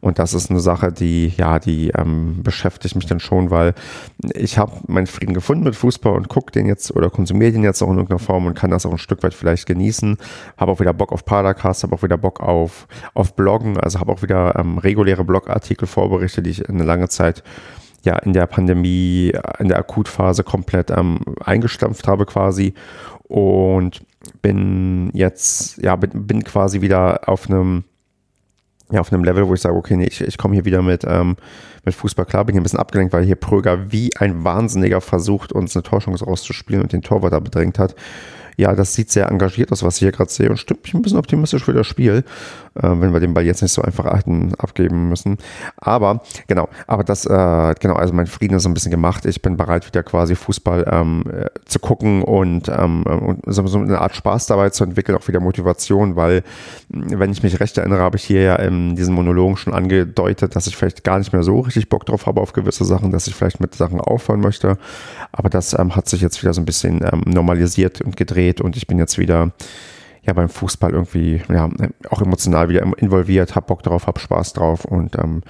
Und 0.00 0.18
das 0.18 0.34
ist 0.34 0.50
eine 0.50 0.60
Sache, 0.60 0.92
die, 0.92 1.28
ja, 1.36 1.58
die 1.58 1.90
ähm, 1.90 2.42
beschäftigt 2.42 2.94
mich 2.94 3.06
dann 3.06 3.20
schon, 3.20 3.50
weil 3.50 3.74
ich 4.34 4.56
habe 4.56 4.72
meinen 4.86 5.06
Frieden 5.06 5.34
gefunden 5.34 5.64
mit 5.64 5.74
Fußball 5.74 6.14
und 6.14 6.28
gucke 6.28 6.52
den 6.52 6.66
jetzt 6.66 6.94
oder 6.94 7.10
konsumiere 7.10 7.52
den 7.52 7.64
jetzt 7.64 7.82
auch 7.82 7.88
in 7.88 7.96
irgendeiner 7.96 8.18
Form 8.18 8.46
und 8.46 8.54
kann 8.54 8.70
das 8.70 8.86
auch 8.86 8.92
ein 8.92 8.98
Stück 8.98 9.22
weit 9.22 9.34
vielleicht 9.34 9.66
genießen. 9.66 10.16
Habe 10.56 10.72
auch 10.72 10.80
wieder 10.80 10.92
Bock 10.92 11.12
auf 11.12 11.24
Padercast, 11.24 11.82
habe 11.82 11.94
auch 11.96 12.02
wieder 12.02 12.18
Bock 12.18 12.40
auf, 12.40 12.86
auf 13.14 13.34
Bloggen, 13.34 13.78
also 13.80 13.98
habe 13.98 14.12
auch 14.12 14.22
wieder 14.22 14.56
ähm, 14.56 14.78
reguläre 14.78 15.24
Blogartikel 15.24 15.88
vorberichtet, 15.88 16.46
die 16.46 16.50
ich 16.50 16.68
eine 16.68 16.84
lange 16.84 17.08
Zeit 17.08 17.42
ja 18.04 18.16
in 18.18 18.32
der 18.32 18.46
Pandemie, 18.46 19.32
in 19.58 19.68
der 19.68 19.78
Akutphase 19.78 20.44
komplett 20.44 20.90
ähm, 20.90 21.20
eingestampft 21.44 22.06
habe 22.06 22.26
quasi 22.26 22.74
und 23.24 24.02
bin 24.42 25.10
jetzt, 25.12 25.82
ja, 25.82 25.96
bin, 25.96 26.26
bin 26.26 26.44
quasi 26.44 26.80
wieder 26.80 27.28
auf 27.28 27.48
einem 27.48 27.84
ja, 28.92 29.00
auf 29.00 29.12
einem 29.12 29.24
Level, 29.24 29.48
wo 29.48 29.54
ich 29.54 29.60
sage, 29.60 29.74
okay, 29.74 29.96
nee, 29.96 30.06
ich, 30.06 30.20
ich 30.20 30.36
komme 30.36 30.54
hier 30.54 30.64
wieder 30.64 30.82
mit, 30.82 31.04
ähm, 31.06 31.36
mit 31.84 31.94
Fußball 31.94 32.26
klar, 32.26 32.44
bin 32.44 32.54
hier 32.54 32.60
ein 32.60 32.64
bisschen 32.64 32.78
abgelenkt, 32.78 33.12
weil 33.12 33.24
hier 33.24 33.34
Pröger 33.34 33.90
wie 33.90 34.10
ein 34.18 34.44
Wahnsinniger 34.44 35.00
versucht, 35.00 35.52
uns 35.52 35.74
eine 35.74 35.82
Torchance 35.82 36.24
rauszuspielen 36.24 36.82
und 36.82 36.92
den 36.92 37.02
Torwart 37.02 37.32
da 37.32 37.40
bedrängt 37.40 37.78
hat. 37.78 37.94
Ja, 38.56 38.74
das 38.74 38.94
sieht 38.94 39.10
sehr 39.10 39.28
engagiert 39.28 39.72
aus, 39.72 39.82
was 39.82 39.96
ich 39.96 40.00
hier 40.00 40.12
gerade 40.12 40.30
sehe 40.30 40.48
und 40.48 40.58
stimmt 40.58 40.84
mich 40.84 40.94
ein 40.94 41.02
bisschen 41.02 41.18
optimistisch 41.18 41.64
für 41.64 41.72
das 41.72 41.86
Spiel, 41.86 42.24
wenn 42.74 43.12
wir 43.12 43.20
den 43.20 43.34
Ball 43.34 43.44
jetzt 43.44 43.62
nicht 43.62 43.72
so 43.72 43.82
einfach 43.82 44.04
abgeben 44.04 45.08
müssen. 45.08 45.38
Aber, 45.76 46.22
genau, 46.46 46.68
aber 46.86 47.04
das, 47.04 47.24
äh, 47.26 47.74
genau, 47.80 47.94
also 47.94 48.12
mein 48.12 48.26
Frieden 48.26 48.56
ist 48.56 48.64
so 48.64 48.68
ein 48.68 48.74
bisschen 48.74 48.90
gemacht. 48.90 49.24
Ich 49.26 49.42
bin 49.42 49.56
bereit, 49.56 49.86
wieder 49.86 50.02
quasi 50.02 50.34
Fußball 50.34 50.86
ähm, 50.90 51.24
äh, 51.30 51.46
zu 51.64 51.78
gucken 51.78 52.22
und, 52.22 52.68
ähm, 52.68 53.04
und 53.04 53.40
so, 53.46 53.66
so, 53.66 53.78
eine 53.78 54.00
Art 54.00 54.16
Spaß 54.16 54.46
dabei 54.46 54.70
zu 54.70 54.84
entwickeln, 54.84 55.16
auch 55.16 55.28
wieder 55.28 55.40
Motivation, 55.40 56.16
weil, 56.16 56.42
wenn 56.88 57.30
ich 57.30 57.42
mich 57.42 57.60
recht 57.60 57.78
erinnere, 57.78 58.00
habe 58.00 58.16
ich 58.16 58.24
hier 58.24 58.42
ja 58.42 58.56
in 58.56 58.96
diesen 58.96 59.14
Monologen 59.14 59.56
schon 59.56 59.74
angedeutet, 59.74 60.56
dass 60.56 60.66
ich 60.66 60.76
vielleicht 60.76 61.04
gar 61.04 61.18
nicht 61.18 61.32
mehr 61.32 61.42
so 61.42 61.60
richtig 61.60 61.88
Bock 61.88 62.06
drauf 62.06 62.26
habe 62.26 62.40
auf 62.40 62.52
gewisse 62.52 62.84
Sachen, 62.84 63.10
dass 63.10 63.26
ich 63.26 63.34
vielleicht 63.34 63.60
mit 63.60 63.74
Sachen 63.74 64.00
aufhören 64.00 64.40
möchte. 64.40 64.78
Aber 65.32 65.48
das 65.48 65.78
ähm, 65.78 65.94
hat 65.94 66.08
sich 66.08 66.20
jetzt 66.20 66.42
wieder 66.42 66.52
so 66.52 66.60
ein 66.60 66.66
bisschen 66.66 67.00
ähm, 67.02 67.22
normalisiert 67.26 68.00
und 68.00 68.16
gedreht 68.16 68.60
und 68.60 68.76
ich 68.76 68.86
bin 68.86 68.98
jetzt 68.98 69.18
wieder 69.18 69.52
ja 70.26 70.32
beim 70.32 70.48
Fußball 70.48 70.92
irgendwie 70.92 71.42
ja 71.48 71.68
auch 72.10 72.22
emotional 72.22 72.68
wieder 72.68 72.82
involviert, 72.98 73.54
hab 73.54 73.66
Bock 73.66 73.82
drauf, 73.82 74.06
hab 74.06 74.18
Spaß 74.18 74.54
drauf 74.54 74.84
und 74.84 75.16
ähm, 75.18 75.42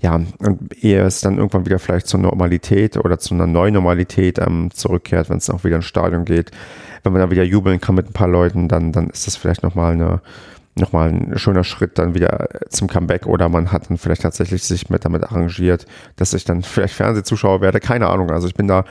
ja 0.00 0.14
und 0.14 0.82
ehe 0.82 1.02
es 1.02 1.20
dann 1.20 1.38
irgendwann 1.38 1.66
wieder 1.66 1.78
vielleicht 1.78 2.06
zur 2.06 2.20
Normalität 2.20 2.96
oder 2.96 3.18
zu 3.18 3.34
einer 3.34 3.46
neuen 3.46 3.74
Normalität 3.74 4.38
ähm, 4.38 4.70
zurückkehrt, 4.72 5.30
wenn 5.30 5.38
es 5.38 5.50
auch 5.50 5.64
wieder 5.64 5.76
ins 5.76 5.86
Stadion 5.86 6.24
geht, 6.24 6.50
wenn 7.02 7.12
man 7.12 7.20
dann 7.20 7.30
wieder 7.30 7.44
jubeln 7.44 7.80
kann 7.80 7.94
mit 7.94 8.08
ein 8.08 8.12
paar 8.12 8.28
Leuten, 8.28 8.68
dann 8.68 8.92
dann 8.92 9.10
ist 9.10 9.26
das 9.26 9.36
vielleicht 9.36 9.62
noch 9.62 9.74
mal 9.74 9.92
eine 9.92 10.20
nochmal 10.76 11.10
ein 11.10 11.38
schöner 11.38 11.64
Schritt 11.64 11.98
dann 11.98 12.14
wieder 12.14 12.48
zum 12.68 12.88
Comeback 12.88 13.26
oder 13.26 13.48
man 13.48 13.72
hat 13.72 13.90
dann 13.90 13.98
vielleicht 13.98 14.22
tatsächlich 14.22 14.62
sich 14.62 14.88
mit 14.88 15.04
damit 15.04 15.24
arrangiert, 15.24 15.86
dass 16.16 16.32
ich 16.32 16.44
dann 16.44 16.62
vielleicht 16.62 16.94
Fernsehzuschauer 16.94 17.60
werde, 17.60 17.80
keine 17.80 18.08
Ahnung. 18.08 18.30
Also 18.30 18.46
ich 18.46 18.54
bin 18.54 18.68
da 18.68 18.84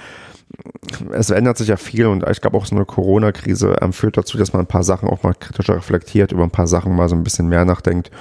es 1.12 1.30
ändert 1.30 1.58
sich 1.58 1.68
ja 1.68 1.78
viel 1.78 2.08
und 2.08 2.28
ich 2.30 2.42
glaube 2.42 2.58
auch 2.58 2.66
so 2.66 2.76
eine 2.76 2.86
Corona-Krise 2.86 3.78
ähm, 3.82 3.94
führt 3.94 4.18
dazu, 4.18 4.38
dass 4.38 4.54
man 4.54 4.64
ein 4.64 4.68
paar 4.68 4.84
Sachen 4.84 5.08
auch 5.08 5.24
mal 5.24 5.34
kritischer 5.34 5.76
reflektiert, 5.76 6.32
über 6.32 6.44
ein 6.44 6.52
paar 6.52 6.68
Sachen 6.68 6.96
mal 6.96 7.10
so 7.10 7.16
ein 7.16 7.24
bisschen 7.24 7.48
mehr 7.48 7.66
nachdenkt 7.66 8.12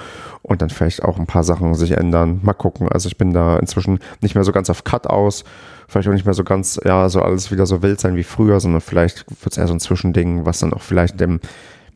und 0.41 0.61
dann 0.61 0.69
vielleicht 0.69 1.03
auch 1.03 1.17
ein 1.17 1.25
paar 1.25 1.43
Sachen 1.43 1.73
sich 1.75 1.91
ändern. 1.91 2.39
Mal 2.43 2.53
gucken. 2.53 2.87
Also 2.89 3.07
ich 3.07 3.17
bin 3.17 3.33
da 3.33 3.57
inzwischen 3.57 3.99
nicht 4.21 4.35
mehr 4.35 4.43
so 4.43 4.51
ganz 4.51 4.69
auf 4.69 4.83
Cut 4.83 5.07
aus, 5.07 5.43
vielleicht 5.87 6.07
auch 6.07 6.13
nicht 6.13 6.25
mehr 6.25 6.33
so 6.33 6.43
ganz, 6.43 6.79
ja, 6.83 7.09
so 7.09 7.21
alles 7.21 7.51
wieder 7.51 7.65
so 7.65 7.81
wild 7.81 7.99
sein 7.99 8.15
wie 8.15 8.23
früher, 8.23 8.59
sondern 8.59 8.81
vielleicht 8.81 9.25
wird 9.43 9.51
es 9.51 9.57
eher 9.57 9.67
so 9.67 9.73
ein 9.73 9.79
Zwischending, 9.79 10.45
was 10.45 10.59
dann 10.59 10.73
auch 10.73 10.81
vielleicht 10.81 11.19
dem, 11.19 11.39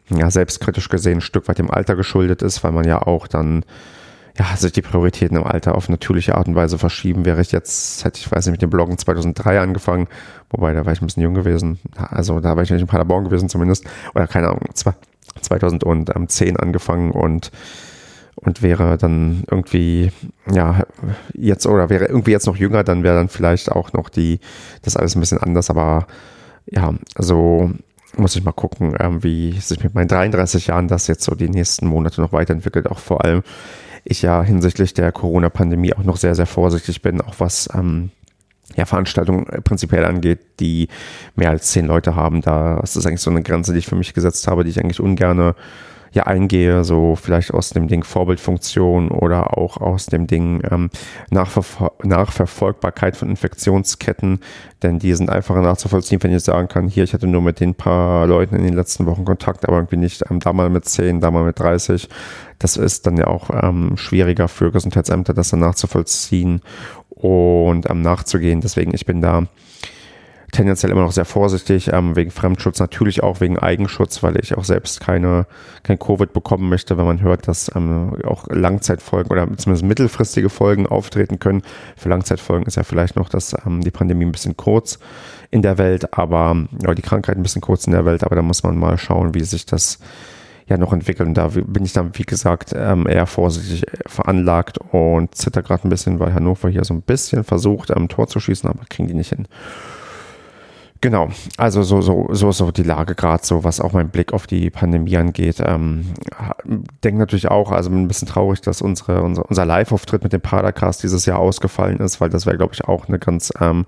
ja, 0.10 0.30
selbstkritisch 0.30 0.90
gesehen 0.90 1.20
ein 1.20 1.22
Stück 1.22 1.48
weit 1.48 1.60
dem 1.60 1.72
Alter 1.72 1.96
geschuldet 1.96 2.42
ist, 2.42 2.64
weil 2.64 2.72
man 2.72 2.86
ja 2.86 3.02
auch 3.02 3.28
dann 3.28 3.64
ja, 4.38 4.58
sich 4.58 4.72
die 4.72 4.82
Prioritäten 4.82 5.38
im 5.38 5.44
Alter 5.44 5.76
auf 5.76 5.90
natürliche 5.90 6.36
Art 6.36 6.48
und 6.48 6.56
Weise 6.56 6.78
verschieben. 6.78 7.26
Wäre 7.26 7.42
ich 7.42 7.52
jetzt, 7.52 8.04
hätte 8.04 8.20
ich, 8.20 8.32
weiß 8.32 8.46
nicht, 8.46 8.54
mit 8.54 8.62
dem 8.62 8.72
Bloggen 8.72 8.98
2003 8.98 9.60
angefangen, 9.60 10.08
wobei 10.50 10.74
da 10.74 10.86
war 10.86 10.94
ich 10.94 11.02
ein 11.02 11.06
bisschen 11.06 11.24
jung 11.24 11.36
gewesen. 11.36 11.80
Also 11.96 12.40
da 12.40 12.56
war 12.56 12.64
ich 12.64 12.72
nicht 12.72 12.82
in 12.82 12.88
Paderborn 12.88 13.26
gewesen 13.26 13.48
zumindest. 13.50 13.86
Oder 14.16 14.28
keine 14.28 14.48
Ahnung, 14.48 14.62
2010 15.42 16.58
angefangen 16.58 17.12
und 17.12 17.52
und 18.36 18.62
wäre 18.62 18.98
dann 18.98 19.44
irgendwie, 19.50 20.12
ja, 20.52 20.84
jetzt 21.34 21.66
oder 21.66 21.90
wäre 21.90 22.06
irgendwie 22.06 22.32
jetzt 22.32 22.48
noch 22.48 22.58
jünger, 22.58 22.84
dann 22.84 23.04
wäre 23.04 23.16
dann 23.16 23.30
vielleicht 23.30 23.72
auch 23.72 23.94
noch 23.94 24.10
die, 24.10 24.40
das 24.82 24.98
alles 24.98 25.16
ein 25.16 25.20
bisschen 25.20 25.38
anders, 25.38 25.70
aber 25.70 26.08
ja, 26.66 26.94
also 27.16 27.72
muss 28.18 28.36
ich 28.36 28.44
mal 28.44 28.52
gucken, 28.52 28.96
ähm, 29.00 29.24
wie 29.24 29.60
sich 29.60 29.84
mit 29.84 29.96
meinen 29.96 30.08
33 30.08 30.68
Jahren 30.68 30.88
das 30.88 31.08
jetzt 31.08 31.24
so 31.24 31.36
die 31.36 31.50
nächsten 31.50 31.88
Monate 31.88 32.22
noch 32.22 32.32
weiterentwickelt, 32.32 32.90
auch 32.90 33.00
vor 33.00 33.24
allem 33.24 33.44
ich 34.04 34.22
ja 34.22 34.44
hinsichtlich 34.44 34.94
der 34.94 35.12
Corona-Pandemie 35.12 35.94
auch 35.94 36.04
noch 36.04 36.18
sehr, 36.18 36.36
sehr 36.36 36.46
vorsichtig 36.46 37.02
bin, 37.02 37.22
auch 37.22 37.36
was 37.38 37.70
ähm, 37.74 38.12
ja, 38.76 38.86
Veranstaltungen 38.86 39.46
prinzipiell 39.64 40.06
angeht, 40.06 40.40
die 40.60 40.88
mehr 41.36 41.50
als 41.50 41.72
zehn 41.72 41.86
Leute 41.86 42.16
haben. 42.16 42.42
Da 42.42 42.80
ist 42.80 42.96
das 42.96 43.06
eigentlich 43.06 43.22
so 43.22 43.32
eine 43.32 43.44
Grenze, 43.44 43.74
die 43.74 43.80
ich 43.80 43.88
für 43.88 43.96
mich 43.96 44.14
gesetzt 44.14 44.48
habe, 44.48 44.64
die 44.64 44.70
ich 44.72 44.80
eigentlich 44.80 45.00
ungerne 45.00 45.56
ja 46.14 46.24
eingehe, 46.24 46.84
so 46.84 47.16
vielleicht 47.16 47.54
aus 47.54 47.72
dem 47.72 47.88
Ding 47.88 48.04
Vorbildfunktion 48.04 49.10
oder 49.10 49.58
auch 49.58 49.78
aus 49.78 50.06
dem 50.06 50.28
Ding 50.28 50.62
ähm, 50.70 50.90
Nachver 51.30 51.92
Nachverfolgbarkeit 52.04 53.18
von 53.18 53.30
Infektionsketten, 53.30 54.40
denn 54.84 55.00
die 55.00 55.14
sind 55.14 55.30
einfacher 55.30 55.62
nachzuvollziehen, 55.62 56.22
wenn 56.22 56.34
ich 56.34 56.44
sagen 56.44 56.68
kann, 56.68 56.88
hier, 56.88 57.04
ich 57.04 57.14
hatte 57.14 57.28
nur 57.28 57.42
mit 57.42 57.60
den 57.60 57.76
paar 57.76 58.28
Leuten 58.28 58.56
in 58.56 58.64
den 58.64 58.74
letzten 58.74 59.06
Wochen 59.06 59.26
Kontakt, 59.26 59.68
aber 59.68 59.78
irgendwie 59.78 59.98
nicht 59.98 60.24
ähm, 60.30 60.40
da 60.40 60.54
mal 60.54 60.70
mit 60.70 60.86
10, 60.86 61.20
da 61.20 61.32
mal 61.32 61.44
mit 61.44 61.60
30. 61.60 62.08
Das 62.60 62.78
ist 62.78 63.08
dann 63.08 63.18
ja 63.18 63.28
auch 63.28 63.50
ähm, 63.52 63.98
schwieriger 63.98 64.48
für 64.48 64.72
Gesundheitsämter, 64.72 65.34
das 65.34 65.50
dann 65.50 65.62
nachzuvollziehen 65.62 66.62
und 67.10 67.90
ähm, 67.90 68.02
nachzugehen. 68.02 68.62
Deswegen, 68.62 68.94
ich 68.94 69.06
bin 69.06 69.22
da 69.22 69.48
tendenziell 70.54 70.92
immer 70.92 71.02
noch 71.02 71.12
sehr 71.12 71.26
vorsichtig, 71.26 71.92
ähm, 71.92 72.16
wegen 72.16 72.32
Fremdschutz, 72.32 72.80
natürlich 72.80 73.24
auch 73.24 73.42
wegen 73.42 73.60
Eigenschutz, 73.60 74.24
weil 74.24 74.40
ich 74.40 74.56
auch 74.56 74.64
selbst 74.64 75.02
keine, 75.02 75.46
kein 75.82 76.00
Covid 76.00 76.32
bekommen 76.32 76.70
möchte, 76.70 76.98
wenn 76.98 77.06
man 77.06 77.22
hört, 77.22 77.48
dass 77.48 77.72
ähm, 77.76 78.16
auch 78.24 78.48
Langzeitfolgen 78.48 79.32
oder 79.32 79.46
zumindest 79.58 79.84
mittelfristige 79.84 80.50
Folgen 80.50 80.88
auftreten 80.88 81.40
können. 81.40 81.64
Für 81.98 82.10
Langzeitfolgen 82.10 82.66
ist 82.66 82.78
ja 82.78 82.84
vielleicht 82.84 83.16
noch 83.16 83.30
das, 83.30 83.56
ähm, 83.66 83.82
die 83.82 83.92
Pandemie 83.92 84.26
ein 84.26 84.32
bisschen 84.32 84.56
kurz 84.56 85.00
in 85.52 85.62
der 85.62 85.78
Welt, 85.78 86.18
aber 86.18 86.56
ja, 86.82 86.94
die 86.94 87.02
Krankheit 87.02 87.36
ein 87.36 87.44
bisschen 87.44 87.62
kurz 87.62 87.86
in 87.86 87.94
der 87.94 88.06
Welt, 88.06 88.24
aber 88.24 88.36
da 88.36 88.42
muss 88.42 88.64
man 88.64 88.78
mal 88.78 88.98
schauen, 88.98 89.34
wie 89.34 89.44
sich 89.44 89.66
das 89.66 90.00
ja 90.68 90.78
noch 90.78 90.94
entwickeln. 90.94 91.34
Da 91.34 91.48
bin 91.48 91.84
ich 91.84 91.94
dann, 91.94 92.12
wie 92.14 92.24
gesagt, 92.24 92.74
ähm, 92.76 93.08
eher 93.08 93.26
vorsichtig 93.26 93.86
veranlagt 94.06 94.78
und 94.92 95.36
zitter 95.36 95.62
gerade 95.62 95.88
ein 95.88 95.90
bisschen, 95.90 96.20
weil 96.20 96.34
Hannover 96.34 96.70
hier 96.70 96.86
so 96.86 96.94
ein 96.94 97.02
bisschen 97.02 97.44
versucht, 97.44 97.92
am 97.92 98.08
Tor 98.08 98.28
zu 98.28 98.40
schießen, 98.40 98.70
aber 98.70 98.86
kriegen 98.90 99.08
die 99.08 99.14
nicht 99.14 99.30
hin. 99.30 99.48
Genau, 101.04 101.28
also 101.58 101.84
so, 101.84 102.00
so, 102.00 102.30
so, 102.32 102.54
so 102.54 102.72
die 102.72 102.84
Lage 102.84 103.14
gerade, 103.14 103.46
so 103.46 103.66
was 103.66 103.82
auch 103.82 103.92
mein 103.92 104.08
Blick 104.08 104.32
auf 104.32 104.48
die 104.48 104.70
Pandemie 104.70 105.18
angeht. 105.18 105.58
Ähm, 105.60 106.14
denke 107.04 107.20
natürlich 107.20 107.52
auch, 107.52 107.74
also 107.74 107.90
ein 107.90 108.08
bisschen 108.08 108.30
traurig, 108.30 108.62
dass 108.62 108.82
unsere, 108.82 109.22
unser, 109.22 109.46
unser 109.50 109.66
Live-Auftritt 109.66 110.24
mit 110.24 110.32
dem 110.32 110.40
Padercast 110.40 111.04
dieses 111.04 111.26
Jahr 111.26 111.40
ausgefallen 111.40 111.98
ist, 111.98 112.22
weil 112.22 112.30
das 112.30 112.46
wäre, 112.46 112.56
glaube 112.56 112.74
ich, 112.74 112.86
auch 112.86 113.10
eine 113.10 113.20
ganz, 113.20 113.52
ähm, 113.60 113.86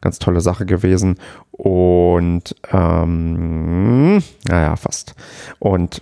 ganz 0.00 0.20
tolle 0.20 0.40
Sache 0.40 0.64
gewesen. 0.64 1.16
Und 1.50 2.54
ähm, 2.70 4.22
naja, 4.46 4.76
fast. 4.76 5.16
Und 5.58 6.00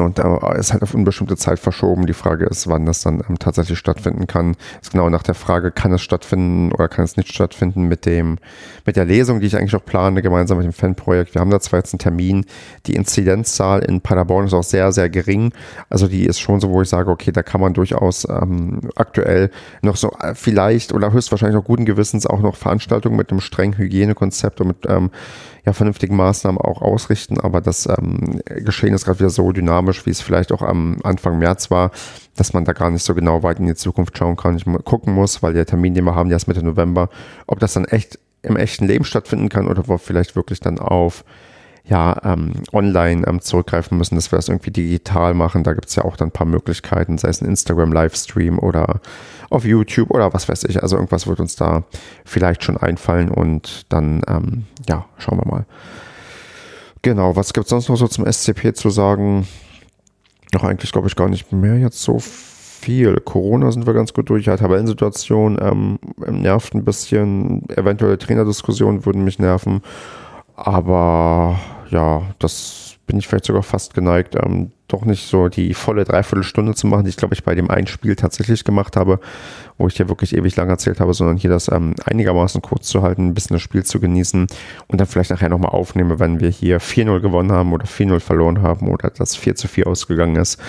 und 0.00 0.18
äh, 0.18 0.58
ist 0.58 0.72
halt 0.72 0.82
auf 0.82 0.94
unbestimmte 0.94 1.36
Zeit 1.36 1.58
verschoben. 1.58 2.06
Die 2.06 2.12
Frage 2.12 2.46
ist, 2.46 2.68
wann 2.68 2.86
das 2.86 3.02
dann 3.02 3.22
ähm, 3.28 3.38
tatsächlich 3.38 3.78
stattfinden 3.78 4.26
kann. 4.26 4.56
Ist 4.80 4.92
genau 4.92 5.10
nach 5.10 5.22
der 5.22 5.34
Frage, 5.34 5.70
kann 5.70 5.92
es 5.92 6.02
stattfinden 6.02 6.72
oder 6.72 6.88
kann 6.88 7.04
es 7.04 7.16
nicht 7.16 7.32
stattfinden 7.32 7.82
mit 7.84 8.06
dem, 8.06 8.38
mit 8.84 8.96
der 8.96 9.04
Lesung, 9.04 9.40
die 9.40 9.46
ich 9.46 9.56
eigentlich 9.56 9.74
auch 9.76 9.84
plane, 9.84 10.22
gemeinsam 10.22 10.58
mit 10.58 10.66
dem 10.66 10.72
Fanprojekt. 10.72 11.34
Wir 11.34 11.40
haben 11.40 11.50
da 11.50 11.60
zwar 11.60 11.80
jetzt 11.80 11.92
einen 11.92 11.98
Termin. 11.98 12.46
Die 12.86 12.94
Inzidenzzahl 12.94 13.80
in 13.80 14.00
Paderborn 14.00 14.46
ist 14.46 14.54
auch 14.54 14.62
sehr, 14.62 14.92
sehr 14.92 15.08
gering. 15.08 15.52
Also 15.90 16.08
die 16.08 16.24
ist 16.26 16.40
schon 16.40 16.60
so, 16.60 16.70
wo 16.70 16.82
ich 16.82 16.88
sage, 16.88 17.10
okay, 17.10 17.32
da 17.32 17.42
kann 17.42 17.60
man 17.60 17.74
durchaus 17.74 18.26
ähm, 18.28 18.80
aktuell 18.94 19.50
noch 19.82 19.96
so 19.96 20.12
äh, 20.20 20.34
vielleicht 20.34 20.92
oder 20.92 21.12
höchstwahrscheinlich 21.12 21.58
auch 21.58 21.64
guten 21.64 21.84
Gewissens 21.84 22.26
auch 22.26 22.40
noch 22.40 22.56
Veranstaltungen 22.56 23.16
mit 23.16 23.30
einem 23.30 23.40
strengen 23.40 23.78
Hygienekonzept 23.78 24.60
und 24.60 24.68
mit 24.68 24.78
ähm, 24.88 25.10
ja, 25.66 25.72
vernünftigen 25.72 26.14
Maßnahmen 26.14 26.60
auch 26.60 26.80
ausrichten. 26.80 27.40
Aber 27.40 27.60
das 27.60 27.86
ähm, 27.86 28.40
Geschehen 28.44 28.94
ist 28.94 29.04
gerade 29.04 29.18
wieder 29.18 29.30
so 29.30 29.50
dynamisch, 29.50 30.06
wie 30.06 30.10
es 30.10 30.20
vielleicht 30.20 30.52
auch 30.52 30.62
am 30.62 30.98
Anfang 31.02 31.38
März 31.38 31.70
war, 31.72 31.90
dass 32.36 32.52
man 32.52 32.64
da 32.64 32.72
gar 32.72 32.90
nicht 32.90 33.02
so 33.02 33.14
genau 33.14 33.42
weit 33.42 33.58
in 33.58 33.66
die 33.66 33.74
Zukunft 33.74 34.16
schauen 34.16 34.36
kann. 34.36 34.56
Ich 34.56 34.64
gucken 34.84 35.12
muss, 35.12 35.42
weil 35.42 35.54
der 35.54 35.66
Termin, 35.66 35.94
den 35.94 36.04
wir 36.04 36.14
haben, 36.14 36.28
der 36.28 36.36
ist 36.36 36.46
Mitte 36.46 36.62
November, 36.62 37.10
ob 37.48 37.58
das 37.58 37.74
dann 37.74 37.84
echt 37.84 38.18
im 38.42 38.56
echten 38.56 38.86
Leben 38.86 39.04
stattfinden 39.04 39.48
kann 39.48 39.66
oder 39.66 39.88
wo 39.88 39.98
vielleicht 39.98 40.36
wirklich 40.36 40.60
dann 40.60 40.78
auf 40.78 41.24
ja, 41.88 42.16
ähm, 42.24 42.52
online 42.72 43.26
ähm, 43.26 43.40
zurückgreifen 43.40 43.96
müssen, 43.96 44.16
dass 44.16 44.32
wir 44.32 44.36
das 44.36 44.48
irgendwie 44.48 44.72
digital 44.72 45.34
machen. 45.34 45.62
Da 45.62 45.72
gibt 45.72 45.88
es 45.88 45.94
ja 45.96 46.04
auch 46.04 46.16
dann 46.16 46.28
ein 46.28 46.32
paar 46.32 46.46
Möglichkeiten, 46.46 47.18
sei 47.18 47.28
es 47.28 47.40
ein 47.40 47.48
Instagram-Livestream 47.48 48.58
oder 48.58 49.00
auf 49.50 49.64
YouTube 49.64 50.10
oder 50.10 50.32
was 50.32 50.48
weiß 50.48 50.64
ich. 50.64 50.82
Also 50.82 50.96
irgendwas 50.96 51.26
wird 51.26 51.40
uns 51.40 51.56
da 51.56 51.84
vielleicht 52.24 52.64
schon 52.64 52.76
einfallen 52.76 53.30
und 53.30 53.86
dann, 53.92 54.22
ähm, 54.28 54.64
ja, 54.88 55.06
schauen 55.18 55.38
wir 55.38 55.50
mal. 55.50 55.66
Genau, 57.02 57.36
was 57.36 57.52
gibt 57.52 57.66
es 57.66 57.70
sonst 57.70 57.88
noch 57.88 57.96
so 57.96 58.08
zum 58.08 58.30
SCP 58.30 58.74
zu 58.74 58.90
sagen? 58.90 59.46
Noch 60.52 60.64
eigentlich, 60.64 60.92
glaube 60.92 61.08
ich, 61.08 61.16
gar 61.16 61.28
nicht 61.28 61.52
mehr 61.52 61.76
jetzt 61.76 62.02
so 62.02 62.18
viel. 62.18 63.20
Corona 63.20 63.70
sind 63.72 63.86
wir 63.86 63.94
ganz 63.94 64.12
gut 64.12 64.28
durch. 64.30 64.46
Ja, 64.46 64.56
Tabellensituation 64.56 65.58
ähm, 65.60 65.98
nervt 66.16 66.74
ein 66.74 66.84
bisschen. 66.84 67.68
Eventuelle 67.70 68.18
Trainerdiskussionen 68.18 69.04
würden 69.04 69.24
mich 69.24 69.38
nerven. 69.38 69.82
Aber 70.54 71.58
ja, 71.90 72.22
das 72.38 72.85
bin 73.06 73.18
ich 73.18 73.28
vielleicht 73.28 73.44
sogar 73.44 73.62
fast 73.62 73.94
geneigt, 73.94 74.34
ähm, 74.34 74.72
doch 74.88 75.04
nicht 75.04 75.28
so 75.28 75.48
die 75.48 75.74
volle 75.74 76.04
Dreiviertelstunde 76.04 76.74
zu 76.74 76.86
machen, 76.86 77.04
die 77.04 77.10
ich 77.10 77.16
glaube 77.16 77.34
ich 77.34 77.44
bei 77.44 77.54
dem 77.54 77.70
einen 77.70 77.86
Spiel 77.86 78.16
tatsächlich 78.16 78.64
gemacht 78.64 78.96
habe, 78.96 79.20
wo 79.78 79.86
ich 79.86 79.98
ja 79.98 80.08
wirklich 80.08 80.36
ewig 80.36 80.56
lang 80.56 80.68
erzählt 80.68 81.00
habe, 81.00 81.14
sondern 81.14 81.36
hier 81.36 81.50
das 81.50 81.70
ähm, 81.70 81.94
einigermaßen 82.04 82.62
kurz 82.62 82.88
zu 82.88 83.02
halten, 83.02 83.28
ein 83.28 83.34
bisschen 83.34 83.54
das 83.54 83.62
Spiel 83.62 83.84
zu 83.84 84.00
genießen 84.00 84.46
und 84.88 85.00
dann 85.00 85.06
vielleicht 85.06 85.30
nachher 85.30 85.48
nochmal 85.48 85.72
aufnehme, 85.72 86.18
wenn 86.18 86.40
wir 86.40 86.50
hier 86.50 86.80
4-0 86.80 87.20
gewonnen 87.20 87.52
haben 87.52 87.72
oder 87.72 87.86
4-0 87.86 88.20
verloren 88.20 88.62
haben 88.62 88.88
oder 88.88 89.10
das 89.10 89.36
4 89.36 89.54
zu 89.56 89.68
4 89.68 89.86
ausgegangen 89.86 90.36
ist. 90.36 90.60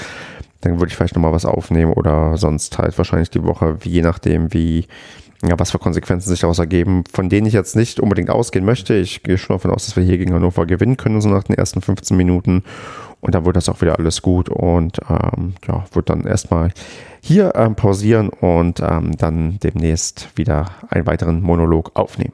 Dann 0.62 0.80
würde 0.80 0.88
ich 0.88 0.96
vielleicht 0.96 1.16
nochmal 1.16 1.34
was 1.34 1.46
aufnehmen 1.46 1.94
oder 1.94 2.38
sonst 2.38 2.78
halt 2.80 2.98
wahrscheinlich 2.98 3.30
die 3.30 3.44
Woche, 3.44 3.78
je 3.84 4.02
nachdem, 4.02 4.54
wie 4.54 4.88
ja, 5.44 5.60
was 5.60 5.72
für 5.72 5.80
Konsequenzen 5.80 6.30
sich 6.30 6.40
daraus 6.40 6.60
ergeben, 6.60 7.04
von 7.14 7.30
denen 7.30 7.48
ich 7.48 7.54
jetzt 7.54 7.76
nicht 7.76 8.00
unbedingt 8.00 8.30
ausgehen 8.30 8.66
möchte. 8.66 8.96
Ich 8.96 9.24
gehe 9.24 9.38
schon 9.38 9.56
davon 9.56 9.72
aus, 9.72 9.86
dass 9.86 9.96
wir 9.96 10.04
hier 10.04 10.18
gegen 10.18 10.34
Hannover 10.34 10.66
gewinnen 10.66 10.98
können, 10.98 11.22
so 11.22 11.30
nach 11.30 11.44
den 11.44 11.56
ersten 11.56 11.82
15 11.82 12.18
Minuten. 12.18 12.64
Und 13.20 13.36
dann 13.36 13.46
wird 13.46 13.56
das 13.56 13.70
auch 13.70 13.82
wieder 13.82 13.98
alles 13.98 14.22
gut 14.22 14.48
und 14.50 15.00
ähm, 15.10 15.56
ja, 15.68 15.86
wird 15.92 16.10
dann 16.10 16.26
erstmal 16.26 16.72
hier 17.22 17.54
ähm, 17.56 17.76
pausieren 17.76 18.30
und 18.30 18.80
ähm, 18.80 19.18
dann 19.18 19.60
demnächst 19.60 20.30
wieder 20.36 20.70
einen 20.90 21.08
weiteren 21.08 21.42
Monolog 21.42 21.92
aufnehmen. 21.96 22.34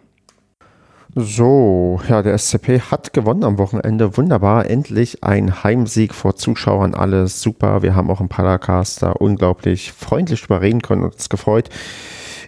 So, 1.16 2.02
ja, 2.10 2.24
der 2.24 2.38
SCP 2.38 2.80
hat 2.90 3.14
gewonnen 3.14 3.44
am 3.44 3.60
Wochenende. 3.60 4.18
Wunderbar. 4.18 4.66
Endlich 4.68 5.24
ein 5.24 5.64
Heimsieg 5.64 6.14
vor 6.14 6.36
Zuschauern. 6.36 6.96
Alles 6.96 7.40
super. 7.40 7.84
Wir 7.84 7.96
haben 7.96 8.10
auch 8.10 8.20
im 8.20 8.30
Paracast 8.30 9.04
da 9.04 9.12
unglaublich 9.12 9.92
freundlich 9.92 10.42
drüber 10.42 10.62
reden 10.62 10.82
können 10.82 11.04
und 11.04 11.14
uns 11.14 11.30
gefreut. 11.30 11.70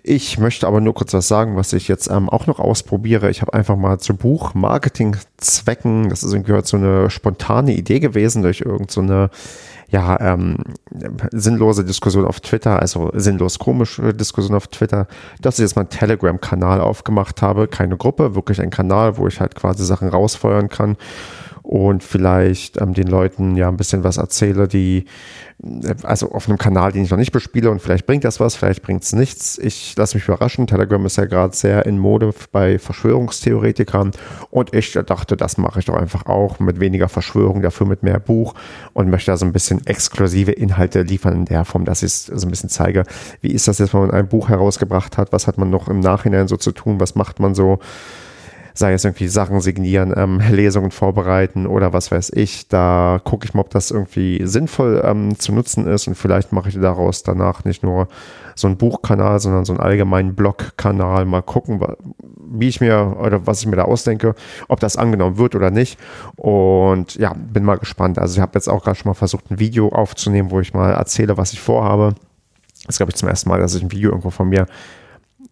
Ich 0.08 0.38
möchte 0.38 0.68
aber 0.68 0.82
nur 0.82 0.93
kurz 0.93 1.16
was 1.16 1.28
sagen, 1.28 1.56
was 1.56 1.74
ich 1.74 1.88
jetzt 1.88 2.12
ähm, 2.12 2.30
auch 2.30 2.45
noch 2.45 2.60
ausprobiere. 2.60 3.32
Ich 3.32 3.41
habe 3.41 3.56
einfach 3.56 3.76
mal 3.76 3.97
zu 3.97 4.16
Buch 4.16 4.53
Marketing-Zwecken, 4.53 6.10
das 6.10 6.22
ist 6.22 6.47
halt 6.47 6.68
so 6.68 6.78
eine 6.78 7.10
spontane 7.10 7.74
Idee 7.74 7.99
gewesen 7.99 8.43
durch 8.43 8.62
irgendeine 8.62 9.32
so 9.32 9.36
ja, 9.89 10.20
ähm, 10.20 10.58
sinnlose 11.32 11.84
Diskussion 11.84 12.26
auf 12.26 12.39
Twitter, 12.39 12.80
also 12.80 13.10
sinnlos 13.16 13.58
komische 13.58 14.14
Diskussion 14.14 14.56
auf 14.56 14.68
Twitter, 14.68 15.08
dass 15.41 15.58
ich 15.58 15.64
jetzt 15.64 15.76
mal 15.76 15.82
einen 15.82 15.89
Telegram-Kanal 15.89 16.82
aufgemacht 16.82 17.41
habe. 17.41 17.68
Keine 17.68 17.97
Gruppe, 17.97 18.36
wirklich 18.36 18.62
ein 18.62 18.70
Kanal, 18.70 19.18
wo 19.18 19.28
ich 19.28 19.39
halt 19.39 19.56
quasi 19.56 19.84
Sachen 19.84 20.10
rausfeuern 20.10 20.70
kann 20.70 20.97
und 21.66 22.03
vielleicht 22.03 22.80
ähm, 22.80 22.93
den 22.93 23.07
Leuten 23.07 23.55
ja 23.55 23.68
ein 23.68 23.78
bisschen 23.78 24.03
was 24.03 24.18
erzähle, 24.18 24.68
die, 24.68 25.05
äh, 25.63 25.95
also 26.03 26.32
auf 26.32 26.47
einem 26.47 26.59
Kanal, 26.59 26.91
den 26.91 27.03
ich 27.03 27.09
noch 27.09 27.18
nicht 27.18 27.32
bespiele 27.32 27.72
und 27.72 27.82
vielleicht 27.82 28.05
bringt 28.05 28.24
das 28.24 28.39
was, 28.39 28.55
vielleicht 28.55 28.84
bringt 28.84 29.03
es 29.03 29.13
nichts. 29.13 29.57
Ich 29.57 29.95
lasse 29.97 30.16
mich 30.16 30.28
überraschen. 30.28 30.68
Telegram 30.68 31.03
ist 31.05 31.18
ja 31.18 31.26
gerade 31.26 31.55
sehr 31.55 31.86
in 31.88 31.97
Mode 31.97 32.34
bei 32.51 32.78
Verschwörungstheoretikern 32.78 34.11
und 34.51 34.76
ich 34.76 34.93
dachte, 34.93 35.36
das 35.36 35.57
mache 35.57 35.80
ich 35.80 35.86
doch 35.86 35.95
einfach 35.95 36.28
auch 36.28 36.59
mit 36.59 36.80
weniger 36.80 37.09
Verschwörung, 37.09 37.63
dafür 37.63 37.88
mit 37.88 38.03
mehr 38.03 38.20
Buch 38.20 38.53
und 38.93 39.09
möchte 39.09 39.32
da 39.32 39.38
so 39.38 39.45
ein 39.45 39.53
bisschen 39.53 39.86
exklusive 39.88 40.51
Inhalte 40.51 41.01
liefern 41.01 41.34
in 41.34 41.45
der 41.45 41.66
Form, 41.66 41.86
dass 41.86 42.03
ich 42.03 42.13
so 42.13 42.45
ein 42.45 42.51
bisschen 42.51 42.70
zeige, 42.70 43.05
wie 43.41 43.51
ist 43.51 43.68
das 43.68 43.80
jetzt, 43.80 43.93
wenn 43.95 44.01
man 44.01 44.11
ein 44.11 44.28
Buch 44.28 44.49
herausgebracht 44.49 45.18
hat, 45.18 45.34
was 45.34 45.47
hat 45.47 45.57
man 45.57 45.72
noch 45.72 45.88
im 45.88 45.99
Nachhinein 45.99 46.47
so 46.47 46.57
zu 46.57 46.72
tun, 46.72 46.99
was 46.99 47.16
macht 47.16 47.39
man 47.39 47.55
so 47.55 47.80
sei 48.76 48.94
es 48.94 49.06
irgendwie 49.06 49.30
Sachen 49.30 49.62
signieren, 49.62 50.14
ähm, 50.16 50.40
Lesungen 50.52 50.92
vorbereiten 50.92 51.66
oder 51.66 51.94
was 51.94 52.12
weiß 52.12 52.32
ich. 52.36 52.68
Da 52.68 53.20
gucke 53.24 53.46
ich 53.46 53.54
mal, 53.54 53.62
ob 53.62 53.70
das 53.70 53.90
irgendwie 53.90 54.42
sinnvoll 54.46 55.02
ähm, 55.04 55.40
zu 55.40 55.54
nutzen 55.54 55.88
ist 55.88 56.08
und 56.08 56.16
vielleicht 56.16 56.52
mache 56.52 56.70
ich 56.70 56.80
daraus 56.80 57.24
danach 57.24 57.64
nicht 57.64 57.84
nur 57.84 58.08
so 58.54 58.68
einen 58.68 58.78
Buchkanal, 58.78 59.40
sondern 59.40 59.66
so 59.66 59.74
einen 59.74 59.82
allgemeinen 59.82 60.36
Blogkanal. 60.36 61.26
Mal 61.26 61.42
gucken, 61.42 61.82
wie 62.38 62.68
ich 62.68 62.82
mir 62.82 63.18
oder 63.20 63.48
was 63.48 63.62
ich 63.62 63.68
mir 63.68 63.76
da 63.76 63.84
ausdenke, 63.84 64.36
ob 64.68 64.80
das 64.80 64.98
angenommen 64.98 65.38
wird 65.38 65.56
oder 65.56 65.72
nicht. 65.72 66.00
Und 66.36 67.16
ja, 67.16 67.34
bin 67.34 67.64
mal 67.64 67.78
gespannt. 67.78 68.20
Also 68.20 68.36
ich 68.36 68.42
habe 68.42 68.52
jetzt 68.56 68.70
auch 68.70 68.84
gerade 68.84 68.98
schon 68.98 69.10
mal 69.10 69.14
versucht, 69.14 69.52
ein 69.52 69.60
Video 69.60 69.90
aufzunehmen, 69.90 70.52
wo 70.52 70.60
ich 70.60 70.74
mal 70.74 70.92
erzähle, 70.92 71.38
was 71.38 71.54
ich 71.54 71.62
vorhabe. 71.62 72.16
Das 72.86 72.96
ist, 72.96 72.98
glaube 72.98 73.12
ich, 73.12 73.16
zum 73.16 73.30
ersten 73.30 73.50
Mal, 73.50 73.60
dass 73.60 73.74
ich 73.74 73.84
ein 73.84 73.92
Video 73.92 74.12
irgendwo 74.12 74.30
von 74.30 74.48
mir 74.48 74.68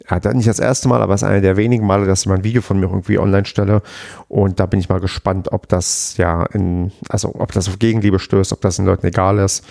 ja, 0.10 0.34
nicht 0.34 0.47
das 0.47 0.60
erste 0.60 0.88
Mal, 0.88 1.01
aber 1.01 1.14
es 1.14 1.22
ist 1.22 1.28
einer 1.28 1.41
der 1.41 1.58
wenigen 1.58 1.86
Male, 1.86 2.06
dass 2.06 2.22
ich 2.22 2.28
mal 2.28 2.36
ein 2.36 2.43
Video 2.43 2.62
von 2.62 2.80
mir 2.80 2.88
irgendwie 2.88 3.20
online 3.20 3.45
stelle. 3.45 3.82
Und 4.28 4.60
da 4.60 4.66
bin 4.66 4.80
ich 4.80 4.89
mal 4.89 4.99
gespannt, 4.99 5.51
ob 5.51 5.68
das 5.70 6.18
ja 6.18 6.43
in, 6.47 6.91
also 7.10 7.34
ob 7.36 7.51
das 7.51 7.68
auf 7.70 7.80
Gegenliebe 7.80 8.20
stößt, 8.20 8.51
ob 8.54 8.62
das 8.62 8.76
den 8.76 8.86
Leuten 8.86 9.08
egal 9.08 9.39
ist. 9.39 9.66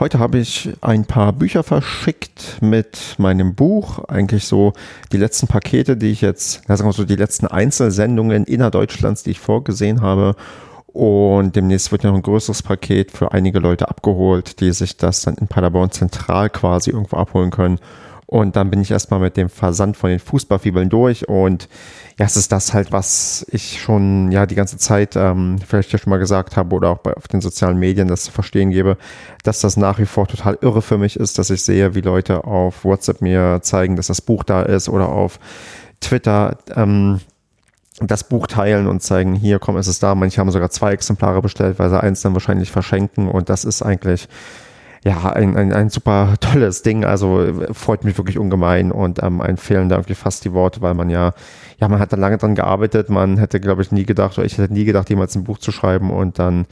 Heute 0.00 0.18
habe 0.18 0.38
ich 0.38 0.70
ein 0.80 1.04
paar 1.04 1.32
Bücher 1.32 1.62
verschickt 1.62 2.58
mit 2.60 3.14
meinem 3.18 3.54
Buch. 3.54 4.00
Eigentlich 4.08 4.44
so 4.44 4.72
die 5.12 5.18
letzten 5.18 5.46
Pakete, 5.46 5.96
die 5.96 6.10
ich 6.10 6.20
jetzt, 6.20 6.66
sagen 6.66 6.88
wir 6.88 6.92
so 6.92 7.04
die 7.04 7.14
letzten 7.14 7.46
Einzelsendungen 7.46 8.44
innerdeutschlands, 8.44 9.22
die 9.22 9.30
ich 9.30 9.38
vorgesehen 9.38 10.00
habe. 10.00 10.34
Und 10.88 11.54
demnächst 11.54 11.92
wird 11.92 12.02
noch 12.02 12.14
ein 12.14 12.22
größeres 12.22 12.64
Paket 12.64 13.12
für 13.12 13.30
einige 13.30 13.60
Leute 13.60 13.88
abgeholt, 13.88 14.60
die 14.60 14.72
sich 14.72 14.96
das 14.96 15.22
dann 15.22 15.36
in 15.36 15.46
Paderborn 15.46 15.92
zentral 15.92 16.50
quasi 16.50 16.90
irgendwo 16.90 17.16
abholen 17.16 17.52
können. 17.52 17.78
Und 18.26 18.56
dann 18.56 18.70
bin 18.70 18.80
ich 18.80 18.90
erstmal 18.90 19.20
mit 19.20 19.36
dem 19.36 19.48
Versand 19.48 19.96
von 19.96 20.10
den 20.10 20.18
Fußballfibeln 20.18 20.88
durch. 20.88 21.28
Und 21.28 21.68
ja, 22.18 22.26
es 22.26 22.36
ist 22.36 22.52
das 22.52 22.72
halt, 22.72 22.92
was 22.92 23.44
ich 23.50 23.80
schon 23.80 24.32
ja 24.32 24.46
die 24.46 24.54
ganze 24.54 24.78
Zeit 24.78 25.14
ähm, 25.16 25.58
vielleicht 25.66 25.92
ja 25.92 25.98
schon 25.98 26.10
mal 26.10 26.18
gesagt 26.18 26.56
habe 26.56 26.74
oder 26.74 26.90
auch 26.90 26.98
bei, 26.98 27.14
auf 27.14 27.28
den 27.28 27.40
sozialen 27.40 27.78
Medien 27.78 28.08
das 28.08 28.24
zu 28.24 28.32
verstehen 28.32 28.70
gebe, 28.70 28.96
dass 29.42 29.60
das 29.60 29.76
nach 29.76 29.98
wie 29.98 30.06
vor 30.06 30.26
total 30.26 30.58
irre 30.60 30.82
für 30.82 30.98
mich 30.98 31.16
ist, 31.16 31.38
dass 31.38 31.50
ich 31.50 31.62
sehe, 31.62 31.94
wie 31.94 32.00
Leute 32.00 32.44
auf 32.44 32.84
WhatsApp 32.84 33.20
mir 33.20 33.60
zeigen, 33.62 33.96
dass 33.96 34.06
das 34.06 34.20
Buch 34.20 34.42
da 34.44 34.62
ist 34.62 34.88
oder 34.88 35.08
auf 35.08 35.38
Twitter. 36.00 36.58
Ähm, 36.74 37.20
das 38.00 38.24
Buch 38.24 38.48
teilen 38.48 38.88
und 38.88 39.04
zeigen, 39.04 39.34
hier 39.34 39.60
komm, 39.60 39.76
ist 39.76 39.86
es 39.86 40.00
da. 40.00 40.16
Manche 40.16 40.40
haben 40.40 40.50
sogar 40.50 40.70
zwei 40.70 40.92
Exemplare 40.92 41.40
bestellt, 41.42 41.78
weil 41.78 41.90
sie 41.90 42.00
eins 42.00 42.22
dann 42.22 42.34
wahrscheinlich 42.34 42.72
verschenken 42.72 43.28
und 43.28 43.48
das 43.48 43.64
ist 43.64 43.82
eigentlich 43.82 44.28
ja, 45.04 45.30
ein, 45.32 45.56
ein, 45.56 45.72
ein 45.72 45.90
super 45.90 46.34
tolles 46.40 46.82
Ding. 46.82 47.04
Also 47.04 47.46
freut 47.72 48.04
mich 48.04 48.16
wirklich 48.16 48.38
ungemein 48.38 48.90
und 48.90 49.22
ähm, 49.22 49.40
ein 49.40 49.58
fehlen 49.58 49.88
da 49.88 49.96
irgendwie 49.96 50.14
fast 50.14 50.44
die 50.44 50.52
Worte, 50.52 50.80
weil 50.80 50.94
man 50.94 51.10
ja, 51.10 51.34
ja, 51.78 51.88
man 51.88 52.00
hat 52.00 52.12
da 52.12 52.16
lange 52.16 52.38
dran 52.38 52.54
gearbeitet. 52.54 53.10
Man 53.10 53.36
hätte, 53.36 53.60
glaube 53.60 53.82
ich, 53.82 53.92
nie 53.92 54.04
gedacht, 54.04 54.38
oder 54.38 54.46
ich 54.46 54.56
hätte 54.56 54.72
nie 54.72 54.84
gedacht, 54.84 55.10
jemals 55.10 55.34
ein 55.36 55.44
Buch 55.44 55.58
zu 55.58 55.72
schreiben 55.72 56.10
und 56.10 56.38
dann 56.38 56.66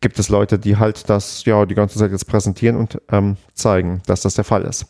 gibt 0.00 0.18
es 0.18 0.28
Leute, 0.28 0.58
die 0.58 0.76
halt 0.76 1.08
das 1.08 1.44
ja 1.44 1.64
die 1.66 1.74
ganze 1.74 1.98
Zeit 1.98 2.12
jetzt 2.12 2.26
präsentieren 2.26 2.76
und 2.76 3.00
ähm, 3.10 3.36
zeigen, 3.54 4.02
dass 4.06 4.20
das 4.20 4.34
der 4.34 4.44
Fall 4.44 4.62
ist. 4.62 4.86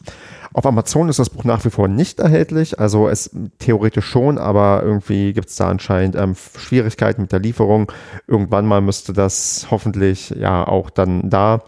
Auf 0.53 0.67
Amazon 0.67 1.09
ist 1.09 1.19
das 1.19 1.31
Buch 1.31 1.45
nach 1.45 1.65
wie 1.65 1.71
vor 1.71 1.89
nicht 1.89 2.21
erhältlich, 2.21 2.79
also 2.79 3.09
es 3.09 3.31
theoretisch 3.59 4.07
schon, 4.07 4.39
aber 4.39 4.83
irgendwie 4.83 5.33
gibt 5.33 5.49
es 5.49 5.57
da 5.57 5.69
anscheinend 5.69 6.17
ähm, 6.17 6.35
Schwierigkeiten 6.59 7.23
mit 7.23 7.33
der 7.33 7.41
Lieferung. 7.41 7.93
Irgendwann 8.27 8.67
mal 8.67 8.81
müsste 8.81 9.13
das 9.13 9.69
hoffentlich 9.71 10.31
ja 10.31 10.67
auch 10.67 10.91
dann 10.91 11.31
da 11.31 11.63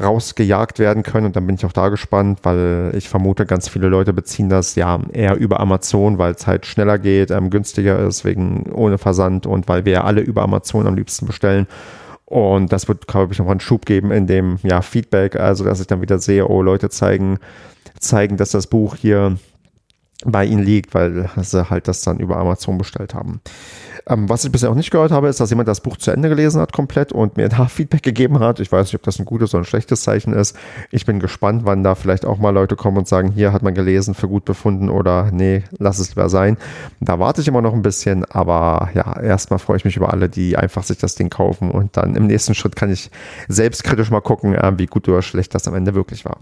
rausgejagt 0.00 0.78
werden 0.78 1.02
können. 1.02 1.26
Und 1.26 1.36
dann 1.36 1.46
bin 1.46 1.56
ich 1.56 1.64
auch 1.64 1.72
da 1.72 1.88
gespannt, 1.88 2.40
weil 2.42 2.92
ich 2.94 3.08
vermute, 3.08 3.46
ganz 3.46 3.68
viele 3.68 3.88
Leute 3.88 4.12
beziehen 4.12 4.48
das 4.48 4.74
ja 4.74 5.00
eher 5.12 5.36
über 5.36 5.60
Amazon, 5.60 6.18
weil 6.18 6.32
es 6.32 6.46
halt 6.46 6.66
schneller 6.66 6.98
geht, 6.98 7.30
ähm, 7.30 7.50
günstiger 7.50 7.98
ist, 8.00 8.24
wegen 8.24 8.70
ohne 8.72 8.98
Versand 8.98 9.46
und 9.46 9.68
weil 9.68 9.84
wir 9.84 9.92
ja 9.92 10.04
alle 10.04 10.20
über 10.20 10.42
Amazon 10.42 10.86
am 10.86 10.94
liebsten 10.94 11.26
bestellen. 11.26 11.66
Und 12.24 12.72
das 12.72 12.88
wird, 12.88 13.06
glaube 13.06 13.32
ich, 13.32 13.38
noch 13.38 13.48
einen 13.50 13.60
Schub 13.60 13.84
geben 13.84 14.10
in 14.10 14.26
dem 14.26 14.58
ja, 14.62 14.80
Feedback. 14.80 15.36
Also, 15.36 15.64
dass 15.64 15.80
ich 15.80 15.86
dann 15.86 16.00
wieder 16.00 16.18
sehe, 16.18 16.48
oh, 16.48 16.62
Leute 16.62 16.88
zeigen, 16.88 17.38
zeigen, 17.98 18.38
dass 18.38 18.52
das 18.52 18.66
Buch 18.66 18.96
hier 18.96 19.36
bei 20.24 20.44
ihnen 20.44 20.62
liegt, 20.62 20.94
weil 20.94 21.28
sie 21.36 21.68
halt 21.68 21.88
das 21.88 22.02
dann 22.02 22.20
über 22.20 22.36
Amazon 22.36 22.78
bestellt 22.78 23.14
haben. 23.14 23.40
Ähm, 24.06 24.28
was 24.28 24.44
ich 24.44 24.52
bisher 24.52 24.70
auch 24.70 24.74
nicht 24.74 24.90
gehört 24.90 25.12
habe, 25.12 25.28
ist, 25.28 25.40
dass 25.40 25.50
jemand 25.50 25.68
das 25.68 25.80
Buch 25.80 25.96
zu 25.96 26.10
Ende 26.10 26.28
gelesen 26.28 26.60
hat 26.60 26.72
komplett 26.72 27.12
und 27.12 27.36
mir 27.36 27.48
da 27.50 27.66
Feedback 27.66 28.02
gegeben 28.02 28.40
hat. 28.40 28.60
Ich 28.60 28.70
weiß 28.70 28.86
nicht, 28.86 28.94
ob 28.94 29.02
das 29.02 29.18
ein 29.18 29.24
gutes 29.24 29.54
oder 29.54 29.62
ein 29.62 29.66
schlechtes 29.66 30.02
Zeichen 30.02 30.32
ist. 30.32 30.56
Ich 30.90 31.06
bin 31.06 31.20
gespannt, 31.20 31.62
wann 31.64 31.82
da 31.82 31.94
vielleicht 31.94 32.24
auch 32.24 32.38
mal 32.38 32.50
Leute 32.50 32.76
kommen 32.76 32.98
und 32.98 33.08
sagen, 33.08 33.32
hier 33.32 33.52
hat 33.52 33.62
man 33.62 33.74
gelesen, 33.74 34.14
für 34.14 34.28
gut 34.28 34.44
befunden 34.44 34.88
oder 34.88 35.30
nee, 35.32 35.62
lass 35.78 35.98
es 35.98 36.10
lieber 36.10 36.28
sein. 36.28 36.56
Da 37.00 37.18
warte 37.18 37.40
ich 37.40 37.48
immer 37.48 37.62
noch 37.62 37.74
ein 37.74 37.82
bisschen, 37.82 38.24
aber 38.24 38.90
ja, 38.94 39.20
erstmal 39.20 39.58
freue 39.58 39.76
ich 39.76 39.84
mich 39.84 39.96
über 39.96 40.12
alle, 40.12 40.28
die 40.28 40.56
einfach 40.56 40.82
sich 40.82 40.98
das 40.98 41.14
Ding 41.14 41.30
kaufen 41.30 41.70
und 41.70 41.96
dann 41.96 42.16
im 42.16 42.26
nächsten 42.26 42.54
Schritt 42.54 42.76
kann 42.76 42.90
ich 42.90 43.10
selbstkritisch 43.48 44.10
mal 44.10 44.20
gucken, 44.20 44.54
äh, 44.54 44.72
wie 44.76 44.86
gut 44.86 45.08
oder 45.08 45.22
schlecht 45.22 45.54
das 45.54 45.68
am 45.68 45.74
Ende 45.74 45.94
wirklich 45.94 46.24
war. 46.24 46.38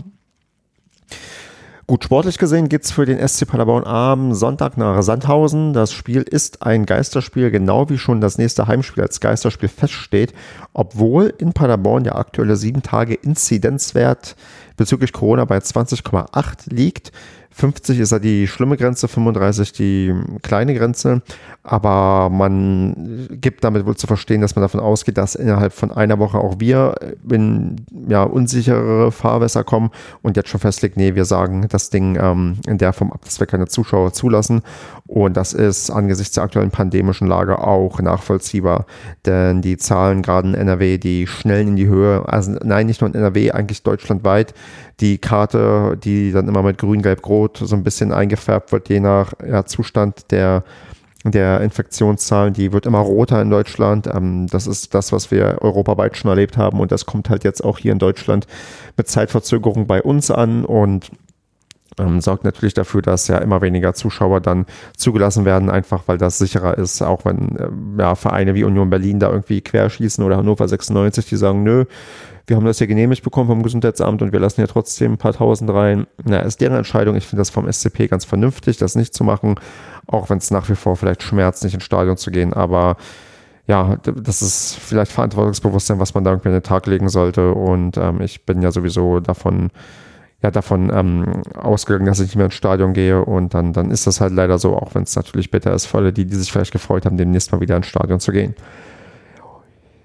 Gut, 1.90 2.04
sportlich 2.04 2.38
gesehen 2.38 2.68
geht's 2.68 2.92
für 2.92 3.04
den 3.04 3.18
SC 3.26 3.48
Paderborn 3.48 3.82
am 3.82 4.32
Sonntag 4.32 4.76
nach 4.76 5.02
Sandhausen. 5.02 5.72
Das 5.72 5.92
Spiel 5.92 6.22
ist 6.22 6.62
ein 6.62 6.86
Geisterspiel, 6.86 7.50
genau 7.50 7.90
wie 7.90 7.98
schon 7.98 8.20
das 8.20 8.38
nächste 8.38 8.68
Heimspiel 8.68 9.02
als 9.02 9.18
Geisterspiel 9.18 9.68
feststeht, 9.68 10.32
obwohl 10.72 11.34
in 11.38 11.52
Paderborn 11.52 12.04
der 12.04 12.14
aktuelle 12.14 12.54
7-Tage-Inzidenzwert 12.54 14.36
bezüglich 14.76 15.12
Corona 15.12 15.44
bei 15.46 15.58
20,8 15.58 16.72
liegt. 16.72 17.10
50 17.52 17.98
ist 17.98 18.12
ja 18.12 18.18
die 18.18 18.46
schlimme 18.46 18.76
Grenze, 18.76 19.08
35 19.08 19.72
die 19.72 20.14
kleine 20.42 20.74
Grenze. 20.74 21.22
Aber 21.62 22.30
man 22.30 23.28
gibt 23.40 23.64
damit 23.64 23.84
wohl 23.84 23.96
zu 23.96 24.06
verstehen, 24.06 24.40
dass 24.40 24.56
man 24.56 24.62
davon 24.62 24.80
ausgeht, 24.80 25.18
dass 25.18 25.34
innerhalb 25.34 25.72
von 25.72 25.90
einer 25.90 26.18
Woche 26.18 26.38
auch 26.38 26.56
wir 26.58 26.94
in 27.28 27.76
ja, 28.08 28.22
unsichere 28.22 29.12
Fahrwässer 29.12 29.62
kommen 29.62 29.90
und 30.22 30.36
jetzt 30.36 30.48
schon 30.48 30.60
festlegt, 30.60 30.96
nee, 30.96 31.14
wir 31.14 31.26
sagen 31.26 31.66
das 31.68 31.90
Ding 31.90 32.16
ähm, 32.20 32.56
in 32.66 32.78
der 32.78 32.92
Form 32.92 33.12
ab, 33.12 33.20
dass 33.24 33.40
wir 33.40 33.46
keine 33.46 33.66
Zuschauer 33.66 34.12
zulassen. 34.12 34.62
Und 35.06 35.36
das 35.36 35.52
ist 35.52 35.90
angesichts 35.90 36.34
der 36.34 36.44
aktuellen 36.44 36.70
pandemischen 36.70 37.26
Lage 37.26 37.58
auch 37.58 38.00
nachvollziehbar, 38.00 38.86
denn 39.26 39.60
die 39.60 39.76
Zahlen 39.76 40.22
gerade 40.22 40.48
in 40.48 40.54
NRW, 40.54 40.98
die 40.98 41.26
schnellen 41.26 41.68
in 41.68 41.76
die 41.76 41.88
Höhe, 41.88 42.22
also 42.26 42.52
nein, 42.62 42.86
nicht 42.86 43.00
nur 43.00 43.10
in 43.10 43.16
NRW, 43.16 43.50
eigentlich 43.50 43.82
deutschlandweit. 43.82 44.54
Die 45.00 45.18
Karte, 45.18 45.98
die 46.02 46.32
dann 46.32 46.48
immer 46.48 46.62
mit 46.62 46.78
grün, 46.78 47.02
gelb, 47.02 47.26
rot 47.26 47.58
so 47.58 47.74
ein 47.74 47.84
bisschen 47.84 48.12
eingefärbt 48.12 48.72
wird, 48.72 48.88
je 48.88 49.00
nach 49.00 49.32
ja, 49.46 49.64
Zustand 49.64 50.30
der 50.30 50.64
der 51.24 51.60
Infektionszahlen, 51.60 52.54
die 52.54 52.72
wird 52.72 52.86
immer 52.86 53.00
roter 53.00 53.42
in 53.42 53.50
Deutschland. 53.50 54.06
Ähm, 54.06 54.46
das 54.46 54.66
ist 54.66 54.94
das, 54.94 55.12
was 55.12 55.30
wir 55.30 55.58
europaweit 55.60 56.16
schon 56.16 56.30
erlebt 56.30 56.56
haben 56.56 56.80
und 56.80 56.92
das 56.92 57.04
kommt 57.04 57.28
halt 57.28 57.44
jetzt 57.44 57.62
auch 57.62 57.78
hier 57.78 57.92
in 57.92 57.98
Deutschland 57.98 58.46
mit 58.96 59.08
Zeitverzögerung 59.08 59.86
bei 59.86 60.02
uns 60.02 60.30
an 60.30 60.64
und 60.64 61.10
ähm, 61.98 62.20
sorgt 62.20 62.44
natürlich 62.44 62.74
dafür, 62.74 63.02
dass 63.02 63.28
ja 63.28 63.38
immer 63.38 63.60
weniger 63.60 63.94
Zuschauer 63.94 64.40
dann 64.40 64.66
zugelassen 64.96 65.44
werden, 65.44 65.70
einfach 65.70 66.02
weil 66.06 66.18
das 66.18 66.38
sicherer 66.38 66.78
ist, 66.78 67.02
auch 67.02 67.24
wenn 67.24 67.56
äh, 67.56 68.02
ja, 68.02 68.14
Vereine 68.14 68.54
wie 68.54 68.64
Union 68.64 68.90
Berlin 68.90 69.18
da 69.18 69.30
irgendwie 69.30 69.60
querschießen 69.60 70.24
oder 70.24 70.36
Hannover 70.36 70.68
96, 70.68 71.26
die 71.26 71.36
sagen, 71.36 71.62
nö, 71.62 71.84
wir 72.46 72.56
haben 72.56 72.66
das 72.66 72.80
ja 72.80 72.86
genehmigt 72.86 73.22
bekommen 73.22 73.48
vom 73.48 73.62
Gesundheitsamt 73.62 74.22
und 74.22 74.32
wir 74.32 74.40
lassen 74.40 74.60
ja 74.60 74.66
trotzdem 74.66 75.12
ein 75.12 75.18
paar 75.18 75.32
tausend 75.32 75.70
rein. 75.70 76.06
Na, 76.24 76.40
ist 76.40 76.60
deren 76.60 76.78
Entscheidung. 76.78 77.14
Ich 77.14 77.26
finde 77.26 77.40
das 77.40 77.50
vom 77.50 77.70
SCP 77.70 78.08
ganz 78.08 78.24
vernünftig, 78.24 78.76
das 78.76 78.96
nicht 78.96 79.14
zu 79.14 79.22
machen, 79.22 79.54
auch 80.06 80.30
wenn 80.30 80.38
es 80.38 80.50
nach 80.50 80.68
wie 80.68 80.74
vor 80.74 80.96
vielleicht 80.96 81.22
schmerzt, 81.22 81.62
nicht 81.62 81.74
ins 81.74 81.84
Stadion 81.84 82.16
zu 82.16 82.30
gehen, 82.30 82.52
aber 82.52 82.96
ja, 83.66 83.98
das 84.02 84.42
ist 84.42 84.74
vielleicht 84.74 85.12
Verantwortungsbewusstsein, 85.12 86.00
was 86.00 86.12
man 86.14 86.24
da 86.24 86.32
irgendwie 86.32 86.48
an 86.48 86.54
den 86.54 86.64
Tag 86.64 86.88
legen 86.88 87.08
sollte 87.08 87.52
und 87.52 87.96
ähm, 87.98 88.20
ich 88.20 88.44
bin 88.44 88.62
ja 88.62 88.72
sowieso 88.72 89.20
davon 89.20 89.70
ja 90.42 90.50
davon 90.50 90.90
ähm, 90.92 91.42
ausgegangen, 91.54 92.06
dass 92.06 92.20
ich 92.20 92.28
nicht 92.28 92.36
mehr 92.36 92.46
ins 92.46 92.54
Stadion 92.54 92.92
gehe 92.92 93.24
und 93.24 93.54
dann, 93.54 93.72
dann 93.72 93.90
ist 93.90 94.06
das 94.06 94.20
halt 94.20 94.32
leider 94.32 94.58
so, 94.58 94.74
auch 94.76 94.94
wenn 94.94 95.02
es 95.02 95.14
natürlich 95.14 95.50
bitter 95.50 95.72
ist 95.74 95.86
für 95.86 95.98
alle 95.98 96.12
die, 96.12 96.24
die 96.24 96.36
sich 96.36 96.50
vielleicht 96.50 96.72
gefreut 96.72 97.04
haben, 97.04 97.16
demnächst 97.16 97.52
mal 97.52 97.60
wieder 97.60 97.76
ins 97.76 97.86
Stadion 97.86 98.20
zu 98.20 98.32
gehen. 98.32 98.54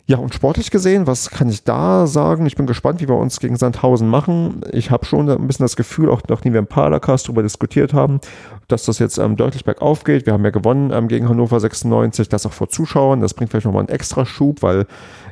Ja, 0.08 0.18
und 0.18 0.36
sportlich 0.36 0.70
gesehen, 0.70 1.08
was 1.08 1.32
kann 1.32 1.50
ich 1.50 1.64
da 1.64 2.06
sagen? 2.06 2.46
Ich 2.46 2.56
bin 2.56 2.68
gespannt, 2.68 3.02
wie 3.02 3.10
wir 3.10 3.16
uns 3.16 3.40
gegen 3.40 3.56
Sandhausen 3.56 4.08
machen. 4.08 4.62
Ich 4.72 4.92
habe 4.92 5.04
schon 5.04 5.28
ein 5.28 5.48
bisschen 5.48 5.64
das 5.64 5.76
Gefühl, 5.76 6.12
auch 6.12 6.22
nachdem 6.30 6.54
wir 6.54 6.60
im 6.60 6.68
Paracast 6.68 7.26
darüber 7.26 7.42
diskutiert 7.42 7.92
haben, 7.92 8.20
dass 8.68 8.86
das 8.86 9.00
jetzt 9.00 9.18
ähm, 9.18 9.36
deutlich 9.36 9.66
bergauf 9.66 10.04
geht. 10.04 10.28
Wir 10.28 10.34
haben 10.34 10.44
ja 10.44 10.52
gewonnen 10.52 10.92
ähm, 10.94 11.08
gegen 11.08 11.28
Hannover 11.28 11.60
96, 11.60 12.30
das 12.30 12.46
auch 12.46 12.54
vor 12.54 12.70
Zuschauern. 12.70 13.20
Das 13.20 13.34
bringt 13.34 13.50
vielleicht 13.50 13.66
nochmal 13.66 13.80
einen 13.80 13.90
extra 13.90 14.28
Schub, 14.28 14.62
weil 14.62 14.86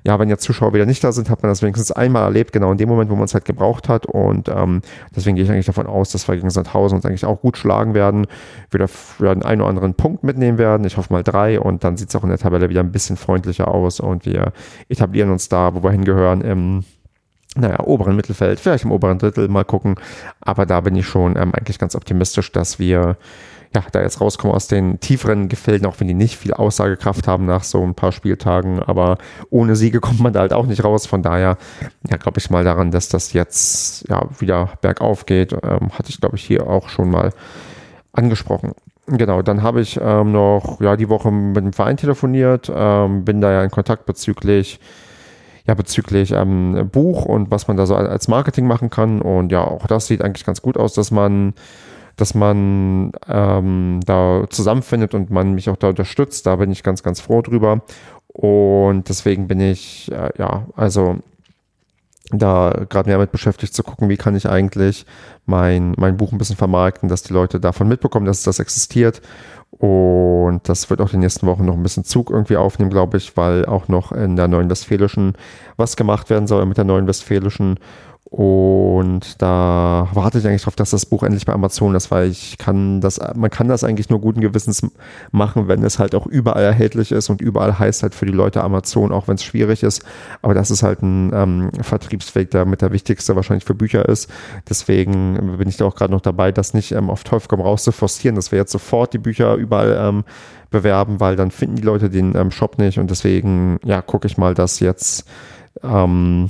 ja, 0.05 0.19
wenn 0.19 0.29
jetzt 0.29 0.43
Zuschauer 0.43 0.73
wieder 0.73 0.85
nicht 0.85 1.03
da 1.03 1.11
sind, 1.11 1.29
hat 1.29 1.43
man 1.43 1.51
das 1.51 1.61
wenigstens 1.61 1.91
einmal 1.91 2.23
erlebt, 2.23 2.51
genau 2.51 2.71
in 2.71 2.77
dem 2.77 2.89
Moment, 2.89 3.09
wo 3.09 3.15
man 3.15 3.23
es 3.23 3.33
halt 3.33 3.45
gebraucht 3.45 3.87
hat. 3.87 4.05
Und 4.05 4.49
ähm, 4.49 4.81
deswegen 5.15 5.35
gehe 5.35 5.45
ich 5.45 5.51
eigentlich 5.51 5.65
davon 5.65 5.87
aus, 5.87 6.11
dass 6.11 6.27
wir 6.27 6.35
gegen 6.35 6.49
Sandhausen 6.49 6.97
uns 6.97 7.05
eigentlich 7.05 7.25
auch 7.25 7.39
gut 7.39 7.57
schlagen 7.57 7.93
werden. 7.93 8.27
Wir 8.69 8.85
werden 9.19 9.43
einen 9.43 9.61
oder 9.61 9.69
anderen 9.69 9.93
Punkt 9.93 10.23
mitnehmen 10.23 10.57
werden. 10.57 10.85
Ich 10.85 10.97
hoffe 10.97 11.13
mal 11.13 11.23
drei. 11.23 11.57
Und 11.59 11.85
dann 11.85 11.95
sieht 11.95 12.09
es 12.09 12.15
auch 12.17 12.23
in 12.23 12.29
der 12.29 12.37
Tabelle 12.37 12.69
wieder 12.69 12.81
ein 12.81 12.91
bisschen 12.91 13.15
freundlicher 13.15 13.69
aus. 13.69 14.01
Und 14.01 14.25
wir 14.25 14.51
etablieren 14.89 15.31
uns 15.31 15.47
da, 15.47 15.73
wo 15.73 15.83
wir 15.83 15.91
hingehören, 15.91 16.41
im 16.41 16.83
naja, 17.55 17.79
oberen 17.81 18.15
Mittelfeld, 18.15 18.59
vielleicht 18.59 18.83
im 18.83 18.91
oberen 18.91 19.19
Drittel, 19.19 19.47
mal 19.47 19.63
gucken. 19.63 19.95
Aber 20.41 20.65
da 20.65 20.81
bin 20.81 20.95
ich 20.95 21.05
schon 21.05 21.37
ähm, 21.37 21.53
eigentlich 21.53 21.79
ganz 21.79 21.95
optimistisch, 21.95 22.51
dass 22.51 22.79
wir 22.79 23.15
ja, 23.75 23.83
da 23.91 24.01
jetzt 24.01 24.21
rauskommen 24.21 24.55
aus 24.55 24.67
den 24.67 24.99
tieferen 24.99 25.49
Gefilden, 25.49 25.87
auch 25.87 25.99
wenn 25.99 26.07
die 26.07 26.13
nicht 26.13 26.37
viel 26.37 26.53
Aussagekraft 26.53 27.27
haben 27.27 27.45
nach 27.45 27.63
so 27.63 27.81
ein 27.81 27.95
paar 27.95 28.11
Spieltagen. 28.11 28.79
Aber 28.79 29.17
ohne 29.49 29.75
Siege 29.75 29.99
kommt 30.01 30.19
man 30.19 30.33
da 30.33 30.41
halt 30.41 30.53
auch 30.53 30.65
nicht 30.65 30.83
raus. 30.83 31.05
Von 31.05 31.23
daher, 31.23 31.57
ja, 32.09 32.17
glaube 32.17 32.39
ich 32.39 32.49
mal 32.49 32.63
daran, 32.63 32.91
dass 32.91 33.09
das 33.09 33.33
jetzt 33.33 34.07
ja 34.09 34.23
wieder 34.39 34.69
bergauf 34.81 35.25
geht. 35.25 35.53
Ähm, 35.53 35.91
hatte 35.97 36.09
ich, 36.09 36.19
glaube 36.19 36.35
ich, 36.35 36.43
hier 36.43 36.67
auch 36.67 36.89
schon 36.89 37.09
mal 37.09 37.31
angesprochen. 38.11 38.73
Genau, 39.07 39.41
dann 39.41 39.63
habe 39.63 39.81
ich 39.81 39.99
ähm, 40.01 40.31
noch 40.31 40.79
ja, 40.79 40.95
die 40.95 41.09
Woche 41.09 41.29
mit 41.29 41.57
dem 41.57 41.73
Verein 41.73 41.97
telefoniert, 41.97 42.71
ähm, 42.73 43.25
bin 43.25 43.41
da 43.41 43.51
ja 43.51 43.63
in 43.63 43.69
Kontakt 43.71 44.05
bezüglich 44.05 44.79
ja, 45.65 45.73
bezüglich 45.73 46.31
ähm, 46.31 46.89
Buch 46.91 47.25
und 47.25 47.49
was 47.49 47.67
man 47.67 47.77
da 47.77 47.85
so 47.85 47.95
als 47.95 48.27
Marketing 48.27 48.67
machen 48.67 48.89
kann. 48.89 49.21
Und 49.21 49.51
ja, 49.51 49.63
auch 49.63 49.87
das 49.87 50.07
sieht 50.07 50.21
eigentlich 50.21 50.45
ganz 50.45 50.61
gut 50.61 50.77
aus, 50.77 50.93
dass 50.93 51.11
man, 51.11 51.53
dass 52.15 52.35
man 52.35 53.11
ähm, 53.27 53.99
da 54.05 54.45
zusammenfindet 54.49 55.13
und 55.13 55.29
man 55.29 55.53
mich 55.53 55.69
auch 55.69 55.77
da 55.77 55.89
unterstützt. 55.89 56.45
Da 56.45 56.55
bin 56.57 56.71
ich 56.71 56.83
ganz, 56.83 57.03
ganz 57.03 57.21
froh 57.21 57.41
drüber. 57.41 57.81
Und 58.27 59.09
deswegen 59.09 59.47
bin 59.47 59.59
ich, 59.59 60.11
äh, 60.11 60.31
ja, 60.37 60.67
also 60.75 61.17
da 62.31 62.85
gerade 62.89 63.09
mehr 63.09 63.17
damit 63.17 63.31
beschäftigt 63.31 63.73
zu 63.73 63.83
gucken, 63.83 64.09
wie 64.09 64.17
kann 64.17 64.35
ich 64.35 64.49
eigentlich 64.49 65.05
mein, 65.45 65.93
mein 65.97 66.17
Buch 66.17 66.31
ein 66.31 66.37
bisschen 66.37 66.55
vermarkten, 66.55 67.09
dass 67.09 67.21
die 67.21 67.33
Leute 67.33 67.59
davon 67.59 67.87
mitbekommen, 67.87 68.25
dass 68.25 68.43
das 68.43 68.59
existiert. 68.59 69.21
Und 69.71 70.61
das 70.69 70.89
wird 70.89 71.01
auch 71.01 71.09
die 71.09 71.17
nächsten 71.17 71.45
Wochen 71.47 71.65
noch 71.65 71.73
ein 71.73 71.83
bisschen 71.83 72.05
Zug 72.05 72.29
irgendwie 72.29 72.57
aufnehmen, 72.57 72.91
glaube 72.91 73.17
ich, 73.17 73.35
weil 73.35 73.65
auch 73.65 73.87
noch 73.87 74.11
in 74.11 74.35
der 74.35 74.47
Neuen 74.47 74.69
Westfälischen 74.69 75.33
was 75.77 75.95
gemacht 75.95 76.29
werden 76.29 76.47
soll 76.47 76.65
mit 76.65 76.77
der 76.77 76.85
Neuen 76.85 77.07
Westfälischen. 77.07 77.79
Und 78.35 79.43
da 79.43 80.07
warte 80.13 80.39
ich 80.39 80.47
eigentlich 80.47 80.63
darauf, 80.63 80.75
dass 80.75 80.89
das 80.89 81.05
Buch 81.05 81.21
endlich 81.21 81.45
bei 81.45 81.53
Amazon 81.53 81.93
ist, 81.93 82.09
weil 82.09 82.31
ich 82.31 82.57
kann 82.57 82.99
das, 82.99 83.19
man 83.35 83.51
kann 83.51 83.67
das 83.67 83.83
eigentlich 83.83 84.09
nur 84.09 84.21
guten 84.21 84.41
Gewissens 84.41 84.81
machen, 85.31 85.67
wenn 85.67 85.83
es 85.83 85.99
halt 85.99 86.15
auch 86.15 86.25
überall 86.25 86.63
erhältlich 86.63 87.11
ist 87.11 87.29
und 87.29 87.41
überall 87.41 87.77
heißt 87.77 88.01
halt 88.01 88.15
für 88.15 88.25
die 88.25 88.31
Leute 88.31 88.63
Amazon, 88.63 89.11
auch 89.11 89.27
wenn 89.27 89.35
es 89.35 89.43
schwierig 89.43 89.83
ist. 89.83 90.03
Aber 90.41 90.55
das 90.55 90.71
ist 90.71 90.81
halt 90.81 91.03
ein 91.03 91.31
ähm, 91.31 91.69
Vertriebsweg, 91.79 92.49
der 92.49 92.65
mit 92.65 92.81
der 92.81 92.91
wichtigste 92.91 93.35
wahrscheinlich 93.35 93.65
für 93.65 93.75
Bücher 93.75 94.09
ist. 94.09 94.31
Deswegen 94.67 95.57
bin 95.59 95.69
ich 95.69 95.77
da 95.77 95.85
auch 95.85 95.95
gerade 95.95 96.11
noch 96.11 96.21
dabei, 96.21 96.51
das 96.51 96.73
nicht 96.73 96.91
ähm, 96.91 97.11
auf 97.11 97.23
Teufel 97.23 97.47
komm 97.47 97.61
raus 97.61 97.83
zu 97.83 97.91
forcieren, 97.91 98.35
dass 98.35 98.51
wir 98.51 98.57
jetzt 98.57 98.71
sofort 98.71 99.13
die 99.13 99.19
Bücher 99.19 99.53
überall 99.57 99.95
ähm, 99.95 100.23
bewerben, 100.71 101.19
weil 101.19 101.35
dann 101.35 101.51
finden 101.51 101.75
die 101.75 101.83
Leute 101.83 102.09
den 102.09 102.35
ähm, 102.35 102.49
Shop 102.49 102.79
nicht 102.79 102.97
und 102.97 103.11
deswegen, 103.11 103.77
ja, 103.85 104.01
gucke 104.01 104.25
ich 104.25 104.39
mal, 104.39 104.55
dass 104.55 104.79
jetzt 104.79 105.27
ähm, 105.83 106.49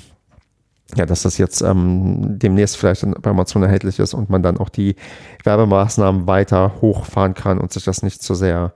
ja, 0.95 1.05
dass 1.05 1.23
das 1.23 1.37
jetzt 1.37 1.61
ähm, 1.61 2.39
demnächst 2.39 2.77
vielleicht 2.77 3.05
bei 3.21 3.31
Amazon 3.31 3.63
erhältlich 3.63 3.99
ist 3.99 4.13
und 4.13 4.29
man 4.29 4.43
dann 4.43 4.57
auch 4.57 4.69
die 4.69 4.95
Werbemaßnahmen 5.43 6.27
weiter 6.27 6.73
hochfahren 6.81 7.33
kann 7.33 7.59
und 7.59 7.71
sich 7.71 7.83
das 7.83 8.03
nicht 8.03 8.21
so 8.21 8.33
sehr 8.33 8.73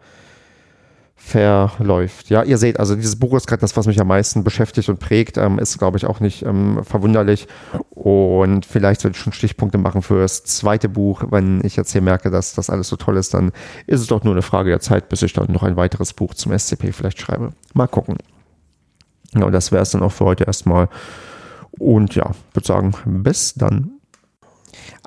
verläuft. 1.28 2.30
Ja, 2.30 2.44
ihr 2.44 2.58
seht, 2.58 2.80
also 2.80 2.96
dieses 2.96 3.18
Buch 3.18 3.36
ist 3.36 3.48
gerade 3.48 3.60
das, 3.60 3.76
was 3.76 3.88
mich 3.88 4.00
am 4.00 4.08
meisten 4.08 4.44
beschäftigt 4.44 4.88
und 4.88 5.00
prägt, 5.00 5.38
ähm, 5.38 5.60
ist, 5.60 5.78
glaube 5.78 5.98
ich, 5.98 6.06
auch 6.06 6.20
nicht 6.20 6.44
ähm, 6.44 6.84
verwunderlich. 6.84 7.48
Und 7.90 8.66
vielleicht 8.66 9.02
sollte 9.02 9.18
ich 9.18 9.24
schon 9.24 9.34
Stichpunkte 9.34 9.78
machen 9.78 10.02
für 10.02 10.22
das 10.22 10.44
zweite 10.44 10.88
Buch. 10.88 11.24
Wenn 11.30 11.60
ich 11.66 11.76
jetzt 11.76 11.92
hier 11.92 12.02
merke, 12.02 12.32
dass 12.32 12.54
das 12.54 12.70
alles 12.70 12.88
so 12.88 12.96
toll 12.96 13.18
ist, 13.18 13.34
dann 13.34 13.52
ist 13.88 14.00
es 14.00 14.08
doch 14.08 14.24
nur 14.24 14.34
eine 14.34 14.42
Frage 14.42 14.70
der 14.70 14.80
Zeit, 14.80 15.10
bis 15.10 15.22
ich 15.22 15.34
dann 15.34 15.52
noch 15.52 15.64
ein 15.64 15.76
weiteres 15.76 16.14
Buch 16.14 16.34
zum 16.34 16.58
SCP 16.58 16.94
vielleicht 16.94 17.20
schreibe. 17.20 17.52
Mal 17.74 17.88
gucken. 17.88 18.18
Ja, 19.34 19.46
und 19.46 19.52
das 19.52 19.72
wäre 19.72 19.82
es 19.82 19.92
dann 19.92 20.04
auch 20.04 20.12
für 20.12 20.26
heute 20.26 20.46
erstmal. 20.46 20.88
Und 21.80 22.16
ja, 22.16 22.32
würde 22.54 22.68
sagen, 22.68 22.94
bis 23.06 23.54
dann. 23.54 23.98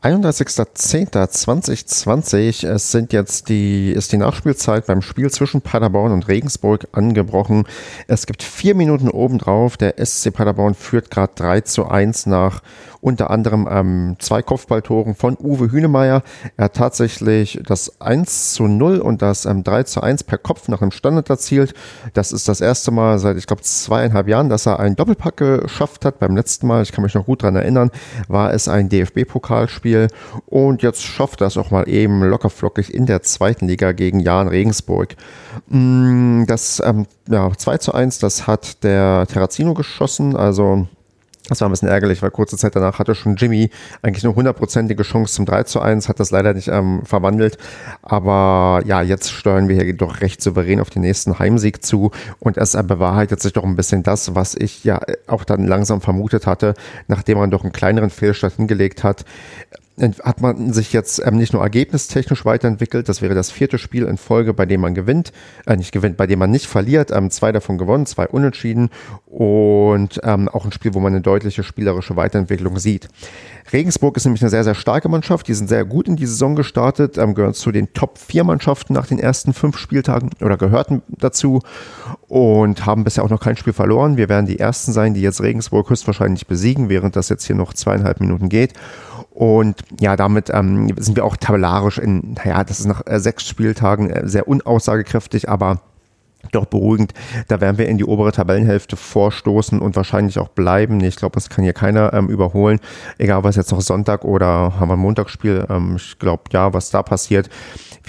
31.10.2020. 0.03 2.67
Es 2.67 2.91
sind 2.91 3.13
jetzt 3.13 3.51
die, 3.51 3.93
ist 3.93 4.13
die 4.13 4.17
Nachspielzeit 4.17 4.87
beim 4.87 5.03
Spiel 5.03 5.31
zwischen 5.31 5.61
Paderborn 5.61 6.13
und 6.13 6.27
Regensburg 6.27 6.89
angebrochen. 6.93 7.65
Es 8.09 8.25
gibt 8.25 8.43
vier 8.43 8.75
Minuten 8.75 9.11
obendrauf. 9.11 9.77
Der 9.77 10.03
SC 10.03 10.33
Paderborn 10.33 10.73
führt 10.75 11.11
gerade 11.11 11.35
3 11.35 11.61
zu 11.63 11.87
1 11.87 12.25
nach 12.27 12.63
unter 13.01 13.31
anderem 13.31 13.67
ähm, 13.71 14.17
zwei 14.19 14.43
Kopfballtoren 14.43 15.15
von 15.15 15.37
Uwe 15.39 15.73
Hünemeyer. 15.73 16.23
Er 16.57 16.67
hat 16.67 16.75
tatsächlich 16.75 17.61
das 17.67 18.01
1 18.01 18.53
zu 18.53 18.65
0 18.65 18.99
und 18.99 19.23
das 19.23 19.47
ähm, 19.47 19.65
3 19.65 19.85
zu 19.85 20.03
1 20.03 20.25
per 20.25 20.39
Kopf 20.39 20.69
nach 20.69 20.81
dem 20.81 20.91
Standard 20.91 21.31
erzielt. 21.31 21.75
Das 22.15 22.33
ist 22.33 22.49
das 22.49 22.61
erste 22.61 22.91
Mal 22.91 23.19
seit, 23.19 23.37
ich 23.37 23.47
glaube, 23.47 23.63
zweieinhalb 23.63 24.29
Jahren, 24.29 24.49
dass 24.49 24.67
er 24.67 24.81
einen 24.81 24.97
Doppelpack 24.97 25.37
geschafft 25.37 26.05
hat. 26.05 26.19
Beim 26.19 26.37
letzten 26.37 26.67
Mal, 26.67 26.83
ich 26.83 26.93
kann 26.93 27.03
mich 27.03 27.15
noch 27.15 27.27
gut 27.27 27.43
dran 27.43 27.57
erinnern, 27.57 27.91
war 28.29 28.53
es 28.53 28.69
ein 28.69 28.89
DFB-Pokalspiel 28.89 30.09
und 30.47 30.83
jetzt 30.83 31.03
schafft 31.03 31.41
er 31.41 31.47
es 31.47 31.57
auch 31.57 31.71
mal 31.71 31.89
eben 31.89 32.23
lockerflockig 32.23 32.93
in 32.93 33.07
der 33.07 33.23
zweiten 33.23 33.67
Liga 33.67 33.93
gegen 33.93 34.21
Jan 34.21 34.49
Regensburg. 34.49 35.17
Mm, 35.69 36.45
das 36.47 36.83
ähm, 36.85 37.07
ja, 37.29 37.51
2 37.57 37.79
zu 37.79 37.95
1, 37.95 38.19
das 38.19 38.47
hat 38.47 38.85
der 38.85 39.27
Terrazino 39.27 39.75
geschossen, 39.75 40.37
also 40.37 40.87
das 41.51 41.61
war 41.61 41.69
ein 41.69 41.73
bisschen 41.73 41.89
ärgerlich, 41.89 42.23
weil 42.23 42.31
kurze 42.31 42.57
Zeit 42.57 42.77
danach 42.77 42.99
hatte 42.99 43.15
schon 43.15 43.37
Jimmy 43.37 43.71
eigentlich 44.03 44.25
eine 44.25 44.35
hundertprozentige 44.35 45.03
Chance 45.03 45.35
zum 45.35 45.47
3 45.47 45.65
zu 45.65 45.81
1, 45.81 46.09
hat 46.09 46.21
das 46.21 46.31
leider 46.31 46.55
nicht 46.55 46.69
ähm, 46.69 47.03
verwandelt. 47.05 47.59
Aber 48.03 48.83
ja, 48.87 49.03
jetzt 49.03 49.31
steuern 49.33 49.69
wir 49.69 49.83
hier 49.83 49.93
doch 49.95 50.21
recht 50.21 50.41
souverän 50.41 50.81
auf 50.81 50.91
den 50.91 51.03
nächsten 51.03 51.39
Heimsieg 51.39 51.85
zu 51.85 52.13
und 52.39 52.57
es 52.57 52.73
bewahrheitet 52.85 53.43
sich 53.43 53.53
doch 53.53 53.65
ein 53.65 53.77
bisschen 53.77 54.03
das, 54.03 54.35
was 54.35 54.55
ich 54.55 54.85
ja 54.85 55.01
auch 55.27 55.45
dann 55.45 55.67
langsam 55.67 56.01
vermutet 56.01 56.47
hatte, 56.47 56.75
nachdem 57.09 57.39
man 57.39 57.51
doch 57.51 57.63
einen 57.63 57.73
kleineren 57.73 58.11
Fehlstart 58.11 58.55
hingelegt 58.55 59.05
hat 59.05 59.25
hat 60.01 60.41
man 60.41 60.73
sich 60.73 60.93
jetzt 60.93 61.21
ähm, 61.25 61.37
nicht 61.37 61.53
nur 61.53 61.63
ergebnistechnisch 61.63 62.45
weiterentwickelt, 62.45 63.09
das 63.09 63.23
wäre 63.23 63.35
das 63.35 63.51
vierte 63.51 63.79
Spiel 63.79 64.05
in 64.05 64.17
Folge, 64.17 64.55
bei 64.55 64.67
dem 64.67 64.81
man 64.81 64.95
gewinnt, 64.95 65.33
äh, 65.67 65.77
nicht 65.77 65.93
gewinnt, 65.93 66.17
bei 66.17 66.27
dem 66.27 66.39
man 66.39 66.51
nicht 66.51 66.67
verliert, 66.67 67.11
ähm, 67.11 67.31
zwei 67.31 67.53
davon 67.53 67.79
gewonnen, 67.79 68.07
zwei 68.07 68.27
unentschieden 68.29 68.91
und 69.27 70.21
ähm, 70.25 70.49
auch 70.49 70.65
ein 70.65 70.73
Spiel, 70.73 70.95
wo 70.95 71.01
man 71.01 71.13
eine 71.13 71.23
deutliche 71.23 71.63
spielerische 71.63 72.17
Weiterentwicklung 72.17 72.79
sieht. 72.79 73.09
Regensburg 73.73 74.17
ist 74.17 74.25
nämlich 74.25 74.43
eine 74.43 74.51
sehr, 74.51 74.65
sehr 74.65 74.75
starke 74.75 75.09
Mannschaft, 75.09 75.47
die 75.49 75.55
sind 75.55 75.69
sehr 75.69 75.85
gut 75.85 76.09
in 76.09 76.17
die 76.17 76.27
Saison 76.27 76.57
gestartet, 76.57 77.19
ähm, 77.19 77.35
gehören 77.35 77.55
zu 77.55 77.71
den 77.71 77.93
Top 77.93 78.19
4 78.19 78.45
Mannschaften 78.45 78.95
nach 78.95 79.07
den 79.07 79.19
ersten 79.19 79.53
fünf 79.53 79.77
Spieltagen 79.77 80.31
oder 80.41 80.57
gehörten 80.57 81.03
dazu 81.09 81.61
und 82.29 82.87
haben 82.87 83.05
bisher 83.05 83.25
auch 83.25 83.31
noch 83.31 83.41
kein 83.41 83.57
Spiel 83.57 83.73
verloren. 83.73 84.17
Wir 84.17 84.29
werden 84.29 84.47
die 84.47 84.59
Ersten 84.59 84.93
sein, 84.93 85.15
die 85.15 85.21
jetzt 85.21 85.43
Regensburg 85.43 85.91
höchstwahrscheinlich 85.91 86.47
besiegen, 86.47 86.89
während 86.89 87.17
das 87.17 87.29
jetzt 87.29 87.45
hier 87.45 87.57
noch 87.57 87.75
zweieinhalb 87.75 88.21
Minuten 88.21 88.49
geht. 88.49 88.73
Und 89.41 89.81
ja, 89.99 90.17
damit 90.17 90.51
ähm, 90.53 90.93
sind 90.99 91.17
wir 91.17 91.25
auch 91.25 91.35
tabellarisch 91.35 91.97
in, 91.97 92.35
naja, 92.35 92.63
das 92.63 92.79
ist 92.79 92.85
nach 92.85 93.01
äh, 93.07 93.19
sechs 93.19 93.49
Spieltagen 93.49 94.11
äh, 94.11 94.29
sehr 94.29 94.47
unaussagekräftig, 94.47 95.49
aber 95.49 95.81
doch 96.53 96.67
beruhigend. 96.67 97.15
Da 97.49 97.63
werden 97.63 97.79
wir 97.79 97.89
in 97.89 97.97
die 97.97 98.05
obere 98.05 98.33
Tabellenhälfte 98.33 98.97
vorstoßen 98.97 99.81
und 99.81 99.97
wahrscheinlich 99.97 100.39
auch 100.39 100.49
bleiben. 100.49 101.01
Ich 101.01 101.17
glaube, 101.17 101.37
das 101.37 101.49
kann 101.49 101.65
hier 101.65 101.73
keiner 101.73 102.13
ähm, 102.13 102.29
überholen. 102.29 102.81
Egal, 103.17 103.43
was 103.43 103.57
jetzt 103.57 103.73
noch 103.73 103.81
Sonntag 103.81 104.27
oder 104.27 104.79
haben 104.79 104.91
wir 104.91 104.95
ein 104.95 104.99
Montagsspiel. 104.99 105.65
Ähm, 105.71 105.97
ich 105.97 106.19
glaube, 106.19 106.43
ja, 106.53 106.75
was 106.75 106.91
da 106.91 107.03
passiert. 107.03 107.49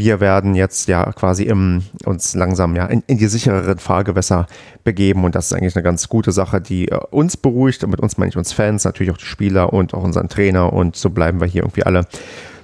Wir 0.01 0.19
werden 0.19 0.55
jetzt 0.55 0.87
ja 0.87 1.11
quasi 1.11 1.43
im, 1.43 1.83
uns 2.05 2.33
langsam 2.33 2.75
ja 2.75 2.87
in, 2.87 3.03
in 3.05 3.19
die 3.19 3.27
sichereren 3.27 3.77
Fahrgewässer 3.77 4.47
begeben 4.83 5.23
und 5.23 5.35
das 5.35 5.45
ist 5.45 5.53
eigentlich 5.53 5.75
eine 5.75 5.83
ganz 5.83 6.09
gute 6.09 6.31
Sache, 6.31 6.59
die 6.59 6.87
äh, 6.87 6.99
uns 7.11 7.37
beruhigt. 7.37 7.83
Und 7.83 7.91
mit 7.91 7.99
uns 7.99 8.17
meine 8.17 8.29
ich 8.29 8.35
uns 8.35 8.51
Fans, 8.51 8.83
natürlich 8.83 9.13
auch 9.13 9.17
die 9.17 9.25
Spieler 9.25 9.73
und 9.73 9.93
auch 9.93 10.01
unseren 10.01 10.27
Trainer 10.27 10.73
und 10.73 10.95
so 10.95 11.11
bleiben 11.11 11.39
wir 11.39 11.45
hier 11.45 11.61
irgendwie 11.61 11.83
alle 11.83 12.07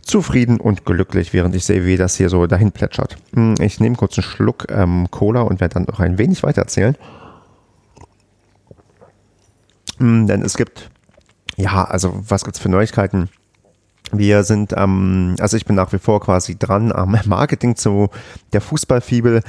zufrieden 0.01 0.59
und 0.59 0.83
glücklich, 0.83 1.31
während 1.31 1.55
ich 1.55 1.63
sehe, 1.63 1.85
wie 1.85 1.95
das 1.95 2.15
hier 2.17 2.29
so 2.29 2.47
dahin 2.47 2.71
plätschert. 2.71 3.17
Hm, 3.35 3.53
ich 3.59 3.79
nehme 3.79 3.97
kurz 3.97 4.17
einen 4.17 4.23
Schluck 4.23 4.65
ähm, 4.71 5.05
Cola 5.11 5.41
und 5.41 5.59
werde 5.59 5.75
dann 5.75 5.83
noch 5.83 5.99
ein 5.99 6.17
wenig 6.17 6.41
weiter 6.41 6.61
erzählen. 6.61 6.97
Hm, 9.99 10.25
denn 10.25 10.41
es 10.41 10.57
gibt, 10.57 10.89
ja, 11.55 11.83
also 11.83 12.19
was 12.27 12.43
gibt 12.43 12.55
es 12.55 12.61
für 12.63 12.69
Neuigkeiten? 12.69 13.29
Wir 14.11 14.43
sind, 14.43 14.73
ähm, 14.75 15.35
also 15.39 15.57
ich 15.57 15.65
bin 15.65 15.75
nach 15.75 15.91
wie 15.91 15.99
vor 15.99 16.21
quasi 16.21 16.57
dran 16.57 16.91
am 16.91 17.17
Marketing 17.25 17.75
zu 17.75 18.09
der 18.53 18.61
Fußballfibel. 18.61 19.41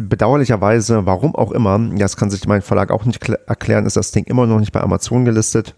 Bedauerlicherweise, 0.00 1.06
warum 1.06 1.34
auch 1.36 1.52
immer, 1.52 1.78
das 1.96 2.16
kann 2.16 2.30
sich 2.30 2.46
mein 2.46 2.62
Verlag 2.62 2.90
auch 2.90 3.04
nicht 3.04 3.28
erklären, 3.28 3.86
ist 3.86 3.96
das 3.96 4.10
Ding 4.10 4.24
immer 4.24 4.46
noch 4.46 4.58
nicht 4.58 4.72
bei 4.72 4.80
Amazon 4.80 5.24
gelistet 5.24 5.74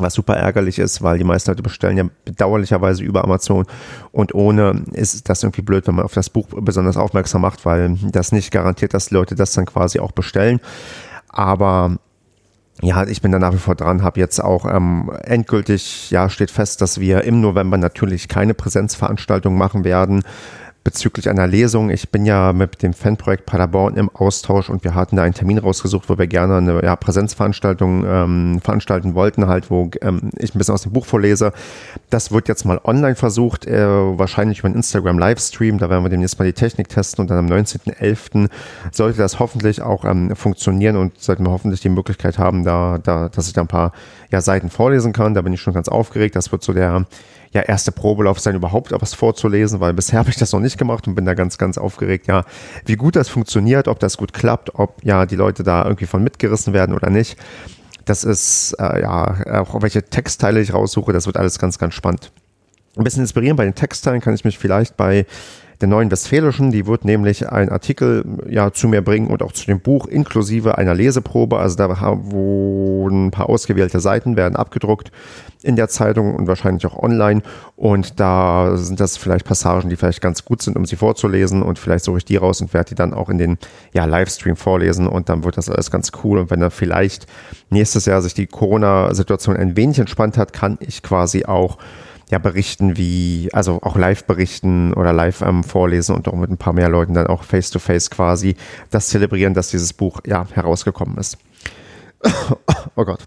was 0.00 0.14
super 0.14 0.36
ärgerlich 0.36 0.78
ist, 0.78 1.02
weil 1.02 1.18
die 1.18 1.24
meisten 1.24 1.50
Leute 1.50 1.62
bestellen 1.62 1.96
ja 1.96 2.04
bedauerlicherweise 2.24 3.02
über 3.02 3.24
Amazon 3.24 3.66
und 4.12 4.34
ohne 4.34 4.84
ist 4.92 5.28
das 5.28 5.42
irgendwie 5.42 5.62
blöd, 5.62 5.86
wenn 5.86 5.96
man 5.96 6.04
auf 6.04 6.14
das 6.14 6.30
Buch 6.30 6.46
besonders 6.60 6.96
aufmerksam 6.96 7.42
macht, 7.42 7.64
weil 7.64 7.96
das 8.12 8.32
nicht 8.32 8.50
garantiert, 8.50 8.94
dass 8.94 9.10
Leute 9.10 9.34
das 9.34 9.52
dann 9.52 9.66
quasi 9.66 9.98
auch 9.98 10.12
bestellen. 10.12 10.60
Aber 11.28 11.98
ja, 12.82 13.06
ich 13.06 13.22
bin 13.22 13.32
da 13.32 13.38
nach 13.38 13.52
wie 13.52 13.58
vor 13.58 13.74
dran, 13.74 14.02
habe 14.02 14.20
jetzt 14.20 14.42
auch 14.42 14.64
ähm, 14.64 15.10
endgültig, 15.22 16.10
ja, 16.10 16.28
steht 16.30 16.50
fest, 16.50 16.80
dass 16.80 17.00
wir 17.00 17.24
im 17.24 17.40
November 17.40 17.76
natürlich 17.76 18.28
keine 18.28 18.54
Präsenzveranstaltung 18.54 19.56
machen 19.56 19.84
werden 19.84 20.22
bezüglich 20.84 21.28
einer 21.28 21.46
Lesung. 21.46 21.90
Ich 21.90 22.08
bin 22.08 22.24
ja 22.24 22.52
mit 22.52 22.82
dem 22.82 22.94
Fanprojekt 22.94 23.46
Paderborn 23.46 23.96
im 23.96 24.08
Austausch 24.08 24.70
und 24.70 24.84
wir 24.84 24.94
hatten 24.94 25.16
da 25.16 25.22
einen 25.22 25.34
Termin 25.34 25.58
rausgesucht, 25.58 26.08
wo 26.08 26.16
wir 26.16 26.26
gerne 26.26 26.56
eine 26.56 26.82
ja, 26.82 26.96
Präsenzveranstaltung 26.96 28.04
ähm, 28.06 28.60
veranstalten 28.62 29.14
wollten, 29.14 29.48
halt, 29.48 29.70
wo 29.70 29.90
ähm, 30.00 30.30
ich 30.38 30.54
ein 30.54 30.58
bisschen 30.58 30.74
aus 30.74 30.82
dem 30.82 30.92
Buch 30.92 31.04
vorlese. 31.04 31.52
Das 32.10 32.32
wird 32.32 32.48
jetzt 32.48 32.64
mal 32.64 32.80
online 32.84 33.16
versucht, 33.16 33.66
äh, 33.66 33.86
wahrscheinlich 33.86 34.60
über 34.60 34.66
einen 34.66 34.76
Instagram 34.76 35.18
Livestream. 35.18 35.78
Da 35.78 35.90
werden 35.90 36.04
wir 36.04 36.10
demnächst 36.10 36.38
mal 36.38 36.46
die 36.46 36.54
Technik 36.54 36.88
testen 36.88 37.22
und 37.22 37.30
dann 37.30 37.38
am 37.38 37.46
19.11. 37.46 38.48
sollte 38.92 39.18
das 39.18 39.38
hoffentlich 39.38 39.82
auch 39.82 40.04
ähm, 40.04 40.34
funktionieren 40.34 40.96
und 40.96 41.20
sollten 41.20 41.44
wir 41.44 41.50
hoffentlich 41.50 41.80
die 41.80 41.90
Möglichkeit 41.90 42.38
haben, 42.38 42.64
da, 42.64 42.98
da, 43.02 43.28
dass 43.28 43.46
ich 43.46 43.52
da 43.52 43.60
ein 43.62 43.68
paar 43.68 43.92
ja, 44.30 44.40
Seiten 44.40 44.70
vorlesen 44.70 45.12
kann. 45.12 45.34
Da 45.34 45.42
bin 45.42 45.52
ich 45.52 45.60
schon 45.60 45.74
ganz 45.74 45.88
aufgeregt. 45.88 46.36
Das 46.36 46.50
wird 46.50 46.62
so 46.62 46.72
der 46.72 47.06
ja, 47.52 47.62
erste 47.62 47.92
Probelauf 47.92 48.38
sein, 48.40 48.54
überhaupt 48.54 48.92
was 48.92 49.14
vorzulesen, 49.14 49.80
weil 49.80 49.94
bisher 49.94 50.18
habe 50.20 50.30
ich 50.30 50.36
das 50.36 50.52
noch 50.52 50.60
nicht 50.60 50.78
gemacht 50.78 51.06
und 51.06 51.14
bin 51.14 51.24
da 51.24 51.34
ganz, 51.34 51.58
ganz 51.58 51.78
aufgeregt, 51.78 52.26
ja, 52.26 52.44
wie 52.84 52.96
gut 52.96 53.16
das 53.16 53.28
funktioniert, 53.28 53.88
ob 53.88 53.98
das 54.00 54.16
gut 54.16 54.32
klappt, 54.32 54.74
ob 54.74 55.02
ja 55.04 55.26
die 55.26 55.36
Leute 55.36 55.62
da 55.62 55.84
irgendwie 55.84 56.06
von 56.06 56.22
mitgerissen 56.22 56.72
werden 56.72 56.94
oder 56.94 57.10
nicht. 57.10 57.36
Das 58.04 58.24
ist, 58.24 58.74
äh, 58.78 59.02
ja, 59.02 59.60
auch 59.60 59.82
welche 59.82 60.02
Textteile 60.02 60.60
ich 60.60 60.72
raussuche, 60.72 61.12
das 61.12 61.26
wird 61.26 61.36
alles 61.36 61.58
ganz, 61.58 61.78
ganz 61.78 61.94
spannend. 61.94 62.32
Ein 62.96 63.04
bisschen 63.04 63.22
inspirieren 63.22 63.56
bei 63.56 63.64
den 63.64 63.74
Textteilen 63.74 64.20
kann 64.20 64.34
ich 64.34 64.44
mich 64.44 64.58
vielleicht 64.58 64.96
bei 64.96 65.26
der 65.80 65.88
Neuen 65.88 66.10
Westfälischen. 66.10 66.70
Die 66.70 66.86
wird 66.86 67.04
nämlich 67.04 67.50
einen 67.50 67.70
Artikel 67.70 68.24
ja 68.48 68.72
zu 68.72 68.88
mir 68.88 69.02
bringen 69.02 69.28
und 69.28 69.42
auch 69.42 69.52
zu 69.52 69.66
dem 69.66 69.80
Buch 69.80 70.06
inklusive 70.06 70.78
einer 70.78 70.94
Leseprobe. 70.94 71.58
Also 71.58 71.76
da 71.76 71.88
wurden 72.22 73.26
ein 73.26 73.30
paar 73.30 73.48
ausgewählte 73.48 74.00
Seiten 74.00 74.36
werden 74.36 74.56
abgedruckt 74.56 75.12
in 75.62 75.76
der 75.76 75.88
Zeitung 75.88 76.34
und 76.34 76.46
wahrscheinlich 76.46 76.86
auch 76.86 76.96
online. 76.96 77.42
Und 77.76 78.20
da 78.20 78.76
sind 78.76 79.00
das 79.00 79.16
vielleicht 79.16 79.44
Passagen, 79.44 79.90
die 79.90 79.96
vielleicht 79.96 80.20
ganz 80.20 80.44
gut 80.44 80.62
sind, 80.62 80.76
um 80.76 80.86
sie 80.86 80.96
vorzulesen. 80.96 81.62
Und 81.62 81.78
vielleicht 81.78 82.04
suche 82.04 82.18
ich 82.18 82.24
die 82.24 82.36
raus 82.36 82.60
und 82.60 82.74
werde 82.74 82.90
die 82.90 82.94
dann 82.94 83.14
auch 83.14 83.28
in 83.28 83.38
den 83.38 83.58
ja, 83.92 84.04
Livestream 84.04 84.56
vorlesen. 84.56 85.06
Und 85.06 85.28
dann 85.28 85.44
wird 85.44 85.56
das 85.56 85.68
alles 85.68 85.90
ganz 85.90 86.10
cool. 86.24 86.38
Und 86.38 86.50
wenn 86.50 86.60
da 86.60 86.70
vielleicht 86.70 87.26
nächstes 87.70 88.06
Jahr 88.06 88.22
sich 88.22 88.34
die 88.34 88.46
Corona-Situation 88.46 89.56
ein 89.56 89.76
wenig 89.76 89.98
entspannt 89.98 90.38
hat, 90.38 90.52
kann 90.52 90.78
ich 90.80 91.02
quasi 91.02 91.44
auch 91.44 91.78
ja, 92.30 92.38
berichten 92.38 92.96
wie, 92.96 93.48
also 93.52 93.80
auch 93.82 93.96
live 93.96 94.24
berichten 94.24 94.92
oder 94.92 95.12
live 95.12 95.40
ähm, 95.40 95.64
vorlesen 95.64 96.14
und 96.14 96.28
auch 96.28 96.34
mit 96.34 96.50
ein 96.50 96.58
paar 96.58 96.72
mehr 96.72 96.88
Leuten 96.88 97.14
dann 97.14 97.26
auch 97.26 97.42
face 97.42 97.70
to 97.70 97.78
face 97.78 98.10
quasi 98.10 98.56
das 98.90 99.08
zelebrieren, 99.08 99.54
dass 99.54 99.70
dieses 99.70 99.92
Buch 99.92 100.20
ja 100.26 100.46
herausgekommen 100.52 101.16
ist. 101.16 101.38
oh 102.96 103.04
Gott. 103.04 103.24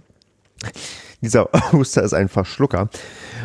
Dieser 1.21 1.49
Huster 1.71 2.03
ist 2.03 2.13
ein 2.13 2.29
Verschlucker. 2.29 2.89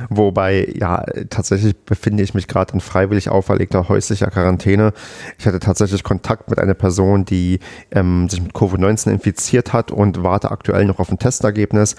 Wobei, 0.09 0.73
ja, 0.75 1.05
tatsächlich 1.31 1.77
befinde 1.77 2.23
ich 2.23 2.35
mich 2.35 2.49
gerade 2.49 2.75
in 2.75 2.81
freiwillig 2.81 3.29
auferlegter 3.29 3.89
häuslicher 3.89 4.31
Quarantäne. 4.31 4.93
Ich 5.39 5.47
hatte 5.47 5.59
tatsächlich 5.59 6.03
Kontakt 6.03 6.51
mit 6.51 6.59
einer 6.59 6.75
Person, 6.75 7.25
die 7.25 7.61
ähm, 7.91 8.29
sich 8.29 8.43
mit 8.43 8.53
Covid-19 8.53 9.11
infiziert 9.13 9.73
hat 9.73 9.91
und 9.91 10.23
warte 10.23 10.51
aktuell 10.51 10.85
noch 10.85 10.99
auf 10.99 11.11
ein 11.11 11.19
Testergebnis. 11.19 11.97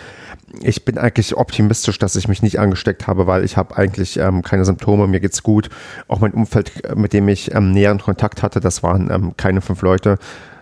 Ich 0.61 0.85
bin 0.85 0.97
eigentlich 0.97 1.35
optimistisch, 1.37 1.99
dass 1.99 2.15
ich 2.15 2.27
mich 2.27 2.41
nicht 2.41 2.59
angesteckt 2.59 3.07
habe, 3.07 3.27
weil 3.27 3.43
ich 3.43 3.57
habe 3.57 3.77
eigentlich 3.77 4.17
ähm, 4.17 4.41
keine 4.41 4.65
Symptome, 4.65 5.07
mir 5.07 5.19
geht's 5.19 5.43
gut. 5.43 5.69
Auch 6.07 6.19
mein 6.19 6.33
Umfeld, 6.33 6.95
mit 6.95 7.13
dem 7.13 7.27
ich 7.27 7.53
ähm, 7.53 7.71
näheren 7.71 7.99
Kontakt 7.99 8.41
hatte, 8.43 8.59
das 8.59 8.83
waren 8.83 9.09
ähm, 9.11 9.33
keine 9.37 9.61
fünf 9.61 9.81
Leute 9.81 10.17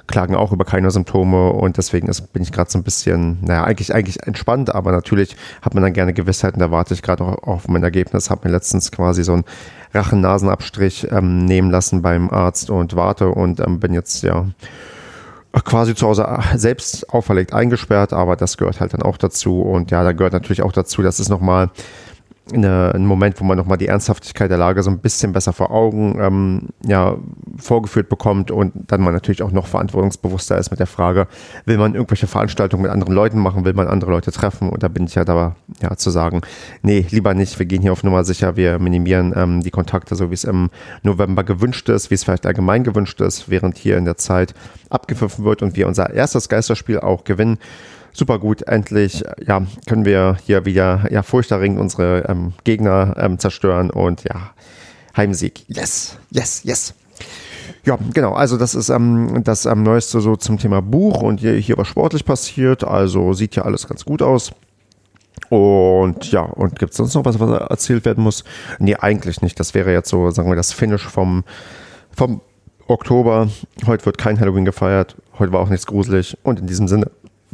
klagen 0.08 0.36
auch 0.36 0.51
über 0.51 0.66
keine 0.66 0.91
Symptome 0.91 1.51
und 1.51 1.78
deswegen 1.78 2.08
ist, 2.08 2.34
bin 2.34 2.43
ich 2.43 2.51
gerade 2.51 2.70
so 2.70 2.78
ein 2.78 2.84
bisschen, 2.84 3.39
naja, 3.41 3.64
eigentlich, 3.64 3.93
eigentlich 3.93 4.26
entspannt, 4.26 4.74
aber 4.74 4.91
natürlich 4.91 5.36
hat 5.62 5.74
man 5.74 5.84
dann 5.84 5.93
gerne 5.93 6.14
Gewissheiten, 6.14 6.60
da 6.60 6.72
warte 6.72 6.93
ich 6.93 7.01
gerade 7.01 7.24
auch 7.24 7.43
auf 7.43 7.68
mein 7.68 7.84
Ergebnis, 7.84 8.30
habe 8.30 8.47
mir 8.47 8.51
letztens 8.51 8.91
quasi 8.91 9.24
so 9.24 9.34
einen 9.34 9.45
Rachen-Nasenabstrich 9.93 11.08
ähm, 11.12 11.45
nehmen 11.45 11.72
lassen 11.72 12.01
beim 12.01 12.30
Arzt 12.30 12.70
und 12.70 12.95
warte 12.95 13.30
und 13.30 13.60
ähm, 13.60 13.80
bin 13.80 13.93
jetzt 13.93 14.24
ja 14.24 14.45
quasi 15.64 15.95
zu 15.95 16.08
Hause 16.08 16.24
äh, 16.24 16.58
selbst 16.58 17.10
auferlegt 17.10 17.53
eingesperrt, 17.53 18.14
aber 18.14 18.36
das 18.36 18.58
gehört 18.58 18.80
halt 18.82 18.93
dann 18.93 19.01
auch 19.01 19.18
dazu. 19.18 19.62
Und 19.62 19.91
ja, 19.91 20.03
da 20.03 20.12
gehört 20.12 20.34
natürlich 20.34 20.62
auch 20.62 20.74
dazu, 20.74 21.01
dass 21.01 21.20
es 21.20 21.30
nochmal 21.30 21.70
eine, 22.54 22.93
ein 22.93 23.06
Moment, 23.06 23.39
wo 23.39 23.43
man 23.43 23.58
nochmal 23.58 23.78
die 23.78 23.88
Ernsthaftigkeit 23.88 24.52
der 24.52 24.58
Lage 24.58 24.84
so 24.84 24.91
ein 24.91 25.00
bisschen 25.00 25.34
besser 25.34 25.54
vor 25.54 25.72
Augen 25.72 26.18
ähm, 26.20 26.62
ja, 26.86 27.18
vorgeführt 27.58 28.10
bekommt 28.10 28.52
und 28.52 28.74
dann 28.88 29.02
man 29.02 29.14
natürlich 29.14 29.41
auch 29.41 29.52
noch 29.52 29.68
verantwortungsbewusster 29.68 30.58
ist 30.58 30.70
mit 30.70 30.80
der 30.80 30.88
Frage, 30.88 31.28
will 31.66 31.78
man 31.78 31.96
irgendwelche 31.96 32.28
Veranstaltungen 32.28 32.84
mit 32.84 32.91
anderen 32.91 33.14
Leuten 33.14 33.39
machen, 33.39 33.66
will 33.66 33.74
man 33.74 33.88
andere 33.88 34.12
Leute 34.12 34.32
treffen? 34.32 34.70
Und 34.70 34.84
da 34.84 34.88
bin 34.88 35.06
ich 35.06 35.16
ja 35.16 35.26
da 35.26 35.56
ja, 35.82 35.96
zu 35.96 36.10
sagen, 36.12 36.41
nee, 36.82 37.06
lieber 37.10 37.34
nicht, 37.34 37.58
wir 37.58 37.66
gehen 37.66 37.82
hier 37.82 37.91
auf 37.91 38.04
Nummer 38.04 38.24
sicher, 38.24 38.56
wir 38.56 38.78
minimieren 38.80 39.34
ähm, 39.36 39.62
die 39.62 39.72
Kontakte, 39.72 40.16
so 40.16 40.30
wie 40.30 40.36
es 40.36 40.43
im 40.43 40.70
November 41.02 41.43
gewünscht 41.43 41.89
ist, 41.89 42.12
wie 42.12 42.16
es 42.16 42.24
vielleicht 42.24 42.46
allgemein 42.46 42.84
gewünscht 42.84 43.22
ist, 43.22 43.50
während 43.50 43.78
hier 43.78 43.98
in 43.98 44.06
der 44.06 44.18
Zeit 44.18 44.54
abgepfiffen 44.89 45.46
wird 45.46 45.62
und 45.62 45.76
wir 45.76 45.88
unser 45.88 46.12
erstes 46.12 46.48
Geisterspiel 46.48 47.00
auch 47.00 47.24
gewinnen 47.24 47.58
super 48.16 48.39
gut. 48.39 48.63
Endlich 48.63 49.24
ja, 49.45 49.61
können 49.88 50.05
wir 50.05 50.38
hier 50.45 50.66
wieder 50.66 51.05
ja, 51.11 51.22
furchterregend 51.24 51.80
unsere 51.80 52.26
ähm, 52.28 52.53
Gegner 52.63 53.16
ähm, 53.18 53.39
zerstören 53.39 53.89
und 53.89 54.24
ja, 54.24 54.51
Heimsieg. 55.16 55.66
Yes, 55.68 56.18
yes, 56.32 56.63
yes. 56.63 56.93
Ja, 57.84 57.97
genau. 58.13 58.34
Also 58.34 58.57
das 58.57 58.74
ist 58.74 58.89
ähm, 58.89 59.43
das 59.43 59.66
ähm, 59.66 59.84
Neueste 59.84 60.20
so 60.20 60.36
zum 60.36 60.57
Thema 60.57 60.82
Buch 60.82 61.22
und 61.22 61.39
hier, 61.39 61.53
hier 61.53 61.78
was 61.78 61.88
sportlich 61.88 62.26
passiert. 62.26 62.84
Also 62.84 63.34
sieht 63.34 63.55
ja 63.55 63.63
alles 63.63 63.88
ganz 63.88 64.05
gut 64.05 64.22
aus. 64.22 64.51
Und 65.49 66.32
ja, 66.32 66.41
und 66.41 66.80
gibt 66.80 66.91
es 66.91 66.97
sonst 66.97 67.13
noch 67.13 67.26
was, 67.26 67.39
was 67.39 67.70
erzählt 67.70 68.05
werden 68.05 68.24
muss? 68.24 68.43
Nee, 68.80 68.95
eigentlich 68.95 69.41
nicht. 69.41 69.59
Das 69.59 69.74
wäre 69.74 69.91
jetzt 69.91 70.09
so, 70.09 70.32
sagen 70.32 70.49
wir, 70.49 70.55
das 70.55 70.74
Finish 70.74 71.03
vom, 71.03 71.43
vom 72.16 72.41
Oktober. 72.88 73.49
Heute 73.86 74.05
wird 74.05 74.18
kein 74.18 74.39
Halloween 74.39 74.66
gefeiert. 74.66 75.16
Heute 75.38 75.51
war 75.51 75.59
auch 75.59 75.70
nichts 75.70 75.86
gruselig. 75.86 76.38
Und 76.43 76.59
in 76.59 76.68
diesem 76.68 76.88
Sinne, 76.88 77.11